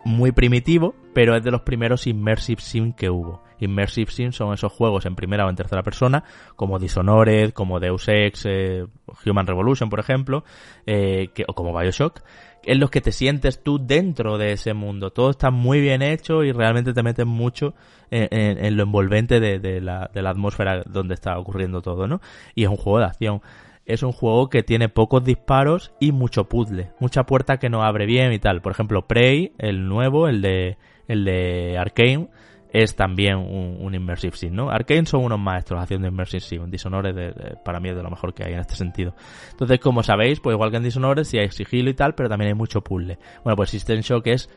[0.04, 3.42] muy primitivo, pero es de los primeros Immersive Sim que hubo.
[3.60, 6.24] Immersive Sim son esos juegos en primera o en tercera persona,
[6.56, 8.86] como Dishonored, como Deus Ex, eh,
[9.24, 10.44] Human Revolution, por ejemplo,
[10.86, 12.20] eh, o como Bioshock,
[12.62, 15.10] en los que te sientes tú dentro de ese mundo.
[15.10, 17.74] Todo está muy bien hecho y realmente te metes mucho
[18.10, 22.20] en, lo envolvente de, la, de la atmósfera donde está ocurriendo todo, ¿no?
[22.54, 23.40] Y es un juego de acción
[23.86, 28.06] es un juego que tiene pocos disparos y mucho puzzle, mucha puerta que no abre
[28.06, 28.62] bien y tal.
[28.62, 30.76] Por ejemplo, Prey, el nuevo, el de
[31.08, 32.28] el de Arkane,
[32.72, 34.70] es también un, Immersive Sim, ¿no?
[34.70, 36.70] Arkane son unos maestros haciendo Immersive Sim.
[36.70, 39.14] Dishonored de, para mí es de lo mejor que hay en este sentido.
[39.50, 42.48] Entonces, como sabéis, pues igual que en Dishonored sí hay sigilo y tal, pero también
[42.48, 43.18] hay mucho puzzle.
[43.44, 44.50] Bueno, pues System Shock es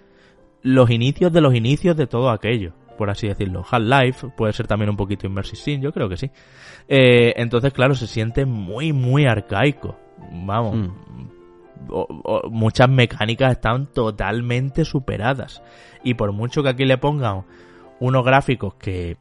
[0.62, 3.66] los inicios de los inicios de todo aquello por así decirlo.
[3.70, 6.30] Half-Life puede ser también un poquito Immersive Sim, yo creo que sí.
[6.88, 9.98] Eh, entonces, claro, se siente muy, muy arcaico.
[10.32, 10.76] Vamos.
[10.76, 12.50] Mm.
[12.50, 15.62] muchas mecánicas están totalmente superadas.
[16.04, 17.44] Y por mucho que aquí le pongan
[18.00, 19.18] unos gráficos que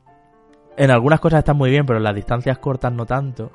[0.77, 3.53] en algunas cosas están muy bien, pero en las distancias cortas no tanto,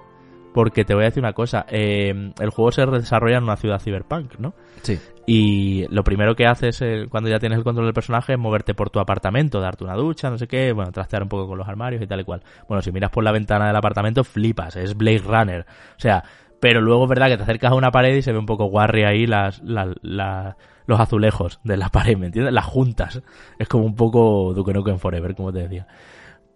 [0.53, 3.79] porque te voy a decir una cosa, eh, el juego se desarrolla en una ciudad
[3.79, 4.53] cyberpunk, ¿no?
[4.81, 4.99] Sí.
[5.25, 8.73] Y lo primero que haces eh, cuando ya tienes el control del personaje es moverte
[8.73, 11.67] por tu apartamento, darte una ducha, no sé qué, bueno, trastear un poco con los
[11.67, 12.41] armarios y tal y cual.
[12.67, 15.61] Bueno, si miras por la ventana del apartamento, flipas, es Blade Runner.
[15.61, 16.23] O sea,
[16.59, 18.65] pero luego es verdad que te acercas a una pared y se ve un poco
[18.65, 22.53] guarri ahí las, los azulejos de la pared, ¿me entiendes?
[22.53, 23.21] Las juntas.
[23.59, 25.87] Es como un poco Duke Nukem Forever, como te decía.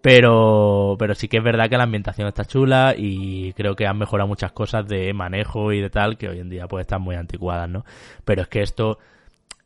[0.00, 3.98] Pero, pero sí que es verdad que la ambientación está chula y creo que han
[3.98, 7.14] mejorado muchas cosas de manejo y de tal que hoy en día pues están muy
[7.14, 7.84] anticuadas, ¿no?
[8.24, 8.98] Pero es que esto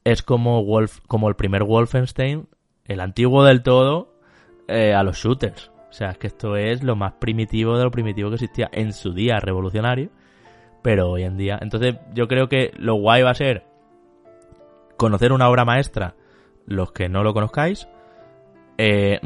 [0.05, 2.49] es como Wolf, como el primer Wolfenstein,
[2.85, 4.15] el antiguo del todo,
[4.69, 5.73] eh, a los shooters.
[5.89, 8.93] O sea, es que esto es lo más primitivo de lo primitivo que existía en
[8.93, 10.11] su día revolucionario,
[10.87, 11.59] pero hoy en día.
[11.61, 13.65] Entonces, yo creo que lo guay va a ser
[14.97, 16.15] conocer una obra maestra,
[16.65, 17.89] los que no lo conozcáis,
[18.79, 19.19] eh,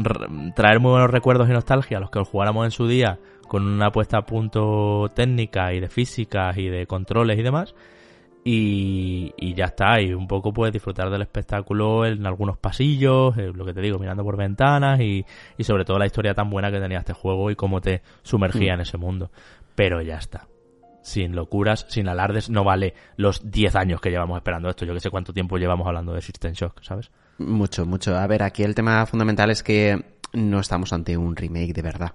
[0.57, 3.67] traer muy buenos recuerdos y nostalgia a los que los jugáramos en su día con
[3.67, 7.75] una puesta a punto técnica y de físicas y de controles y demás.
[8.43, 13.67] Y, ya está, y un poco puedes disfrutar del espectáculo en algunos pasillos, eh, lo
[13.67, 15.27] que te digo, mirando por ventanas y,
[15.59, 18.77] sobre todo la historia tan buena que tenía este juego y cómo te sumergía mm.
[18.77, 19.31] en ese mundo.
[19.75, 20.50] Pero ya está.
[21.03, 24.85] Sin locuras, sin alardes, no vale los 10 años que llevamos esperando esto.
[24.85, 27.11] Yo que sé cuánto tiempo llevamos hablando de System Shock, ¿sabes?
[27.39, 28.17] Mucho, mucho.
[28.17, 32.15] A ver, aquí el tema fundamental es que no estamos ante un remake de verdad.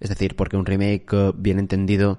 [0.00, 2.18] Es decir, porque un remake eh, bien entendido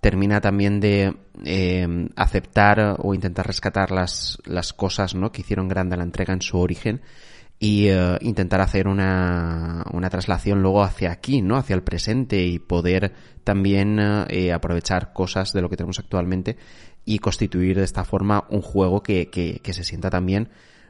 [0.00, 5.32] termina también de eh, aceptar o intentar rescatar las, las cosas ¿no?
[5.32, 7.00] que hicieron grande la entrega en su origen
[7.58, 11.56] y eh, intentar hacer una, una traslación luego hacia aquí, ¿no?
[11.56, 13.12] Hacia el presente y poder
[13.42, 16.56] también aprovechar cosas de lo que tenemos actualmente
[17.04, 20.48] y constituir de esta forma un juego que, que, que se sienta también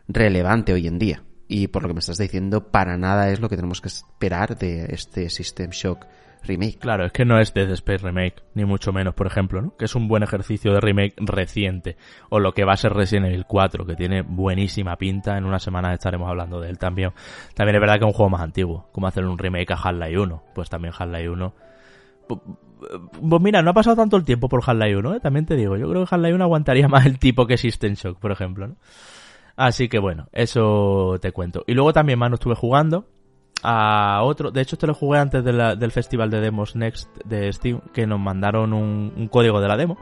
[0.09, 1.24] relevante hoy en día.
[1.49, 4.57] Y por lo que me estás diciendo, para nada es lo que tenemos que esperar
[4.57, 6.07] de este System Shock
[6.45, 6.79] remake.
[6.79, 9.77] Claro, es que no es Dead Space Remake, ni mucho menos, por ejemplo, ¿no?
[9.77, 11.97] Que es un buen ejercicio de remake reciente.
[12.29, 15.37] O lo que va a ser Resident Evil 4, que tiene buenísima pinta.
[15.37, 17.12] En unas semanas estaremos hablando de él también.
[17.55, 18.89] También es verdad que es un juego más antiguo.
[18.93, 20.43] Como hacer un remake a Half-Life 1.
[20.55, 21.55] Pues también Half-Life 1.
[22.27, 25.21] Pues mira, no ha pasado tanto el tiempo por Half-Life 1, ¿eh?
[25.21, 25.77] también te digo.
[25.77, 28.77] Yo creo que Half-Life 1 aguantaría más el tipo que System Shock, por ejemplo, ¿no?
[29.57, 31.62] Así que bueno, eso te cuento.
[31.66, 33.07] Y luego también, mano, estuve jugando
[33.65, 34.51] a otro.
[34.51, 38.20] De hecho, te lo jugué antes del festival de demos Next de Steam, que nos
[38.20, 39.99] mandaron un, código de la demo,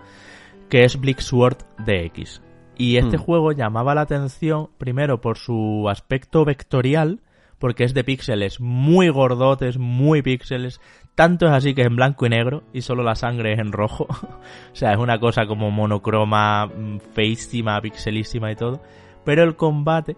[0.68, 2.42] que es Bleak Sword DX.
[2.76, 3.20] Y este hmm.
[3.20, 7.20] juego llamaba la atención, primero, por su aspecto vectorial,
[7.58, 10.80] porque es de píxeles muy gordotes, muy píxeles.
[11.14, 13.72] Tanto es así que es en blanco y negro y solo la sangre es en
[13.72, 14.06] rojo.
[14.72, 18.80] o sea, es una cosa como monocroma, mm, feísima, pixelísima y todo
[19.24, 20.16] pero el combate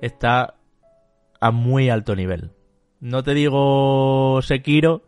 [0.00, 0.54] está
[1.40, 2.52] a muy alto nivel.
[3.06, 5.04] No te digo Sekiro,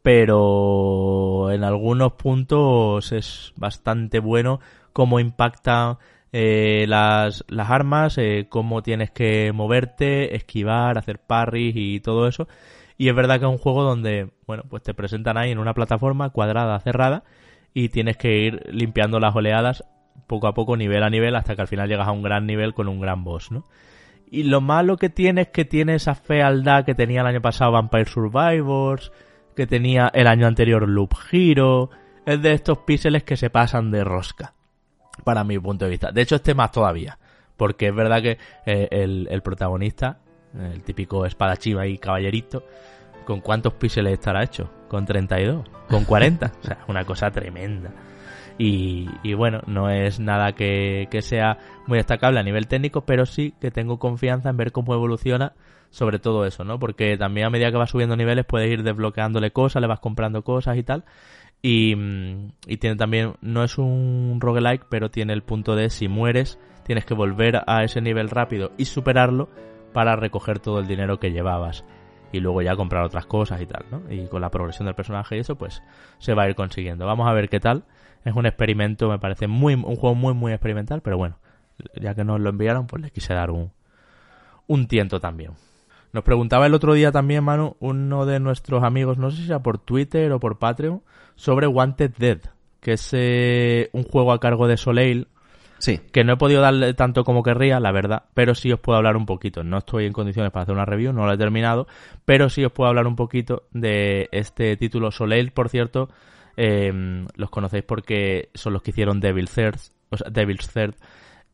[0.00, 4.58] pero en algunos puntos es bastante bueno
[4.94, 5.98] cómo impactan
[6.32, 12.48] eh, las, las, armas, eh, cómo tienes que moverte, esquivar, hacer parries y todo eso.
[12.96, 15.74] Y es verdad que es un juego donde, bueno, pues te presentan ahí en una
[15.74, 17.22] plataforma cuadrada, cerrada,
[17.74, 19.84] y tienes que ir limpiando las oleadas
[20.26, 22.72] poco a poco, nivel a nivel, hasta que al final llegas a un gran nivel
[22.72, 23.66] con un gran boss, ¿no?
[24.30, 27.72] Y lo malo que tiene es que tiene esa fealdad que tenía el año pasado
[27.72, 29.12] Vampire Survivors,
[29.54, 31.90] que tenía el año anterior Loop Hero,
[32.24, 34.52] es de estos píxeles que se pasan de rosca,
[35.24, 36.10] para mi punto de vista.
[36.10, 37.18] De hecho, este más todavía,
[37.56, 40.18] porque es verdad que eh, el, el, protagonista,
[40.58, 42.64] el típico espadachín y caballerito,
[43.24, 44.70] ¿con cuántos píxeles estará hecho?
[44.88, 45.64] ¿Con 32?
[45.88, 46.52] ¿Con 40?
[46.60, 47.90] o sea, una cosa tremenda.
[48.58, 53.70] Y, bueno, no es nada que, sea muy destacable a nivel técnico, pero sí que
[53.70, 55.52] tengo confianza en ver cómo evoluciona
[55.90, 56.78] sobre todo eso, ¿no?
[56.78, 60.42] Porque también a medida que vas subiendo niveles puedes ir desbloqueándole cosas, le vas comprando
[60.42, 61.04] cosas y tal.
[61.62, 66.08] Y, mm, y tiene también, no es un roguelike, pero tiene el punto de si
[66.08, 69.48] mueres, tienes que volver a ese nivel rápido y superarlo
[69.92, 71.84] para recoger todo el dinero que llevabas
[72.32, 74.02] y luego ya comprar otras cosas y tal, ¿no?
[74.10, 75.82] Y con la progresión del personaje y eso, pues
[76.18, 77.06] se va a ir consiguiendo.
[77.06, 77.84] Vamos a ver qué tal.
[78.26, 81.38] Es un experimento, me parece muy un juego muy muy experimental, pero bueno,
[81.94, 83.70] ya que nos lo enviaron, pues le quise dar un
[84.66, 85.52] un tiento también.
[86.12, 89.62] Nos preguntaba el otro día también, Manu, uno de nuestros amigos, no sé si era
[89.62, 91.02] por Twitter o por Patreon,
[91.36, 92.40] sobre Wanted Dead,
[92.80, 95.28] que es eh, un juego a cargo de Soleil,
[95.78, 96.00] Sí.
[96.10, 99.16] que no he podido darle tanto como querría, la verdad, pero sí os puedo hablar
[99.16, 99.62] un poquito.
[99.62, 101.86] No estoy en condiciones para hacer una review, no lo he terminado,
[102.24, 105.12] pero sí os puedo hablar un poquito de este título.
[105.12, 106.08] Soleil, por cierto,
[106.56, 109.78] eh, los conocéis porque son los que hicieron Devil's Third,
[110.10, 110.94] o sea, Devil's Third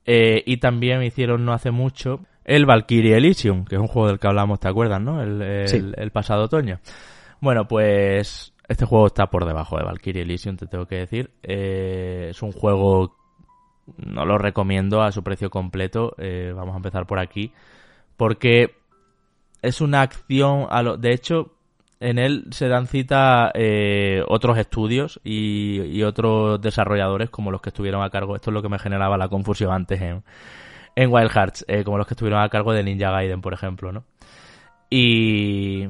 [0.05, 4.19] eh, y también hicieron no hace mucho el Valkyrie Elysium, que es un juego del
[4.19, 5.23] que hablamos, ¿te acuerdas, no?
[5.23, 5.81] El, el- Sí.
[5.97, 6.81] el pasado otoño.
[7.41, 11.31] Bueno, pues este juego está por debajo de Valkyrie Elysium, te tengo que decir.
[11.43, 13.17] Eh, es un juego
[13.97, 16.15] no lo recomiendo a su precio completo.
[16.19, 17.53] eh, vamos a empezar por aquí.
[18.17, 18.75] Porque
[19.61, 20.67] es una acción.
[20.71, 21.53] A lo, de hecho,
[22.03, 27.71] en él se dan cita eh, otros estudios y, y otros desarrolladores como los que
[27.71, 28.37] estuvieron a cargo.
[28.37, 30.23] Esto es lo que me generaba la confusión antes en,
[30.97, 31.65] en Wild Hearts.
[31.69, 34.05] eh, como los que estuvieron a cargo de Ninja Gaiden, por ejemplo, ¿no?
[34.91, 35.85] Y.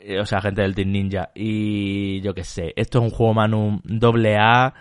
[0.00, 1.30] eh, O sea, gente del Team Ninja.
[1.34, 2.72] Y yo qué sé.
[2.76, 4.74] Esto es un juego Manu doble A.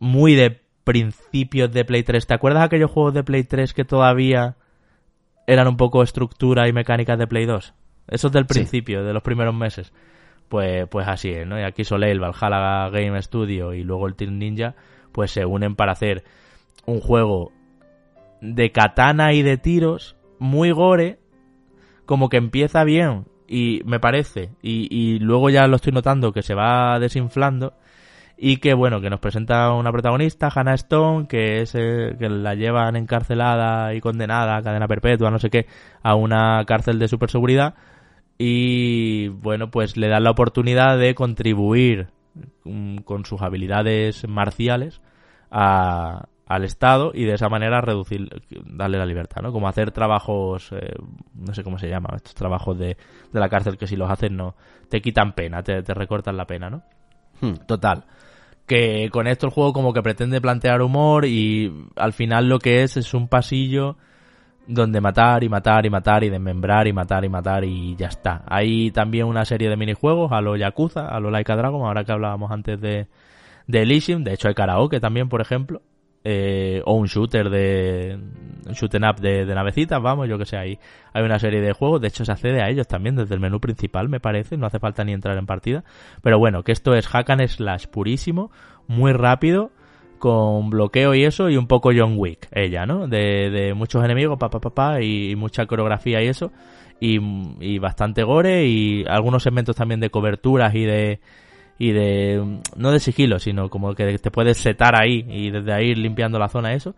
[0.00, 2.26] Muy de principios de Play 3.
[2.26, 4.56] ¿Te acuerdas aquellos juegos de Play 3 que todavía
[5.46, 7.74] eran un poco estructura y mecánicas de Play 2?
[8.08, 8.54] Esos del Sí.
[8.54, 9.92] principio, de los primeros meses.
[10.48, 11.58] Pues, pues así es, ¿no?
[11.60, 14.74] Y aquí Soleil, Valhalla Game Studio y luego el Team Ninja,
[15.12, 16.24] pues se unen para hacer
[16.86, 17.52] un juego
[18.40, 21.18] de katana y de tiros, muy gore,
[22.06, 26.42] como que empieza bien y me parece, y, y luego ya lo estoy notando que
[26.42, 27.74] se va desinflando
[28.38, 32.54] y que bueno, que nos presenta una protagonista, Hannah Stone, que es eh, que la
[32.54, 35.66] llevan encarcelada y condenada a cadena perpetua, no sé qué,
[36.02, 37.74] a una cárcel de superseguridad
[38.38, 42.08] y bueno, pues le dan la oportunidad de contribuir
[42.64, 45.02] mm, con sus habilidades marciales
[45.50, 48.28] a, al Estado y de esa manera reducir,
[48.64, 49.52] darle la libertad, ¿no?
[49.52, 50.94] Como hacer trabajos, eh,
[51.34, 52.96] no sé cómo se llama, estos trabajos de,
[53.32, 54.54] de la cárcel que si los haces no,
[54.88, 56.82] te quitan pena, te, te recortan la pena, ¿no?
[57.40, 57.54] Hmm.
[57.66, 58.04] Total.
[58.66, 62.82] Que con esto el juego como que pretende plantear humor y al final lo que
[62.82, 63.96] es es un pasillo
[64.68, 68.42] donde matar y matar y matar y desmembrar y matar y matar y ya está.
[68.46, 72.12] Hay también una serie de minijuegos a lo Yakuza, a lo Laika Dragon, ahora que
[72.12, 73.08] hablábamos antes de,
[73.66, 75.80] de Elysium, de hecho hay karaoke también, por ejemplo,
[76.22, 78.18] eh, o un shooter de
[78.66, 80.78] un shooting up de, de navecitas, vamos, yo que sé, ahí
[81.14, 83.60] hay una serie de juegos, de hecho se accede a ellos también desde el menú
[83.60, 85.82] principal, me parece, no hace falta ni entrar en partida,
[86.22, 88.50] pero bueno, que esto es hack and slash purísimo,
[88.86, 89.70] muy rápido,
[90.18, 93.08] con bloqueo y eso, y un poco John Wick, ella, ¿no?
[93.08, 96.52] De, de muchos enemigos, pa, pa, pa, pa, y, mucha coreografía y eso,
[97.00, 101.20] y, bastante gore, y algunos segmentos también de coberturas y de,
[101.78, 105.94] y de, no de sigilo, sino como que te puedes setar ahí, y desde ahí
[105.94, 106.94] limpiando la zona, eso,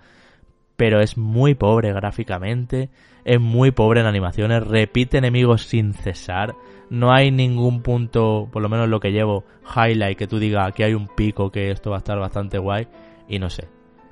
[0.76, 2.88] pero es muy pobre gráficamente,
[3.24, 6.55] es muy pobre en animaciones, repite enemigos sin cesar,
[6.90, 9.44] no hay ningún punto, por lo menos lo que llevo,
[9.76, 12.88] highlight que tú digas aquí hay un pico que esto va a estar bastante guay,
[13.31, 13.69] y no sé.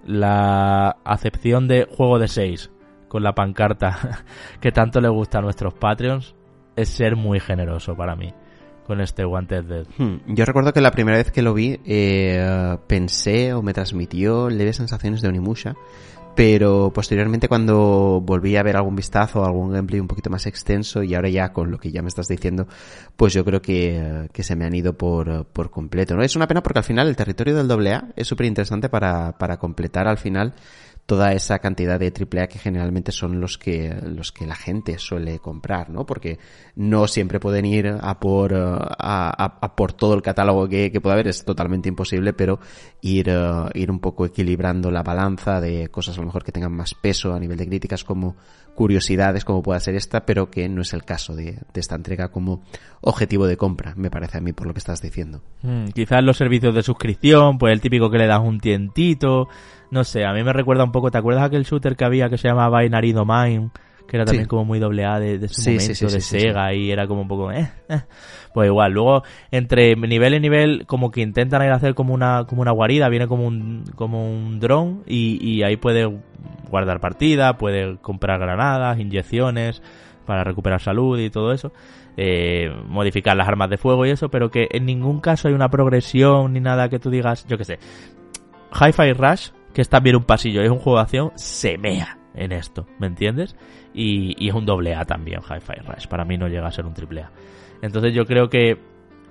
[0.06, 2.70] La acepción de juego de 6
[3.08, 4.24] con la pancarta
[4.60, 6.34] que tanto le gusta a nuestros Patreons
[6.76, 8.32] es ser muy generoso para mí
[8.86, 9.86] con este Wanted Dead.
[9.98, 10.34] Hmm.
[10.34, 14.76] Yo recuerdo que la primera vez que lo vi eh, pensé o me transmitió leves
[14.76, 15.74] sensaciones de Onimusha,
[16.38, 21.16] pero posteriormente cuando volví a ver algún vistazo, algún gameplay un poquito más extenso y
[21.16, 22.68] ahora ya con lo que ya me estás diciendo,
[23.16, 26.14] pues yo creo que, se me han ido por, por completo.
[26.14, 26.22] ¿no?
[26.22, 29.56] Es una pena porque al final el territorio del AA es súper interesante para, para
[29.56, 30.54] completar al final
[31.08, 35.38] toda esa cantidad de AAA que generalmente son los que los que la gente suele
[35.38, 36.04] comprar, ¿no?
[36.04, 36.38] Porque
[36.76, 40.92] no siempre pueden ir a por uh, a, a, a, por todo el catálogo que,
[40.92, 42.60] que pueda haber, es totalmente imposible, pero
[43.00, 46.72] ir uh, ir un poco equilibrando la balanza de cosas a lo mejor que tengan
[46.72, 48.36] más peso a nivel de críticas como
[48.74, 52.28] curiosidades como pueda ser esta, pero que no es el caso de, de esta entrega
[52.28, 52.62] como
[53.00, 55.42] objetivo de compra, me parece a mí por lo que estás diciendo.
[55.62, 59.48] Hmm, quizás los servicios de suscripción, pues el típico que le das un tientito,
[59.90, 62.38] no sé, a mí me recuerda un poco, ¿te acuerdas aquel shooter que había que
[62.38, 63.70] se llamaba Binary Domain?
[64.06, 64.48] Que era también Sí.
[64.48, 67.20] como muy doble A de, de su Sí, momento, sí, de Sega, y era como
[67.22, 68.00] un poco, eh, eh.
[68.54, 72.46] Pues igual, luego, entre nivel y nivel, como que intentan ir a hacer como una,
[72.48, 76.10] como una guarida, viene como un, como un dron, y, y ahí puede
[76.70, 79.82] guardar partida, puede comprar granadas, inyecciones,
[80.24, 81.72] para recuperar salud y todo eso,
[82.16, 85.68] eh, modificar las armas de fuego y eso, pero que en ningún caso hay una
[85.70, 87.78] progresión ni nada que tú digas, yo qué sé.
[88.72, 92.52] Hi-Fi Rush, que es también un pasillo, es un juego de acción, se mea en
[92.52, 93.56] esto, ¿me entiendes?
[93.94, 96.86] Y, y es un doble A también, Hi-Fi Rush, para mí no llega a ser
[96.86, 97.30] un triple A.
[97.82, 98.78] Entonces yo creo que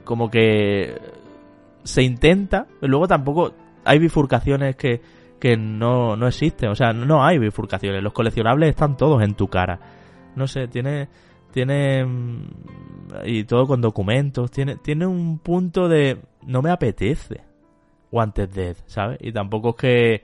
[0.04, 0.96] como que
[1.84, 3.54] se intenta, pero luego tampoco
[3.84, 5.02] hay bifurcaciones que,
[5.40, 9.48] que no, no existen, o sea, no hay bifurcaciones, los coleccionables están todos en tu
[9.48, 9.80] cara.
[10.36, 11.08] No sé, tiene
[11.52, 12.42] tiene mm,
[13.26, 17.42] y todo con documentos, tiene tiene un punto de no me apetece
[18.12, 19.18] Wanted Dead, ¿sabes?
[19.22, 20.24] Y tampoco es que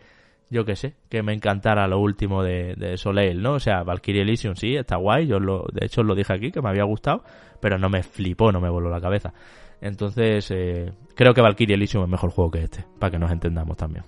[0.54, 3.54] yo qué sé, que me encantara lo último de, Soleil, ¿no?
[3.54, 6.62] O sea, Valkyrie Elysium sí, está guay, yo lo, de hecho lo dije aquí, que
[6.62, 7.24] me había gustado,
[7.60, 9.34] pero no me flipó, no me voló la cabeza.
[9.82, 13.76] Entonces, eh, creo que Valkyrie Elysium es mejor juego que este, para que nos entendamos
[13.78, 14.06] también.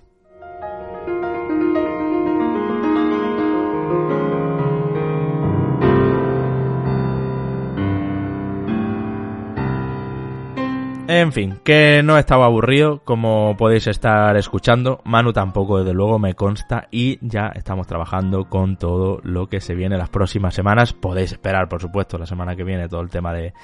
[11.08, 15.00] En fin, que no estaba aburrido, como podéis estar escuchando.
[15.04, 16.88] Manu tampoco, desde luego, me consta.
[16.90, 20.92] Y ya estamos trabajando con todo lo que se viene las próximas semanas.
[20.92, 23.54] Podéis esperar, por supuesto, la semana que viene todo el tema de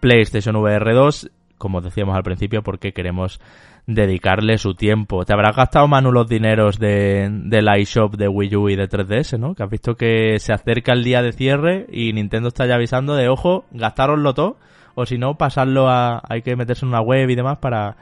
[0.00, 1.30] PlayStation VR 2.
[1.56, 3.40] Como decíamos al principio, porque queremos
[3.86, 5.24] dedicarle su tiempo.
[5.24, 9.38] Te habrás gastado, Manu, los dineros de, del iShop de Wii U y de 3DS,
[9.38, 9.54] ¿no?
[9.54, 13.14] Que has visto que se acerca el día de cierre y Nintendo está ya avisando
[13.14, 14.56] de, ojo, gastároslo todo
[14.98, 16.20] o si no, pasarlo a...
[16.28, 17.96] hay que meterse en una web y demás para,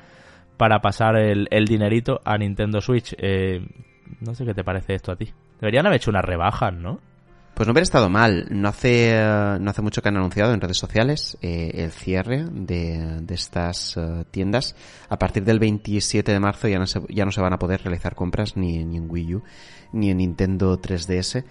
[0.56, 3.14] para pasar el, el dinerito a Nintendo Switch.
[3.18, 3.60] Eh,
[4.20, 5.30] no sé qué te parece esto a ti.
[5.60, 6.98] Deberían haber hecho unas rebajas, ¿no?
[7.52, 8.46] Pues no hubiera estado mal.
[8.50, 12.46] No hace, eh, no hace mucho que han anunciado en redes sociales eh, el cierre
[12.50, 14.74] de, de estas eh, tiendas.
[15.10, 17.82] A partir del 27 de marzo ya no se, ya no se van a poder
[17.82, 19.42] realizar compras ni, ni en Wii U
[19.92, 21.44] ni en Nintendo 3DS.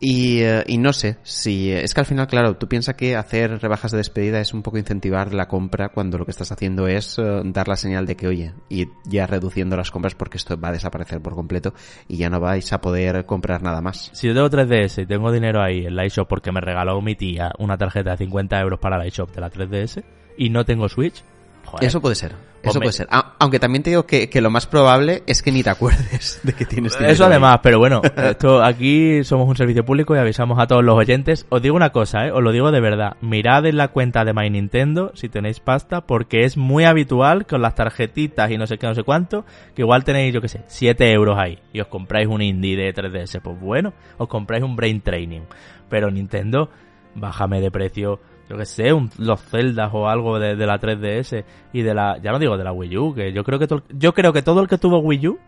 [0.00, 3.60] Y, eh, y no sé si es que al final, claro, tú piensas que hacer
[3.60, 7.18] rebajas de despedida es un poco incentivar la compra cuando lo que estás haciendo es
[7.18, 10.68] eh, dar la señal de que, oye, y ya reduciendo las compras porque esto va
[10.68, 11.74] a desaparecer por completo
[12.06, 14.10] y ya no vais a poder comprar nada más.
[14.12, 17.16] Si yo tengo 3DS y tengo dinero ahí en la eShop porque me regaló mi
[17.16, 20.04] tía una tarjeta de 50 euros para la eShop de la 3DS
[20.36, 21.24] y no tengo Switch,
[21.68, 22.32] joder, Eso puede ser.
[22.62, 23.06] Pues Eso me- puede ser.
[23.10, 26.40] A- aunque también te digo que, que lo más probable es que ni te acuerdes
[26.42, 27.30] de que tienes dinero Eso ahí.
[27.30, 31.46] además, pero bueno, esto aquí somos un servicio público y avisamos a todos los oyentes.
[31.50, 32.32] Os digo una cosa, ¿eh?
[32.32, 33.16] os lo digo de verdad.
[33.20, 37.62] Mirad en la cuenta de My Nintendo si tenéis pasta, porque es muy habitual con
[37.62, 39.44] las tarjetitas y no sé qué, no sé cuánto,
[39.76, 42.92] que igual tenéis, yo qué sé, 7 euros ahí y os compráis un indie de
[42.92, 43.40] 3DS.
[43.40, 45.42] Pues bueno, os compráis un Brain Training.
[45.88, 46.70] Pero Nintendo,
[47.14, 51.44] bájame de precio, yo que sé, un- los Zeldas o algo de, de la 3DS
[51.72, 54.14] y de la, ya no digo de la Wii U, que yo creo que yo
[54.14, 55.38] creo que todo el que tuvo Wii U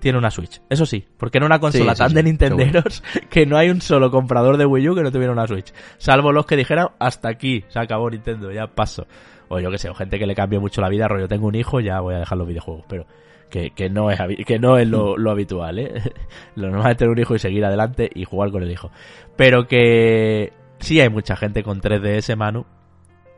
[0.00, 0.60] tiene una Switch.
[0.68, 3.80] Eso sí, porque era una consola sí, tan sí, de Nintenderos que no hay un
[3.80, 5.72] solo comprador de Wii U que no tuviera una Switch.
[5.96, 9.06] Salvo los que dijeran, hasta aquí, se acabó Nintendo, ya paso.
[9.48, 11.54] O yo que sé, o gente que le cambie mucho la vida, rollo, tengo un
[11.54, 13.06] hijo, ya voy a dejar los videojuegos, pero
[13.48, 15.94] que, que no es que no es lo, lo habitual, ¿eh?
[16.54, 18.90] Lo normal es tener un hijo y seguir adelante y jugar con el hijo.
[19.36, 22.66] Pero que sí hay mucha gente con 3DS, Manu.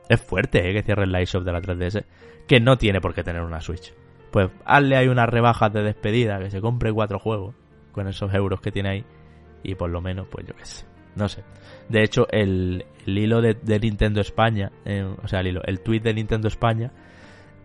[0.08, 0.72] Es fuerte, ¿eh?
[0.74, 2.04] Que cierre el shop de la 3DS.
[2.46, 3.94] Que no tiene por qué tener una Switch.
[4.30, 7.54] Pues hazle ahí unas rebajas de despedida, que se compre cuatro juegos
[7.92, 9.04] con esos euros que tiene ahí.
[9.62, 10.86] Y por lo menos, pues yo qué sé.
[11.16, 11.42] No sé.
[11.88, 16.00] De hecho, el, hilo de, de Nintendo España, eh, o sea, el hilo, el tweet
[16.00, 16.92] de Nintendo España,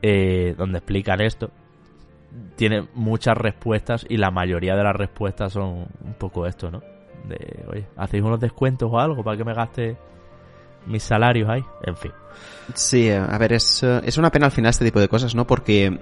[0.01, 1.51] eh, donde explican esto,
[2.55, 6.81] tiene muchas respuestas y la mayoría de las respuestas son un poco esto, ¿no?
[7.27, 9.97] De, oye, ¿hacéis unos descuentos o algo para que me gaste
[10.85, 11.63] mis salarios ahí?
[11.83, 12.11] En fin.
[12.73, 15.33] Sí, eh, a ver, es, eh, es una pena al final este tipo de cosas,
[15.35, 15.45] ¿no?
[15.47, 15.99] Porque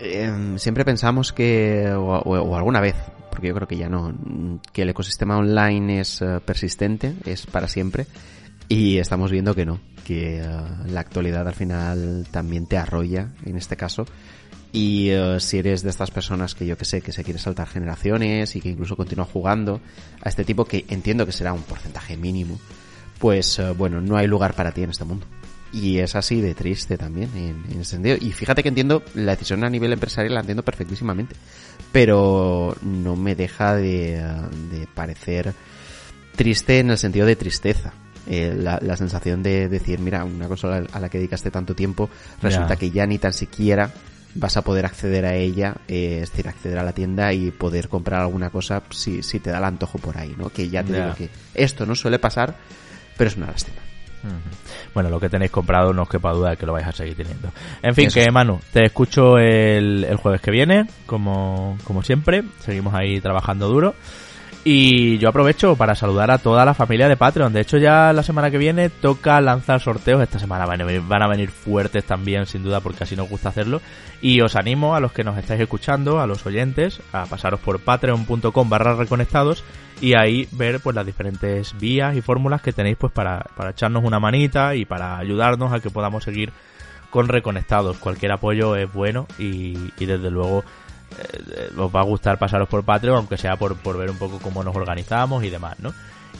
[0.00, 2.96] eh, siempre pensamos que, o, o- alguna vez,
[3.30, 4.12] porque yo creo que ya no,
[4.72, 8.06] que el ecosistema online es eh, persistente, es para siempre,
[8.68, 10.46] y estamos viendo que no, que eh,
[10.86, 14.04] la actualidad al final también te arrolla, en este caso,
[14.72, 17.68] y eh, si eres de estas personas que yo que sé, que se quiere saltar
[17.68, 19.80] generaciones y que incluso continúa jugando
[20.22, 22.58] a este tipo, que entiendo que será un porcentaje mínimo,
[23.18, 25.26] pues eh, bueno, no hay lugar para ti en este mundo.
[25.72, 28.16] Y es así de triste también, en, en ese sentido.
[28.20, 31.36] Y fíjate que entiendo la decisión a nivel empresarial, la entiendo perfectísimamente.
[31.92, 34.22] Pero no me deja de,
[34.70, 35.52] de parecer
[36.36, 37.92] triste en el sentido de tristeza.
[38.26, 42.08] Eh, la, la sensación de decir, mira, una consola a la que dedicaste tanto tiempo,
[42.42, 43.92] resulta que ya ni tan siquiera
[44.34, 47.88] vas a poder acceder a ella, eh, es decir, acceder a la tienda y poder
[47.88, 50.50] comprar alguna cosa si, si te da el antojo por ahí, ¿no?
[50.50, 52.54] Que ya te digo que esto no suele pasar,
[53.16, 53.78] pero es una lástima.
[54.94, 57.16] Bueno, lo que tenéis comprado no os quepa duda de que lo vais a seguir
[57.16, 57.50] teniendo.
[57.82, 58.30] En fin, Eso que.
[58.30, 62.42] Manu, te escucho el, el jueves que viene, como, como siempre.
[62.60, 63.94] Seguimos ahí trabajando duro.
[64.70, 67.54] Y yo aprovecho para saludar a toda la familia de Patreon.
[67.54, 70.22] De hecho, ya la semana que viene toca lanzar sorteos.
[70.22, 73.80] Esta semana van a venir, fuertes también, sin duda, porque así nos gusta hacerlo.
[74.20, 77.80] Y os animo a los que nos estáis escuchando, a los oyentes, a pasaros por
[77.80, 79.64] patreon.com barra reconectados
[80.02, 84.04] y ahí ver pues las diferentes vías y fórmulas que tenéis pues para, para echarnos
[84.04, 86.52] una manita y para ayudarnos a que podamos seguir
[87.08, 87.96] con reconectados.
[87.96, 90.62] Cualquier apoyo es bueno y desde luego
[91.18, 94.38] eh, os va a gustar pasaros por Patreon, aunque sea por, por ver un poco
[94.38, 95.92] cómo nos organizamos y demás, ¿no?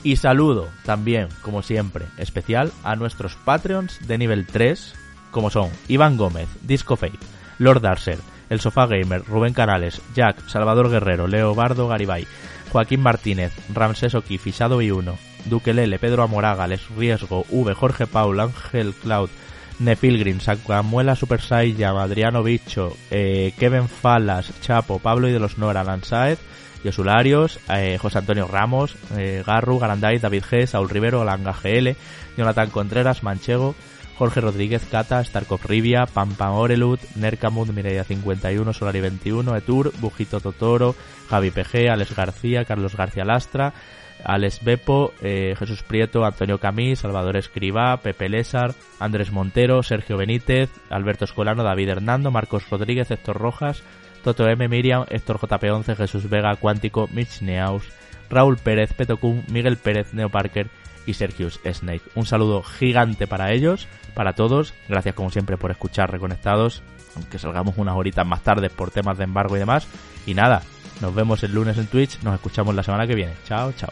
[0.03, 4.95] Y saludo también, como siempre, especial a nuestros Patreons de nivel 3,
[5.31, 7.19] como son Iván Gómez, Disco Fake,
[7.59, 8.19] Lord Darcer,
[8.49, 12.27] El Sofá Gamer, Rubén Canales, Jack, Salvador Guerrero, Leo Bardo, Garibay,
[12.71, 18.41] Joaquín Martínez, Ramsés Oki, Fisado y Uno, Duquelele, Pedro Amoraga, Les Riesgo, V, Jorge Paul,
[18.41, 19.31] Ángel Cloud,
[19.79, 25.85] Nefilgrim, Sacamuela Super Saiyan, Adriano Bicho, eh, Kevin Falas, Chapo, Pablo y de los Nora,
[25.85, 26.39] Lanzaez,
[26.85, 31.97] Yosularios, eh, José Antonio Ramos, eh, Garru, Garanday, David G, Saúl Rivero, Langa GL,
[32.37, 33.75] Jonathan Contreras, Manchego,
[34.19, 40.97] Jorge Rodríguez, Cata, Starkov Rivia, Pampa Orelut, Nercamud, Mireia 51, Solari 21, Etur, Bujito Totoro,
[41.31, 43.75] Javi PG, Alex García, Carlos García Lastra,
[44.25, 50.71] Alex Bepo, eh, Jesús Prieto, Antonio Camí, Salvador Escribá, Pepe Lésar, Andrés Montero, Sergio Benítez,
[50.91, 53.83] Alberto Escolano, David Hernando, Marcos Rodríguez, Héctor Rojas,
[54.23, 57.85] Toto M, Miriam, Héctor JP11, Jesús Vega, Cuántico, Mitch Neaus,
[58.29, 60.69] Raúl Pérez, Petocún, Miguel Pérez, Neo Parker
[61.07, 62.03] y Sergius Snake.
[62.15, 64.75] Un saludo gigante para ellos, para todos.
[64.89, 66.83] Gracias como siempre por escuchar Reconectados,
[67.17, 69.89] aunque salgamos unas horitas más tarde por temas de embargo y demás.
[70.27, 70.63] Y nada,
[71.01, 73.35] nos vemos el lunes en Twitch, nos escuchamos la semana que viene.
[73.47, 73.91] Chao, chao.